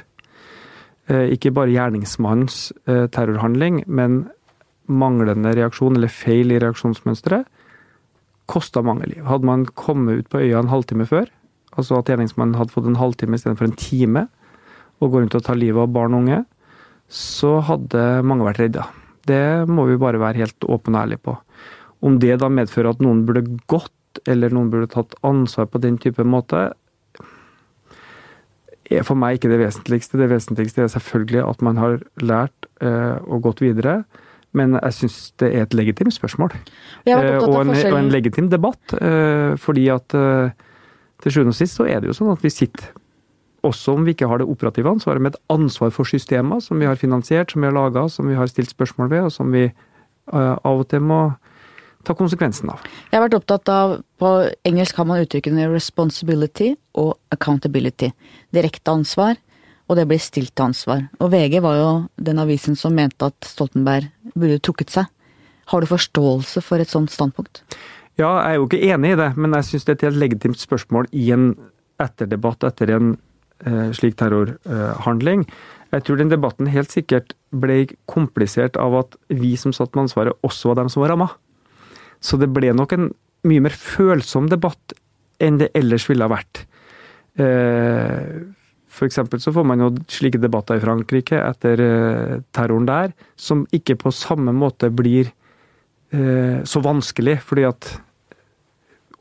Ikke 1.05 1.51
bare 1.53 1.69
gjerningsmannens 1.69 2.71
terrorhandling, 3.13 3.83
men 3.85 4.23
manglende 4.89 5.51
reaksjon 5.53 5.99
eller 5.99 6.09
feil 6.09 6.53
i 6.55 6.57
reaksjonsmønsteret 6.63 7.45
kosta 8.49 8.83
mange 8.85 9.09
liv. 9.09 9.23
Hadde 9.25 9.47
man 9.47 9.65
kommet 9.77 10.21
ut 10.21 10.29
på 10.29 10.41
øya 10.43 10.61
en 10.61 10.71
halvtime 10.71 11.07
før, 11.09 11.29
altså 11.75 11.99
at 11.99 12.09
gjerningsmannen 12.09 12.57
hadde 12.59 12.73
fått 12.75 12.89
en 12.89 12.99
halvtime 12.99 13.37
istedenfor 13.37 13.69
en 13.69 13.79
time, 13.79 14.27
og 15.01 15.11
går 15.11 15.25
rundt 15.25 15.37
og 15.37 15.43
tar 15.43 15.59
livet 15.59 15.81
av 15.81 15.91
barn 15.91 16.15
og 16.15 16.23
unge, 16.23 16.43
så 17.11 17.57
hadde 17.65 18.05
mange 18.25 18.45
vært 18.47 18.61
redda. 18.63 18.85
Det 19.25 19.65
må 19.71 19.87
vi 19.89 19.99
bare 20.01 20.21
være 20.21 20.45
helt 20.45 20.67
åpne 20.69 20.97
og 20.97 21.03
ærlige 21.05 21.23
på. 21.25 21.35
Om 22.05 22.19
det 22.21 22.39
da 22.41 22.49
medfører 22.51 22.93
at 22.93 23.03
noen 23.03 23.23
burde 23.27 23.45
gått, 23.71 23.93
eller 24.29 24.53
noen 24.53 24.71
burde 24.71 24.91
tatt 24.93 25.15
ansvar 25.27 25.67
på 25.71 25.81
den 25.83 25.97
type 26.01 26.23
måte, 26.23 26.69
er 28.85 29.05
for 29.05 29.17
meg 29.17 29.39
ikke 29.39 29.49
det 29.49 29.63
vesentligste. 29.63 30.19
Det 30.21 30.29
vesentligste 30.29 30.85
er 30.85 30.93
selvfølgelig 30.93 31.41
at 31.45 31.65
man 31.65 31.81
har 31.81 31.97
lært 32.21 32.69
eh, 32.85 33.17
og 33.25 33.47
gått 33.47 33.63
videre. 33.65 34.03
Men 34.55 34.77
jeg 34.77 34.95
syns 34.99 35.17
det 35.41 35.49
er 35.51 35.65
et 35.65 35.75
legitimt 35.75 36.15
spørsmål. 36.15 36.53
Eh, 37.05 37.15
og, 37.15 37.57
en, 37.59 37.73
og, 37.73 37.97
en, 37.97 38.11
legitim 38.13 38.49
debatt. 38.51 38.95
Eh, 38.95 39.55
fordi 39.61 39.89
at 39.91 40.15
eh, 40.15 40.53
til 41.23 41.35
sjuende 41.35 41.55
og 41.55 41.57
sist 41.57 41.79
så 41.79 41.87
er 41.89 42.01
det 42.01 42.11
jo 42.11 42.15
sånn 42.15 42.31
at 42.33 42.43
vi 42.45 42.53
sitter, 42.53 42.93
også 43.65 43.95
om 43.97 44.05
vi 44.05 44.13
ikke 44.15 44.29
har 44.29 44.41
det 44.41 44.47
operative 44.49 44.91
ansvaret, 44.91 45.23
med 45.23 45.35
et 45.35 45.41
ansvar 45.53 45.91
for 45.95 46.07
systemer 46.07 46.61
som 46.63 46.79
vi 46.81 46.87
har 46.89 46.99
finansiert, 47.01 47.51
som 47.51 47.63
vi 47.63 47.69
har 47.69 47.75
laga, 47.75 48.07
som 48.09 48.29
vi 48.29 48.37
har 48.37 48.49
stilt 48.51 48.73
spørsmål 48.73 49.11
ved, 49.11 49.27
og 49.27 49.33
som 49.33 49.51
vi 49.53 49.67
av 50.31 50.71
og 50.71 50.87
til 50.89 51.03
må 51.05 51.19
ta 52.05 52.13
konsekvensen 52.17 52.69
av. 52.73 52.85
Jeg 53.11 53.17
har 53.17 53.25
vært 53.25 53.37
opptatt 53.37 53.69
av 53.69 53.91
På 54.21 54.29
engelsk 54.65 54.97
har 54.97 55.05
man 55.09 55.21
uttrykkene 55.25 55.65
responsibility 55.73 56.69
og 57.01 57.17
accountability. 57.33 58.11
Direkte 58.53 58.93
ansvar 58.93 59.35
og 59.85 59.99
det 59.99 60.07
blir 60.09 60.21
stilt 60.21 60.53
til 60.55 60.69
ansvar. 60.69 61.03
Og 61.21 61.29
VG 61.33 61.59
var 61.63 61.77
jo 61.77 61.89
den 62.17 62.41
avisen 62.41 62.77
som 62.77 62.95
mente 62.97 63.29
at 63.29 63.45
Stoltenberg 63.45 64.09
burde 64.33 64.61
trukket 64.63 64.93
seg. 64.93 65.11
Har 65.69 65.81
du 65.81 65.89
forståelse 65.89 66.61
for 66.65 66.81
et 66.81 66.91
sånt 66.91 67.13
standpunkt? 67.13 67.63
Ja, 68.17 68.29
jeg 68.39 68.55
er 68.55 68.57
jo 68.59 68.67
ikke 68.67 68.81
enig 68.93 69.13
i 69.13 69.19
det, 69.19 69.31
men 69.37 69.53
jeg 69.57 69.67
syns 69.69 69.85
det 69.85 69.93
er 69.93 69.99
et 69.99 70.07
helt 70.09 70.21
legitimt 70.23 70.61
spørsmål 70.61 71.09
i 71.13 71.29
en 71.35 71.49
etterdebatt 72.01 72.65
etter 72.67 72.93
en 72.95 73.13
eh, 73.13 73.24
slik 73.95 74.17
terrorhandling. 74.19 75.45
Jeg 75.93 76.03
tror 76.03 76.19
den 76.19 76.31
debatten 76.31 76.67
helt 76.67 76.91
sikkert 76.91 77.31
ble 77.55 77.85
komplisert 78.11 78.75
av 78.81 78.97
at 78.99 79.15
vi 79.31 79.53
som 79.59 79.71
satt 79.73 79.93
med 79.95 80.07
ansvaret, 80.07 80.35
også 80.43 80.73
var 80.73 80.81
dem 80.81 80.89
som 80.91 81.05
var 81.05 81.13
ramma. 81.13 81.29
Så 82.19 82.39
det 82.41 82.49
ble 82.51 82.73
nok 82.75 82.95
en 82.97 83.09
mye 83.47 83.63
mer 83.63 83.75
følsom 83.77 84.49
debatt 84.51 84.95
enn 85.43 85.59
det 85.61 85.71
ellers 85.77 86.07
ville 86.09 86.25
ha 86.25 86.33
vært. 86.33 86.65
for 87.35 89.07
F.eks. 89.11 89.43
så 89.43 89.51
får 89.51 89.65
man 89.67 89.81
jo 89.83 89.89
slike 90.07 90.39
debatter 90.39 90.79
i 90.79 90.83
Frankrike 90.83 91.35
etter 91.35 91.81
eh, 91.83 92.35
terroren 92.55 92.87
der, 92.87 93.11
som 93.35 93.65
ikke 93.75 93.97
på 93.99 94.13
samme 94.15 94.53
måte 94.55 94.87
blir 94.87 95.33
eh, 96.15 96.63
så 96.63 96.79
vanskelig, 96.79 97.41
fordi 97.43 97.65
at 97.67 97.89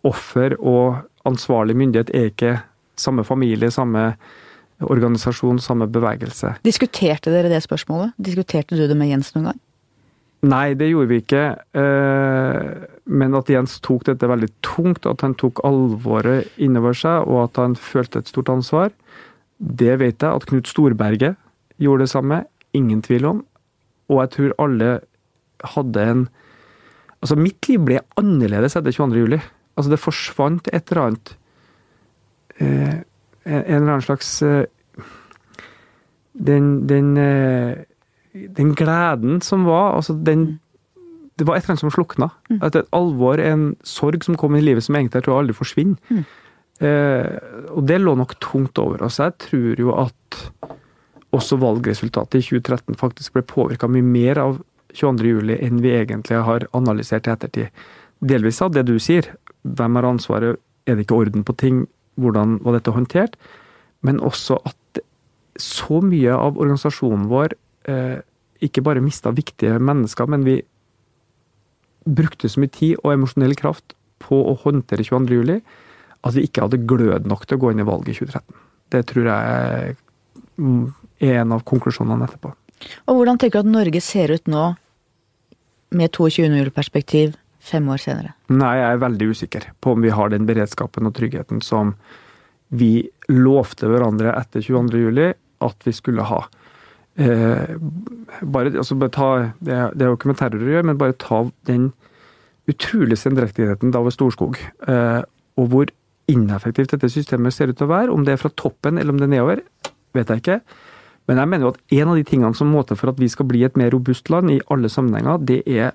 offer 0.07 0.55
og 0.61 1.03
ansvarlig 1.27 1.75
myndighet 1.81 2.13
er 2.15 2.31
ikke 2.31 2.53
samme 3.01 3.25
familie, 3.27 3.71
samme 3.75 4.13
organisasjon, 4.85 5.61
samme 5.63 5.87
bevegelse. 5.91 6.57
Diskuterte 6.67 7.33
dere 7.33 7.53
det 7.53 7.63
spørsmålet? 7.65 8.15
Diskuterte 8.19 8.77
du 8.79 8.87
det 8.89 8.97
med 8.99 9.13
Jens 9.13 9.33
noen 9.37 9.53
gang? 9.53 9.61
Nei, 10.45 10.75
det 10.77 10.91
gjorde 10.91 11.09
vi 11.09 11.21
ikke. 11.23 11.45
Eh, 11.79 12.89
men 13.09 13.37
at 13.39 13.49
Jens 13.49 13.79
tok 13.85 14.05
dette 14.11 14.29
veldig 14.29 14.51
tungt, 14.67 15.07
at 15.09 15.25
han 15.25 15.37
tok 15.41 15.63
alvoret 15.65 16.51
innover 16.61 16.97
seg, 16.97 17.25
og 17.31 17.47
at 17.47 17.61
han 17.63 17.79
følte 17.79 18.21
et 18.21 18.33
stort 18.33 18.53
ansvar, 18.53 18.93
det 19.59 19.95
vet 20.03 20.21
jeg 20.21 20.29
at 20.29 20.47
Knut 20.51 20.69
Storberget 20.69 21.39
gjorde 21.81 22.05
det 22.05 22.13
samme. 22.13 22.43
Ingen 22.77 23.01
tvil 23.07 23.29
om. 23.31 23.45
Og 24.13 24.21
jeg 24.21 24.33
tror 24.37 24.57
alle 24.67 24.97
hadde 25.75 26.09
en 26.11 26.27
Altså, 27.25 27.39
mitt 27.41 27.65
liv 27.71 27.81
ble 27.81 28.03
annerledes 28.21 28.75
etter 28.77 28.93
22. 28.93 29.17
juli. 29.17 29.39
Altså, 29.79 29.89
det 29.89 29.97
forsvant 30.03 30.67
et 30.77 30.91
eller 30.93 31.07
annet 31.07 31.31
En 32.61 33.03
eller 33.45 33.91
annen 33.91 34.03
slags 34.03 34.43
eh, 34.43 34.65
Den, 36.33 36.87
den, 36.87 37.17
eh, 37.17 37.79
den 38.33 38.75
gleden 38.75 39.41
som 39.41 39.65
var 39.65 39.97
Altså, 39.97 40.15
den 40.15 40.61
Det 41.37 41.47
var 41.47 41.57
et 41.57 41.65
eller 41.65 41.75
annet 41.75 41.81
som 41.81 41.91
slukna. 41.91 42.31
Mm. 42.51 42.61
Et 42.63 42.77
alvor, 42.93 43.41
en 43.43 43.77
sorg 43.83 44.23
som 44.23 44.37
kom 44.39 44.55
i 44.55 44.61
livet 44.63 44.85
som 44.85 44.95
egentlig 44.95 45.19
jeg 45.19 45.25
tror 45.27 45.41
aldri 45.41 45.57
forsvinner. 45.59 45.97
Mm. 46.07 46.21
Eh, 46.79 47.39
og 47.75 47.89
det 47.89 47.97
lå 47.99 48.15
nok 48.15 48.37
tungt 48.39 48.79
over 48.79 49.03
oss. 49.03 49.19
Jeg 49.19 49.35
tror 49.43 49.81
jo 49.83 49.97
at 49.99 50.39
også 51.35 51.59
valgresultatet 51.59 52.39
i 52.39 52.47
2013 52.47 52.95
faktisk 53.01 53.35
ble 53.35 53.43
påvirka 53.51 53.91
mye 53.91 54.07
mer 54.07 54.39
av 54.39 54.61
22.07 54.95 55.57
enn 55.59 55.83
vi 55.83 55.91
egentlig 55.91 56.39
har 56.47 56.69
analysert 56.71 57.27
i 57.27 57.35
ettertid. 57.35 57.83
Delvis 58.23 58.63
av 58.63 58.71
det 58.77 58.87
du 58.87 58.95
sier. 59.03 59.33
Hvem 59.67 59.99
har 59.99 60.07
ansvaret? 60.07 60.63
Er 60.87 60.95
det 60.95 61.09
ikke 61.09 61.19
orden 61.19 61.43
på 61.43 61.57
ting? 61.59 61.87
Hvordan 62.21 62.59
var 62.65 62.79
dette 62.79 62.95
håndtert? 62.95 63.39
Men 64.05 64.21
også 64.23 64.59
at 64.69 65.03
så 65.61 66.01
mye 66.03 66.35
av 66.35 66.59
organisasjonen 66.59 67.29
vår 67.31 67.55
eh, 67.91 68.21
ikke 68.65 68.83
bare 68.87 69.03
mista 69.05 69.33
viktige 69.35 69.79
mennesker, 69.79 70.29
men 70.31 70.47
vi 70.47 70.59
brukte 72.05 72.51
så 72.51 72.61
mye 72.61 72.73
tid 72.75 72.99
og 73.03 73.15
emosjonell 73.15 73.55
kraft 73.59 73.95
på 74.25 74.41
å 74.51 74.55
håndtere 74.65 75.05
22.07 75.07 75.61
at 76.25 76.37
vi 76.37 76.47
ikke 76.47 76.65
hadde 76.65 76.85
glød 76.89 77.29
nok 77.29 77.45
til 77.47 77.59
å 77.59 77.63
gå 77.65 77.73
inn 77.73 77.83
i 77.83 77.87
valget 77.87 78.15
i 78.15 78.19
2013. 78.25 78.61
Det 78.95 79.03
tror 79.11 79.29
jeg 79.29 79.97
er 81.25 81.35
en 81.41 81.55
av 81.57 81.65
konklusjonene 81.69 82.29
etterpå. 82.29 82.53
Og 83.09 83.19
hvordan 83.19 83.41
tenker 83.41 83.61
du 83.61 83.69
at 83.69 83.75
Norge 83.75 84.01
ser 84.05 84.33
ut 84.35 84.51
nå, 84.51 84.65
med 85.95 86.11
22.07-perspektiv, 86.11 87.37
fem 87.65 87.89
år 87.91 88.03
senere? 88.03 88.35
Nei, 88.53 88.75
jeg 88.81 88.91
er 88.91 89.03
veldig 89.05 89.31
usikker 89.33 89.71
på 89.83 89.95
om 89.95 90.05
vi 90.05 90.13
har 90.15 90.33
den 90.33 90.49
beredskapen 90.49 91.09
og 91.09 91.17
tryggheten 91.17 91.63
som 91.65 91.95
vi 92.75 93.07
lovte 93.31 93.89
hverandre 93.91 94.35
etter 94.37 94.65
22.07 94.65 95.35
at 95.65 95.87
vi 95.87 95.95
skulle 95.95 96.27
ha. 96.29 96.41
Eh, 97.15 97.77
bare, 98.43 98.73
altså 98.75 98.97
bare 98.99 99.15
ta, 99.15 99.29
det, 99.61 99.77
det 99.95 100.05
er 100.05 100.11
jo 100.11 100.19
ikke 100.19 100.33
med 100.33 100.41
terror 100.41 100.65
å 100.65 100.73
gjøre, 100.73 100.89
men 100.91 101.01
bare 101.01 101.17
ta 101.21 101.45
den 101.69 101.93
utrolig 102.71 103.19
sendrektigheten 103.21 103.93
da 103.95 104.03
ved 104.05 104.17
Storskog. 104.17 104.59
Eh, 104.89 105.21
og 105.61 105.71
hvor 105.71 105.93
ineffektivt 106.31 106.95
dette 106.95 107.11
systemet 107.13 107.55
ser 107.55 107.71
ut 107.71 107.79
til 107.79 107.87
å 107.87 107.93
være. 107.93 108.13
Om 108.13 108.25
det 108.27 108.35
er 108.35 108.41
fra 108.41 108.53
toppen 108.57 108.99
eller 108.99 109.15
om 109.15 109.21
det 109.21 109.29
er 109.29 109.35
nedover, 109.37 109.63
vet 110.17 110.33
jeg 110.33 110.43
ikke. 110.43 110.61
Men 111.29 111.41
jeg 111.41 111.51
mener 111.51 111.67
jo 111.67 111.73
at 111.73 111.99
en 112.01 112.11
av 112.13 112.19
de 112.19 112.25
tingene 112.29 112.57
som 112.57 112.73
må 112.73 112.83
til 112.85 112.99
for 113.01 113.13
at 113.13 113.21
vi 113.21 113.31
skal 113.33 113.49
bli 113.49 113.63
et 113.65 113.79
mer 113.81 113.93
robust 113.95 114.29
land 114.33 114.53
i 114.53 114.61
alle 114.73 114.91
sammenhenger, 114.93 115.45
det 115.49 115.63
er 115.65 115.95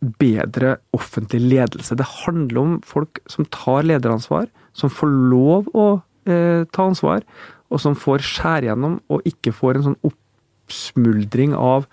bedre 0.00 0.76
offentlig 0.96 1.40
ledelse. 1.42 1.96
Det 1.96 2.06
handler 2.24 2.60
om 2.60 2.78
folk 2.84 3.20
som 3.30 3.46
tar 3.52 3.86
lederansvar, 3.86 4.48
som 4.76 4.92
får 4.92 5.12
lov 5.32 5.68
å 5.74 5.86
eh, 6.28 6.64
ta 6.74 6.88
ansvar, 6.90 7.24
og 7.72 7.80
som 7.82 7.96
får 7.98 8.24
skjære 8.26 8.68
gjennom 8.68 8.98
og 9.12 9.28
ikke 9.28 9.54
får 9.56 9.78
en 9.78 9.86
sånn 9.88 10.00
oppsmuldring 10.10 11.54
av 11.56 11.88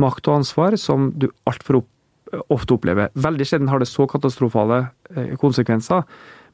makt 0.00 0.28
og 0.30 0.40
ansvar 0.40 0.78
som 0.80 1.10
du 1.14 1.28
altfor 1.48 1.82
ofte 2.52 2.76
opplever. 2.76 3.10
Veldig 3.12 3.46
sjelden 3.48 3.68
har 3.68 3.82
det 3.82 3.90
så 3.90 4.06
katastrofale 4.08 4.86
eh, 5.14 5.34
konsekvenser. 5.40 6.06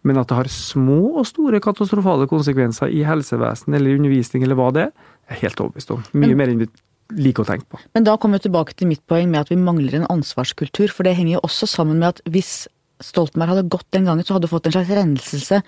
Men 0.07 0.21
at 0.21 0.31
det 0.31 0.37
har 0.39 0.51
små 0.53 1.19
og 1.19 1.27
store 1.27 1.59
katastrofale 1.63 2.29
konsekvenser 2.31 2.93
i 2.95 3.01
helsevesen 3.07 3.75
eller 3.75 3.97
undervisning 3.99 4.45
eller 4.47 4.59
hva 4.59 4.69
det 4.75 4.85
er, 4.87 4.93
er 5.27 5.41
helt 5.43 5.63
overbevist 5.63 5.91
om. 5.95 6.05
Mye 6.15 6.37
mer 6.39 6.53
enn 6.53 6.63
vi 6.63 6.69
liker 7.17 7.45
å 7.45 7.49
tenke 7.49 7.69
på. 7.73 7.81
Men 7.97 8.07
da 8.07 8.17
kommer 8.21 8.39
vi 8.39 8.49
tilbake 8.49 8.75
til 8.77 8.91
mitt 8.91 9.05
poeng 9.09 9.31
med 9.31 9.47
at 9.47 9.53
vi 9.53 9.61
mangler 9.61 10.01
en 10.01 10.11
ansvarskultur. 10.13 10.91
For 10.93 11.07
det 11.07 11.17
henger 11.17 11.39
jo 11.39 11.47
også 11.49 11.69
sammen 11.71 12.01
med 12.03 12.17
at 12.17 12.21
hvis 12.29 12.67
Stoltenberg 13.05 13.55
hadde 13.55 13.71
gått 13.71 13.87
den 13.95 14.09
gangen, 14.09 14.27
så 14.27 14.35
hadde 14.35 14.49
du 14.49 14.53
fått 14.53 14.67
en 14.67 14.75
slags 14.75 14.91
renselse 14.91 15.61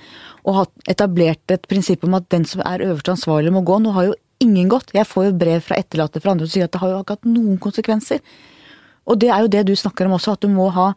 og 0.50 0.64
etablert 0.90 1.54
et 1.54 1.68
prinsipp 1.70 2.02
om 2.06 2.16
at 2.18 2.26
den 2.34 2.44
som 2.48 2.62
er 2.66 2.82
øverste 2.88 3.14
ansvarlig, 3.14 3.52
må 3.54 3.62
gå. 3.62 3.78
Nå 3.78 3.94
har 3.94 4.08
jo 4.08 4.16
ingen 4.42 4.70
gått. 4.72 4.90
Jeg 4.96 5.06
får 5.06 5.28
jo 5.28 5.36
brev 5.38 5.62
fra 5.64 5.78
etterlatte 5.78 6.22
fra 6.22 6.34
andre 6.34 6.48
som 6.48 6.56
sier 6.56 6.66
at 6.66 6.74
det 6.74 6.82
har 6.82 6.92
jo 6.92 7.02
ikke 7.04 7.16
hatt 7.18 7.30
noen 7.30 7.60
konsekvenser. 7.62 8.24
Og 9.10 9.20
det 9.22 9.30
er 9.30 9.44
jo 9.44 9.52
det 9.52 9.64
du 9.68 9.74
snakker 9.78 10.08
om 10.08 10.16
også, 10.18 10.34
at 10.36 10.44
du 10.44 10.50
må 10.52 10.68
ha 10.74 10.90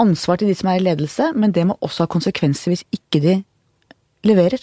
ansvar 0.00 0.40
til 0.40 0.48
de 0.48 0.56
som 0.56 0.70
er 0.70 0.78
i 0.78 0.84
ledelse, 0.84 1.32
men 1.36 1.52
det 1.56 1.66
må 1.68 1.76
også 1.84 2.06
ha 2.06 2.12
konsekvenser 2.14 2.72
hvis 2.72 2.86
ikke 2.94 3.20
de 3.24 3.36
leverer. 4.28 4.62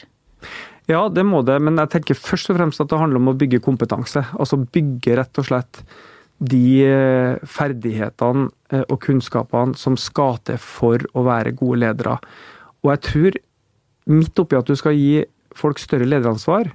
Ja, 0.87 1.07
det 1.11 1.25
må 1.27 1.41
det, 1.43 1.57
men 1.59 1.79
jeg 1.81 1.91
tenker 1.91 2.15
først 2.15 2.51
og 2.53 2.57
fremst 2.59 2.79
at 2.79 2.91
det 2.91 2.99
handler 2.99 3.19
om 3.19 3.33
å 3.33 3.37
bygge 3.37 3.59
kompetanse. 3.63 4.23
Altså 4.39 4.59
bygge 4.61 5.17
rett 5.19 5.41
og 5.41 5.49
slett 5.49 5.81
de 6.37 6.63
eh, 6.85 7.47
ferdighetene 7.49 8.47
eh, 8.71 8.83
og 8.85 9.01
kunnskapene 9.03 9.75
som 9.79 9.97
skal 9.99 10.37
til 10.47 10.59
for 10.61 11.03
å 11.17 11.25
være 11.27 11.55
gode 11.59 11.81
ledere. 11.81 12.15
Og 12.85 12.93
jeg 12.93 13.03
tror, 13.09 13.39
midt 14.07 14.39
oppi 14.39 14.59
at 14.59 14.69
du 14.69 14.77
skal 14.79 14.95
gi 14.95 15.25
folk 15.57 15.81
større 15.81 16.07
lederansvar, 16.07 16.71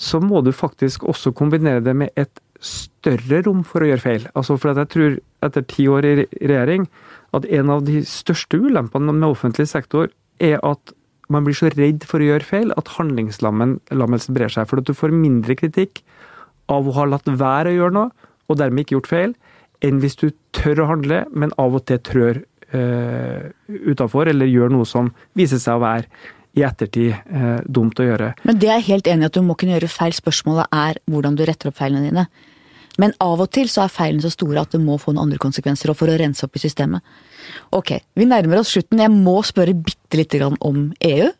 så 0.00 0.22
må 0.22 0.40
du 0.40 0.52
faktisk 0.56 1.04
også 1.10 1.34
kombinere 1.36 1.82
det 1.84 1.94
med 1.98 2.16
et 2.16 2.40
større 2.62 3.42
rom 3.44 3.60
for 3.66 3.82
å 3.82 3.90
gjøre 3.90 4.04
feil. 4.04 4.26
Altså 4.38 4.56
for 4.56 4.72
jeg 4.78 4.90
tror, 4.94 5.18
etter 5.44 5.66
ti 5.68 5.86
år 5.90 6.08
i 6.08 6.14
regjering, 6.24 6.86
at 7.36 7.46
en 7.58 7.74
av 7.74 7.84
de 7.84 8.00
største 8.06 8.60
ulempene 8.62 9.12
med 9.12 9.28
offentlig 9.28 9.66
sektor 9.68 10.08
er 10.42 10.60
at 10.64 10.94
man 11.32 11.46
blir 11.46 11.56
så 11.56 11.70
redd 11.72 12.04
for 12.08 12.22
å 12.22 12.28
gjøre 12.28 12.48
feil 12.48 12.74
at 12.76 12.92
handlingslammelsen 12.98 14.36
brer 14.36 14.52
seg. 14.52 14.68
For 14.70 14.82
at 14.82 14.88
du 14.88 14.94
får 14.96 15.14
mindre 15.14 15.56
kritikk 15.58 16.02
av 16.72 16.88
å 16.88 16.94
ha 16.98 17.08
latt 17.08 17.28
være 17.28 17.72
å 17.72 17.78
gjøre 17.78 17.96
noe, 17.96 18.28
og 18.50 18.60
dermed 18.60 18.84
ikke 18.84 18.98
gjort 18.98 19.10
feil, 19.10 19.34
enn 19.82 19.98
hvis 20.02 20.18
du 20.20 20.28
tør 20.54 20.84
å 20.84 20.90
handle, 20.92 21.24
men 21.32 21.54
av 21.60 21.74
og 21.78 21.86
til 21.88 21.98
trør 22.04 22.42
uh, 22.74 23.48
utafor, 23.68 24.30
eller 24.30 24.50
gjør 24.50 24.72
noe 24.76 24.88
som 24.88 25.10
viser 25.38 25.62
seg 25.62 25.78
å 25.78 25.82
være 25.82 26.08
i 26.52 26.64
ettertid 26.66 27.12
eh, 27.12 27.60
dumt 27.64 27.96
å 27.96 28.04
gjøre. 28.04 28.26
Men 28.44 28.58
det 28.60 28.68
er 28.68 28.80
jeg 28.82 28.88
helt 28.90 29.06
enig 29.08 29.24
i 29.24 29.28
at 29.30 29.36
du 29.38 29.44
må 29.46 29.54
kunne 29.56 29.72
gjøre 29.72 29.88
feil. 29.88 30.12
Spørsmålet 30.12 30.74
er 30.76 30.98
hvordan 31.08 31.38
du 31.38 31.46
retter 31.48 31.70
opp 31.70 31.78
feilene 31.78 32.10
dine. 32.10 32.26
Men 33.00 33.14
av 33.24 33.40
og 33.40 33.48
til 33.54 33.70
så 33.72 33.86
er 33.86 33.92
feilene 33.92 34.24
så 34.24 34.32
store 34.32 34.66
at 34.66 34.74
det 34.74 34.82
må 34.82 34.98
få 35.00 35.14
noen 35.14 35.26
andre 35.28 35.40
konsekvenser, 35.40 35.92
og 35.92 35.98
for 36.00 36.12
å 36.12 36.18
rense 36.20 36.44
opp 36.44 36.58
i 36.58 36.62
systemet. 36.62 37.00
Ok, 37.72 37.94
vi 38.18 38.28
nærmer 38.28 38.60
oss 38.60 38.74
slutten. 38.74 39.00
Jeg 39.00 39.12
må 39.14 39.38
spørre 39.46 39.76
bitte 39.76 40.20
lite 40.20 40.40
grann 40.42 40.58
om 40.60 40.90
EU. 41.08 41.30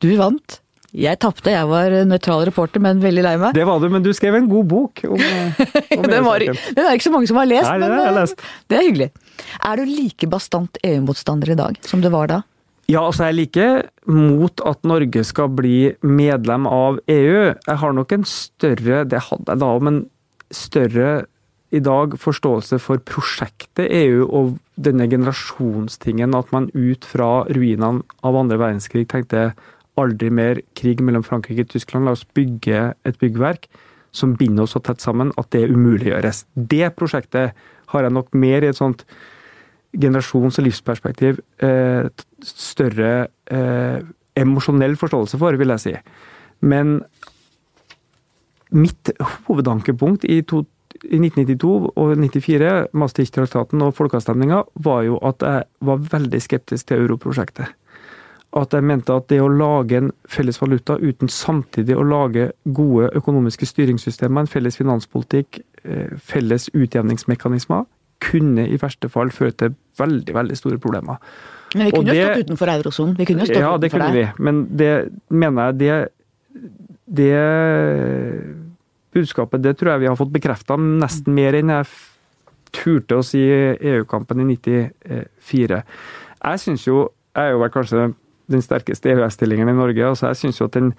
Du 0.00 0.10
vant. 0.16 0.60
Jeg 0.90 1.20
tapte, 1.22 1.52
jeg 1.52 1.66
var 1.70 1.92
nøytral 2.08 2.42
reporter, 2.48 2.82
men 2.82 2.98
veldig 3.02 3.22
lei 3.22 3.34
meg. 3.38 3.54
Det 3.54 3.66
var 3.68 3.78
du, 3.78 3.86
men 3.92 4.02
du 4.02 4.10
skrev 4.16 4.34
en 4.40 4.48
god 4.50 4.66
bok 4.72 5.02
om, 5.06 5.20
om 5.20 6.08
den, 6.10 6.24
var, 6.26 6.42
den 6.42 6.80
er 6.82 6.96
ikke 6.96 7.06
så 7.06 7.12
mange 7.14 7.30
som 7.30 7.38
har 7.38 7.46
lest, 7.46 7.68
Nei, 7.70 7.76
men 7.78 7.94
det, 7.94 8.14
lest. 8.16 8.42
det 8.66 8.78
er 8.78 8.86
hyggelig. 8.88 9.10
Er 9.68 9.78
du 9.78 9.86
like 9.86 10.30
bastant 10.32 10.80
EU-motstander 10.82 11.54
i 11.54 11.58
dag 11.60 11.78
som 11.86 12.02
du 12.02 12.10
var 12.10 12.32
da? 12.32 12.40
Ja, 12.90 13.04
altså 13.04 13.28
jeg 13.28 13.30
er 13.30 13.38
like 13.38 13.66
mot 14.10 14.62
at 14.66 14.82
Norge 14.88 15.22
skal 15.28 15.52
bli 15.54 15.92
medlem 16.02 16.66
av 16.66 16.98
EU. 17.06 17.52
Jeg 17.54 17.78
har 17.84 17.94
nok 17.94 18.16
en 18.16 18.26
større, 18.26 19.04
det 19.06 19.22
hadde 19.28 19.46
jeg 19.46 19.62
da, 19.62 19.70
men 19.86 20.02
større 20.50 21.24
i 21.70 21.80
dag 21.82 22.16
forståelse 22.18 22.80
for 22.82 23.02
prosjektet 23.06 23.90
EU 23.94 24.24
og 24.26 24.56
denne 24.74 25.06
generasjonstingen, 25.10 26.34
at 26.34 26.50
man 26.54 26.70
ut 26.74 27.06
fra 27.06 27.44
ruinene 27.46 28.02
av 28.26 28.38
andre 28.38 28.58
verdenskrig 28.58 29.06
tenkte 29.10 29.52
aldri 30.00 30.30
mer 30.34 30.62
krig 30.78 31.02
mellom 31.04 31.22
Frankrike 31.26 31.66
og 31.66 31.72
Tyskland, 31.74 32.08
la 32.08 32.16
oss 32.16 32.26
bygge 32.34 32.90
et 33.06 33.20
byggverk 33.20 33.68
som 34.16 34.34
binder 34.38 34.64
oss 34.64 34.74
så 34.74 34.82
tett 34.82 35.02
sammen 35.02 35.30
at 35.38 35.50
det 35.54 35.68
umuliggjøres. 35.70 36.44
Det 36.54 36.88
prosjektet 36.98 37.54
har 37.92 38.06
jeg 38.06 38.14
nok 38.14 38.32
mer 38.34 38.64
i 38.64 38.70
et 38.70 38.78
sånt 38.78 39.04
generasjons- 39.94 40.58
og 40.58 40.66
livsperspektiv 40.66 41.40
eh, 41.62 42.06
større 42.46 43.12
eh, 43.50 43.98
emosjonell 44.38 44.96
forståelse 44.98 45.38
for, 45.38 45.58
vil 45.58 45.74
jeg 45.74 45.84
si. 45.84 45.94
Men 46.66 47.00
mitt 48.70 49.10
hovedankepunkt 49.48 50.24
i, 50.24 50.40
to, 50.46 50.64
i 51.04 51.18
1992 51.18 51.90
og 51.90 52.14
1994, 52.14 52.72
Maastricht-traktaten 52.92 53.84
og 53.86 53.94
folkeavstemninga, 53.98 54.62
var 54.84 55.04
jo 55.06 55.20
at 55.26 55.44
jeg 55.46 55.68
var 55.90 56.08
veldig 56.12 56.42
skeptisk 56.42 56.90
til 56.90 57.04
europrosjektet. 57.04 57.76
At 58.58 58.74
jeg 58.74 58.82
mente 58.82 59.14
at 59.14 59.28
det 59.30 59.38
å 59.38 59.50
lage 59.50 60.00
en 60.00 60.10
felles 60.26 60.58
valuta 60.58 60.96
uten 60.98 61.30
samtidig 61.30 61.94
å 61.94 62.02
lage 62.02 62.48
gode 62.64 63.12
økonomiske 63.18 63.68
styringssystemer, 63.70 64.42
en 64.42 64.50
felles 64.50 64.78
finanspolitikk, 64.80 65.60
eh, 65.84 66.16
felles 66.18 66.66
utjevningsmekanismer, 66.74 67.86
kunne 68.20 68.66
i 68.68 68.76
verste 68.80 69.08
fall 69.08 69.30
føre 69.32 69.54
til 69.56 69.76
veldig, 69.98 70.34
veldig 70.34 70.58
store 70.58 70.80
problemer. 70.82 71.22
Men 71.74 71.86
vi 71.86 71.94
kunne 71.94 72.14
jo 72.14 72.26
stått 72.26 72.48
utenfor 72.48 72.72
eurosonen. 72.74 73.14
Vi 73.18 73.26
kunne 73.28 73.44
jo 73.44 73.50
stått 73.52 73.62
ja, 73.62 73.74
det 73.78 73.90
kunne 73.92 74.10
vi. 74.14 74.24
Men 74.42 74.64
det 74.76 74.94
mener 75.30 75.70
jeg 75.70 75.78
det, 75.80 75.98
det 77.10 77.34
budskapet 79.14 79.62
det 79.64 79.74
tror 79.78 79.94
jeg 79.94 80.04
vi 80.04 80.10
har 80.10 80.18
fått 80.18 80.32
bekrefta 80.34 80.76
nesten 80.78 81.34
mer 81.34 81.56
enn 81.58 81.72
jeg 81.74 81.88
turte 82.74 83.18
å 83.18 83.24
si 83.26 83.40
EU-kampen 83.42 84.44
i 84.44 84.46
94. 84.54 85.80
Jeg 86.40 86.62
syns 86.62 86.86
jo 86.86 87.08
Jeg 87.30 87.46
er 87.46 87.52
jo 87.54 87.66
kanskje 87.70 88.08
den 88.50 88.62
sterkeste 88.62 89.12
EØS-stillingen 89.12 89.68
i 89.70 89.72
Norge. 89.72 90.02
altså 90.02 90.26
Jeg 90.26 90.36
syns 90.36 90.58
jo 90.58 90.66
at 90.66 90.74
den 90.74 90.92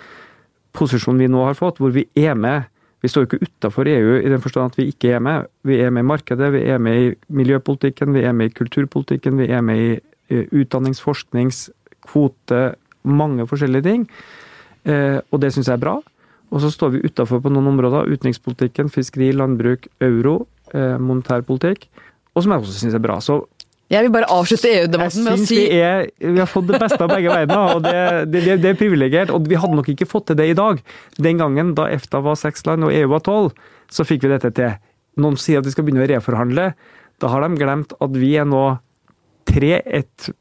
posisjonen 0.72 1.20
vi 1.20 1.28
nå 1.28 1.44
har 1.44 1.58
fått, 1.60 1.82
hvor 1.84 1.92
vi 1.92 2.06
er 2.16 2.36
med 2.36 2.70
Vi 3.02 3.10
står 3.10 3.26
jo 3.26 3.28
ikke 3.28 3.48
utafor 3.50 3.88
EU 3.88 4.22
i 4.22 4.30
den 4.30 4.42
forstand 4.42 4.72
at 4.72 4.78
vi 4.78 4.88
ikke 4.88 5.16
er 5.16 5.20
med. 5.20 5.48
Vi 5.64 5.80
er 5.82 5.90
med 5.90 6.04
i 6.04 6.08
markedet, 6.08 6.52
vi 6.54 6.62
er 6.70 6.78
med 6.78 7.00
i 7.02 7.16
miljøpolitikken, 7.34 8.14
vi 8.14 8.22
er 8.22 8.32
med 8.32 8.52
i 8.52 8.54
kulturpolitikken, 8.54 9.38
vi 9.38 9.48
er 9.50 9.62
med 9.62 9.78
i 10.30 10.44
utdannings-, 10.54 11.02
forsknings-, 11.02 11.72
kvote, 12.06 12.76
mange 13.04 13.48
forskjellige 13.48 13.82
ting. 13.82 14.06
Eh, 14.88 15.20
og 15.30 15.42
det 15.44 15.52
syns 15.54 15.70
jeg 15.70 15.78
er 15.78 15.84
bra. 15.84 16.00
Og 16.52 16.64
så 16.64 16.72
står 16.74 16.96
vi 16.96 17.06
utafor 17.08 17.42
på 17.44 17.52
noen 17.54 17.72
områder. 17.72 18.12
Utenrikspolitikken, 18.12 18.92
fiskeri, 18.92 19.32
landbruk, 19.36 19.88
euro, 20.04 20.46
eh, 20.74 20.98
monetærpolitikk. 21.00 21.88
Og 22.36 22.44
som 22.44 22.54
jeg 22.54 22.64
også 22.64 22.78
syns 22.80 22.98
er 22.98 23.04
bra. 23.04 23.20
Så 23.24 23.42
jeg 23.92 24.06
vil 24.06 24.14
bare 24.14 24.30
avslutte 24.32 24.70
EU-debatten 24.72 25.26
med 25.26 25.36
å 25.36 25.44
si 25.44 25.58
vi, 25.58 25.80
er, 25.84 26.06
vi 26.24 26.40
har 26.40 26.48
fått 26.48 26.70
det 26.70 26.80
beste 26.80 27.02
av 27.04 27.12
begge 27.12 27.28
verdener, 27.28 27.74
og 27.76 27.82
det, 27.84 28.04
det, 28.32 28.56
det, 28.64 28.70
er 28.70 28.78
privilegert. 28.80 29.34
Og 29.36 29.50
vi 29.52 29.60
hadde 29.60 29.76
nok 29.76 29.90
ikke 29.92 30.08
fått 30.08 30.30
til 30.30 30.38
det 30.40 30.48
i 30.48 30.56
dag. 30.56 30.80
Den 31.20 31.42
gangen 31.42 31.74
da 31.76 31.90
EFTA 31.92 32.22
var 32.24 32.40
seks 32.40 32.64
land 32.70 32.88
og 32.88 32.96
EU 32.96 33.10
var 33.12 33.26
tolv, 33.26 33.52
så 33.92 34.08
fikk 34.08 34.24
vi 34.24 34.32
dette 34.32 34.54
til. 34.56 34.78
Noen 35.20 35.36
sier 35.36 35.60
at 35.60 35.68
vi 35.68 35.74
skal 35.76 35.84
begynne 35.84 36.06
å 36.06 36.08
reforhandle. 36.08 36.70
Da 37.20 37.34
har 37.34 37.44
de 37.44 37.60
glemt 37.60 37.92
at 38.00 38.16
vi 38.16 38.32
er 38.40 38.48
nå 38.48 38.64
tre, 39.52 39.82
ett 39.84 40.32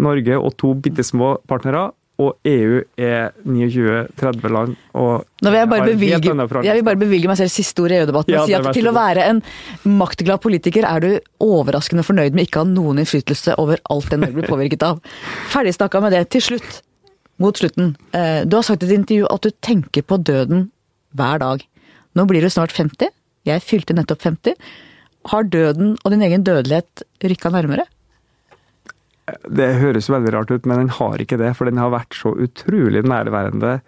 Norge 0.00 0.40
og 0.40 0.56
to 0.58 0.72
bitte 0.72 1.04
små 1.04 1.34
partnere, 1.50 1.90
og 2.22 2.36
EU 2.46 2.78
er 3.00 3.32
29-30 3.42 4.52
land. 4.54 4.76
og 4.94 5.24
Nå 5.42 5.50
vil 5.50 5.58
jeg, 5.58 5.68
bare 5.72 5.88
bevilge, 5.88 6.34
jeg 6.62 6.76
vil 6.78 6.86
bare 6.86 7.00
bevilge 7.00 7.30
meg 7.30 7.40
selv 7.40 7.50
siste 7.50 7.82
ord 7.82 7.94
i 7.94 7.98
EU-debatten 7.98 8.36
og 8.38 8.46
si 8.46 8.54
at 8.54 8.68
til 8.76 8.86
å 8.86 8.94
være 8.94 9.26
en 9.32 9.42
maktglad 9.98 10.42
politiker 10.44 10.86
er 10.86 11.02
du 11.02 11.08
overraskende 11.42 12.06
fornøyd 12.06 12.36
med 12.36 12.46
ikke 12.46 12.62
å 12.62 12.64
ha 12.64 12.70
noen 12.70 13.02
innflytelse 13.02 13.58
over 13.58 13.82
alt 13.90 14.12
det 14.12 14.20
Norge 14.22 14.38
blir 14.38 14.50
påvirket 14.50 14.86
av. 14.86 15.02
Ferdig 15.54 15.74
snakka 15.74 16.04
med 16.04 16.14
det. 16.14 16.22
Til 16.36 16.46
slutt, 16.52 16.80
mot 17.42 17.58
slutten. 17.58 17.96
Du 18.14 18.56
har 18.56 18.66
sagt 18.66 18.86
i 18.86 18.90
et 18.92 18.98
intervju 19.00 19.26
at 19.34 19.46
du 19.46 19.50
tenker 19.64 20.06
på 20.06 20.20
døden 20.22 20.68
hver 21.18 21.42
dag. 21.42 21.66
Nå 22.14 22.26
blir 22.30 22.44
du 22.44 22.50
snart 22.52 22.74
50. 22.74 23.10
Jeg 23.48 23.66
fylte 23.66 23.96
nettopp 23.96 24.22
50. 24.22 24.54
Har 25.32 25.50
døden 25.50 25.96
og 25.98 26.14
din 26.14 26.22
egen 26.26 26.44
dødelighet 26.46 27.04
rykka 27.24 27.50
nærmere? 27.50 27.88
Det 29.24 29.70
høres 29.80 30.10
veldig 30.12 30.34
rart 30.34 30.52
ut, 30.52 30.66
men 30.68 30.84
den 30.84 30.92
har 30.98 31.22
ikke 31.22 31.38
det. 31.40 31.54
For 31.56 31.70
den 31.70 31.80
har 31.80 31.94
vært 31.94 32.16
så 32.18 32.34
utrolig 32.34 33.04
nærværende 33.08 33.78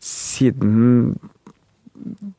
siden 0.00 1.16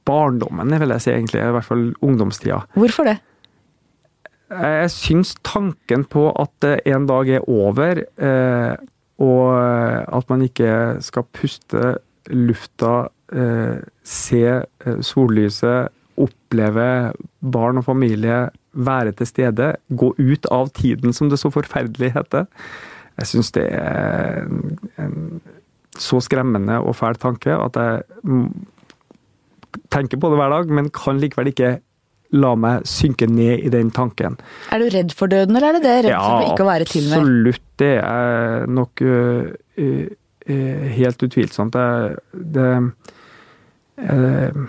barndommen, 0.07 0.71
vil 0.81 0.95
jeg 0.95 1.03
si 1.03 1.11
egentlig. 1.13 1.41
I 1.43 1.55
hvert 1.57 1.67
fall 1.67 1.83
ungdomstida. 2.01 2.63
Hvorfor 2.77 3.09
det? 3.11 3.17
Jeg 4.51 4.91
syns 4.91 5.35
tanken 5.47 6.03
på 6.11 6.25
at 6.39 6.65
en 6.89 7.05
dag 7.07 7.29
er 7.37 7.45
over, 7.47 8.01
eh, 8.19 8.73
og 9.21 9.45
at 10.17 10.31
man 10.31 10.43
ikke 10.43 10.71
skal 11.03 11.27
puste 11.31 11.93
lufta, 12.31 13.07
eh, 13.31 13.79
se 14.03 14.43
eh, 14.45 14.99
sollyset, 15.01 15.91
oppleve 16.21 17.13
barn 17.39 17.79
og 17.79 17.85
familie, 17.87 18.49
være 18.73 19.11
til 19.19 19.27
stede, 19.27 19.73
gå 19.89 20.13
ut 20.17 20.47
av 20.51 20.71
tiden, 20.77 21.13
som 21.13 21.29
det 21.29 21.39
så 21.41 21.51
forferdelig 21.51 22.13
heter. 22.15 22.47
Jeg 23.19 23.27
syns 23.27 23.51
det 23.55 23.67
er 23.75 24.45
en, 24.45 24.77
en 25.01 25.41
så 25.99 26.21
skremmende 26.23 26.79
og 26.79 26.95
fæl 26.95 27.19
tanke 27.19 27.51
at 27.51 27.75
jeg 27.75 28.03
tenker 29.91 30.19
på 30.19 30.31
det 30.31 30.39
hver 30.39 30.53
dag, 30.55 30.71
men 30.71 30.89
kan 30.95 31.19
likevel 31.19 31.51
ikke 31.51 31.77
la 32.31 32.53
meg 32.55 32.85
synke 32.87 33.27
ned 33.27 33.65
i 33.67 33.71
den 33.71 33.91
tanken. 33.91 34.37
Er 34.71 34.79
du 34.79 34.87
redd 34.93 35.11
for 35.15 35.31
døden, 35.31 35.55
eller 35.57 35.67
er 35.67 35.77
det 35.77 35.83
det 35.83 35.95
redd 36.05 36.13
ja, 36.13 36.21
for 36.23 36.53
ikke 36.53 36.63
å 36.63 36.69
være 36.69 36.87
til 36.87 37.09
med? 37.09 37.17
Absolutt. 37.19 37.65
Det 37.81 37.95
er 37.99 38.67
nok 38.71 39.03
uh, 39.03 39.49
uh, 39.81 40.85
helt 40.95 41.25
utvilsomt. 41.27 41.75
Det, 41.75 42.15
det 42.55 42.69
uh, 44.07 44.61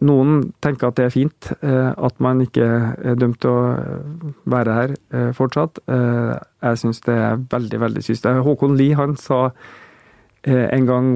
Noen 0.00 0.52
tenker 0.64 0.88
at 0.88 0.96
det 0.96 1.04
er 1.06 1.12
fint 1.12 1.50
at 1.60 2.20
man 2.24 2.40
ikke 2.40 2.64
er 2.64 3.18
dømt 3.20 3.40
til 3.42 3.50
å 3.52 4.34
være 4.48 4.76
her 4.78 4.94
fortsatt. 5.36 5.82
Jeg 5.86 6.80
syns 6.80 7.02
det 7.04 7.16
er 7.20 7.42
veldig, 7.52 7.80
veldig 7.82 8.04
sykt. 8.06 8.28
Håkon 8.46 8.78
Lie 8.78 8.96
han 8.96 9.12
sa 9.20 9.50
en 10.46 10.88
gang 10.88 11.10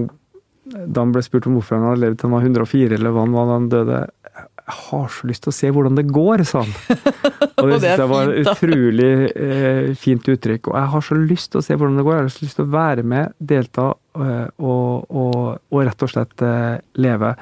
da 0.68 1.00
han 1.00 1.14
ble 1.14 1.24
spurt 1.24 1.48
om 1.48 1.56
hvorfor 1.56 1.78
han 1.78 1.90
hadde 1.90 2.02
levd 2.02 2.20
til 2.20 2.28
han 2.28 2.36
var 2.36 2.46
104, 2.50 2.98
eller 2.98 3.14
hva 3.16 3.24
han 3.24 3.38
var 3.38 3.48
da 3.48 3.56
han 3.56 3.70
døde 3.72 4.02
jeg 4.64 4.76
har 4.88 5.08
så 5.12 5.28
lyst 5.28 5.44
til 5.44 5.52
å 5.52 5.54
se 5.54 5.70
hvordan 5.76 5.98
det 5.98 6.06
går, 6.08 6.42
sa 6.48 6.62
han. 6.64 6.70
Og 7.60 7.68
det, 7.68 7.80
syns 7.82 8.00
jeg 8.00 8.08
var 8.08 8.30
et 8.32 8.48
utrolig 8.48 9.10
eh, 9.36 9.90
fint 10.00 10.30
uttrykk. 10.32 10.70
Og 10.70 10.78
jeg 10.78 10.90
har 10.94 11.04
så 11.04 11.18
lyst 11.20 11.50
til 11.52 11.60
å 11.60 11.64
se 11.66 11.76
hvordan 11.76 12.00
det 12.00 12.04
går. 12.06 12.16
Jeg 12.16 12.24
har 12.24 12.32
så 12.32 12.46
lyst 12.46 12.58
til 12.58 12.64
å 12.64 12.72
være 12.72 13.04
med, 13.12 13.34
delta 13.52 13.90
eh, 13.92 14.46
og, 14.56 15.04
og, 15.12 15.36
og, 15.68 15.78
rett 15.84 16.06
og 16.06 16.12
slett 16.14 16.44
eh, 16.48 16.78
leve. 17.04 17.34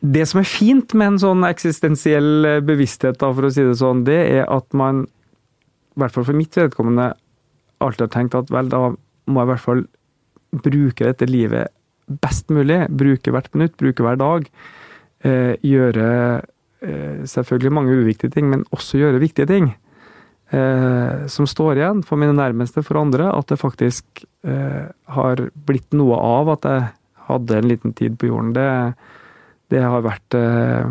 Det 0.00 0.26
som 0.28 0.42
er 0.42 0.48
fint 0.48 0.92
med 0.94 1.14
en 1.14 1.20
sånn 1.22 1.46
eksistensiell 1.48 2.48
eh, 2.48 2.62
bevissthet, 2.64 3.18
da, 3.22 3.30
for 3.32 3.48
å 3.48 3.52
si 3.52 3.64
det 3.64 3.78
sånn, 3.80 4.04
det 4.06 4.18
er 4.38 4.44
at 4.52 4.68
man, 4.76 5.04
i 5.96 6.02
hvert 6.02 6.14
fall 6.14 6.26
for 6.28 6.36
mitt 6.36 6.56
vedkommende, 6.56 7.12
alltid 7.84 8.06
har 8.06 8.12
tenkt 8.12 8.36
at 8.38 8.52
vel, 8.52 8.68
da 8.72 8.90
må 8.92 9.40
jeg 9.40 9.48
i 9.48 9.52
hvert 9.52 9.64
fall 9.64 9.86
bruke 10.66 11.08
dette 11.08 11.28
livet 11.28 11.72
best 12.22 12.52
mulig. 12.54 12.84
Bruke 12.94 13.32
hvert 13.34 13.50
minutt, 13.56 13.76
bruke 13.80 14.04
hver 14.04 14.20
dag 14.20 14.46
eh, 15.26 15.56
gjøre 15.66 16.06
eh, 16.84 17.24
selvfølgelig 17.26 17.74
mange 17.74 17.96
uviktige 17.98 18.32
ting, 18.36 18.48
men 18.52 18.64
også 18.76 19.00
gjøre 19.00 19.22
viktige 19.22 19.50
ting. 19.50 19.72
Eh, 20.54 21.26
som 21.26 21.48
står 21.50 21.80
igjen 21.80 22.04
for 22.06 22.20
mine 22.20 22.36
nærmeste, 22.36 22.84
for 22.86 23.00
andre. 23.00 23.32
At 23.34 23.50
det 23.50 23.60
faktisk 23.62 24.24
eh, 24.46 24.86
har 25.16 25.46
blitt 25.66 25.96
noe 25.96 26.18
av 26.22 26.54
at 26.54 26.68
jeg 26.70 26.88
hadde 27.26 27.58
en 27.58 27.70
liten 27.70 27.96
tid 27.98 28.18
på 28.20 28.30
jorden. 28.30 28.54
Det, 28.54 28.68
det 29.72 29.82
har 29.82 30.04
vært 30.04 30.36
eh, 30.38 30.90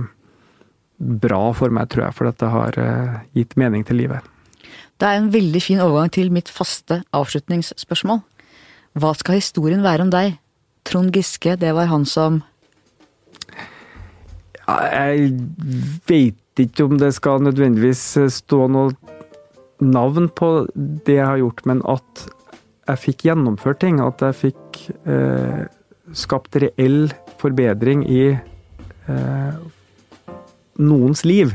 bra 0.98 1.42
for 1.56 1.74
meg, 1.74 1.90
tror 1.92 2.08
jeg, 2.08 2.18
for 2.18 2.30
dette 2.30 2.50
har 2.52 2.80
eh, 2.82 3.20
gitt 3.38 3.56
mening 3.60 3.86
til 3.88 4.02
livet. 4.04 4.32
Det 4.96 5.08
er 5.08 5.20
en 5.20 5.32
veldig 5.34 5.62
fin 5.64 5.82
overgang 5.84 6.12
til 6.16 6.32
mitt 6.32 6.52
faste 6.52 7.02
avslutningsspørsmål. 7.16 8.22
Hva 8.96 9.12
skal 9.20 9.42
historien 9.42 9.84
være 9.84 10.06
om 10.06 10.12
deg? 10.14 10.38
Trond 10.88 11.12
Giske, 11.16 11.58
det 11.60 11.74
var 11.76 11.90
han 11.92 12.06
som 12.08 12.44
jeg 14.66 15.28
vet 16.10 16.62
ikke 16.62 16.88
om 16.88 16.96
det 16.98 17.12
skal 17.14 17.44
nødvendigvis 17.46 18.16
stå 18.34 18.66
noe 18.72 18.96
navn 19.84 20.30
på 20.34 20.50
det 20.76 21.20
jeg 21.20 21.28
har 21.28 21.42
gjort, 21.42 21.62
men 21.70 21.84
at 21.86 22.26
jeg 22.90 23.02
fikk 23.04 23.26
gjennomført 23.28 23.82
ting. 23.84 24.00
At 24.02 24.24
jeg 24.24 24.40
fikk 24.40 24.82
eh, 25.06 25.66
skapt 26.16 26.58
reell 26.62 27.12
forbedring 27.42 28.06
i 28.10 28.24
eh, 28.32 28.44
noens 30.76 31.26
liv. 31.26 31.54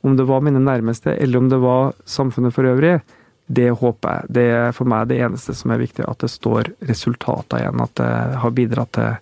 Om 0.00 0.16
det 0.16 0.24
var 0.28 0.40
mine 0.44 0.62
nærmeste, 0.64 1.12
eller 1.12 1.38
om 1.38 1.48
det 1.52 1.58
var 1.60 1.92
samfunnet 2.08 2.54
for 2.56 2.66
øvrig. 2.66 2.98
Det 3.46 3.68
håper 3.70 4.16
jeg. 4.16 4.32
Det 4.36 4.46
er 4.56 4.74
for 4.76 4.88
meg 4.88 5.10
det 5.10 5.20
eneste 5.20 5.54
som 5.58 5.74
er 5.74 5.82
viktig. 5.82 6.06
At 6.08 6.24
det 6.24 6.30
står 6.32 6.72
resultater 6.88 7.62
igjen. 7.62 7.84
At 7.84 7.94
det 8.00 8.10
har 8.42 8.56
bidratt 8.56 8.92
til 8.96 9.16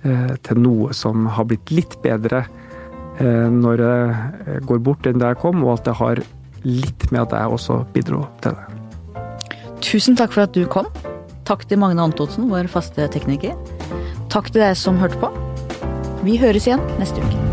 Eh, 0.00 0.36
til 0.46 0.56
noe 0.64 0.94
som 0.96 1.26
har 1.28 1.44
blitt 1.44 1.70
litt 1.76 1.98
bedre 2.00 2.46
eh, 3.20 3.48
når 3.52 3.82
jeg 3.84 4.62
går 4.64 4.80
bort 4.80 5.04
enn 5.04 5.20
da 5.20 5.34
jeg 5.34 5.40
kom, 5.42 5.60
og 5.66 5.74
at 5.74 5.90
det 5.90 5.96
har 5.98 6.22
litt 6.64 7.04
med 7.10 7.20
at 7.26 7.36
jeg 7.36 7.58
også 7.58 7.82
bidro 7.92 8.22
til 8.40 8.56
det. 8.56 9.20
Tusen 9.84 10.16
takk 10.16 10.32
for 10.32 10.46
at 10.46 10.56
du 10.56 10.64
kom. 10.72 10.88
Takk 11.48 11.66
til 11.68 11.82
Magne 11.82 12.08
Antonsen, 12.08 12.48
vår 12.48 12.72
faste 12.72 13.10
tekniker. 13.12 13.52
Takk 14.32 14.52
til 14.54 14.64
deg 14.64 14.76
som 14.78 15.00
hørte 15.00 15.20
på. 15.20 15.49
Vi 16.24 16.36
høres 16.36 16.66
igjen 16.68 16.84
neste 17.00 17.24
uke. 17.24 17.49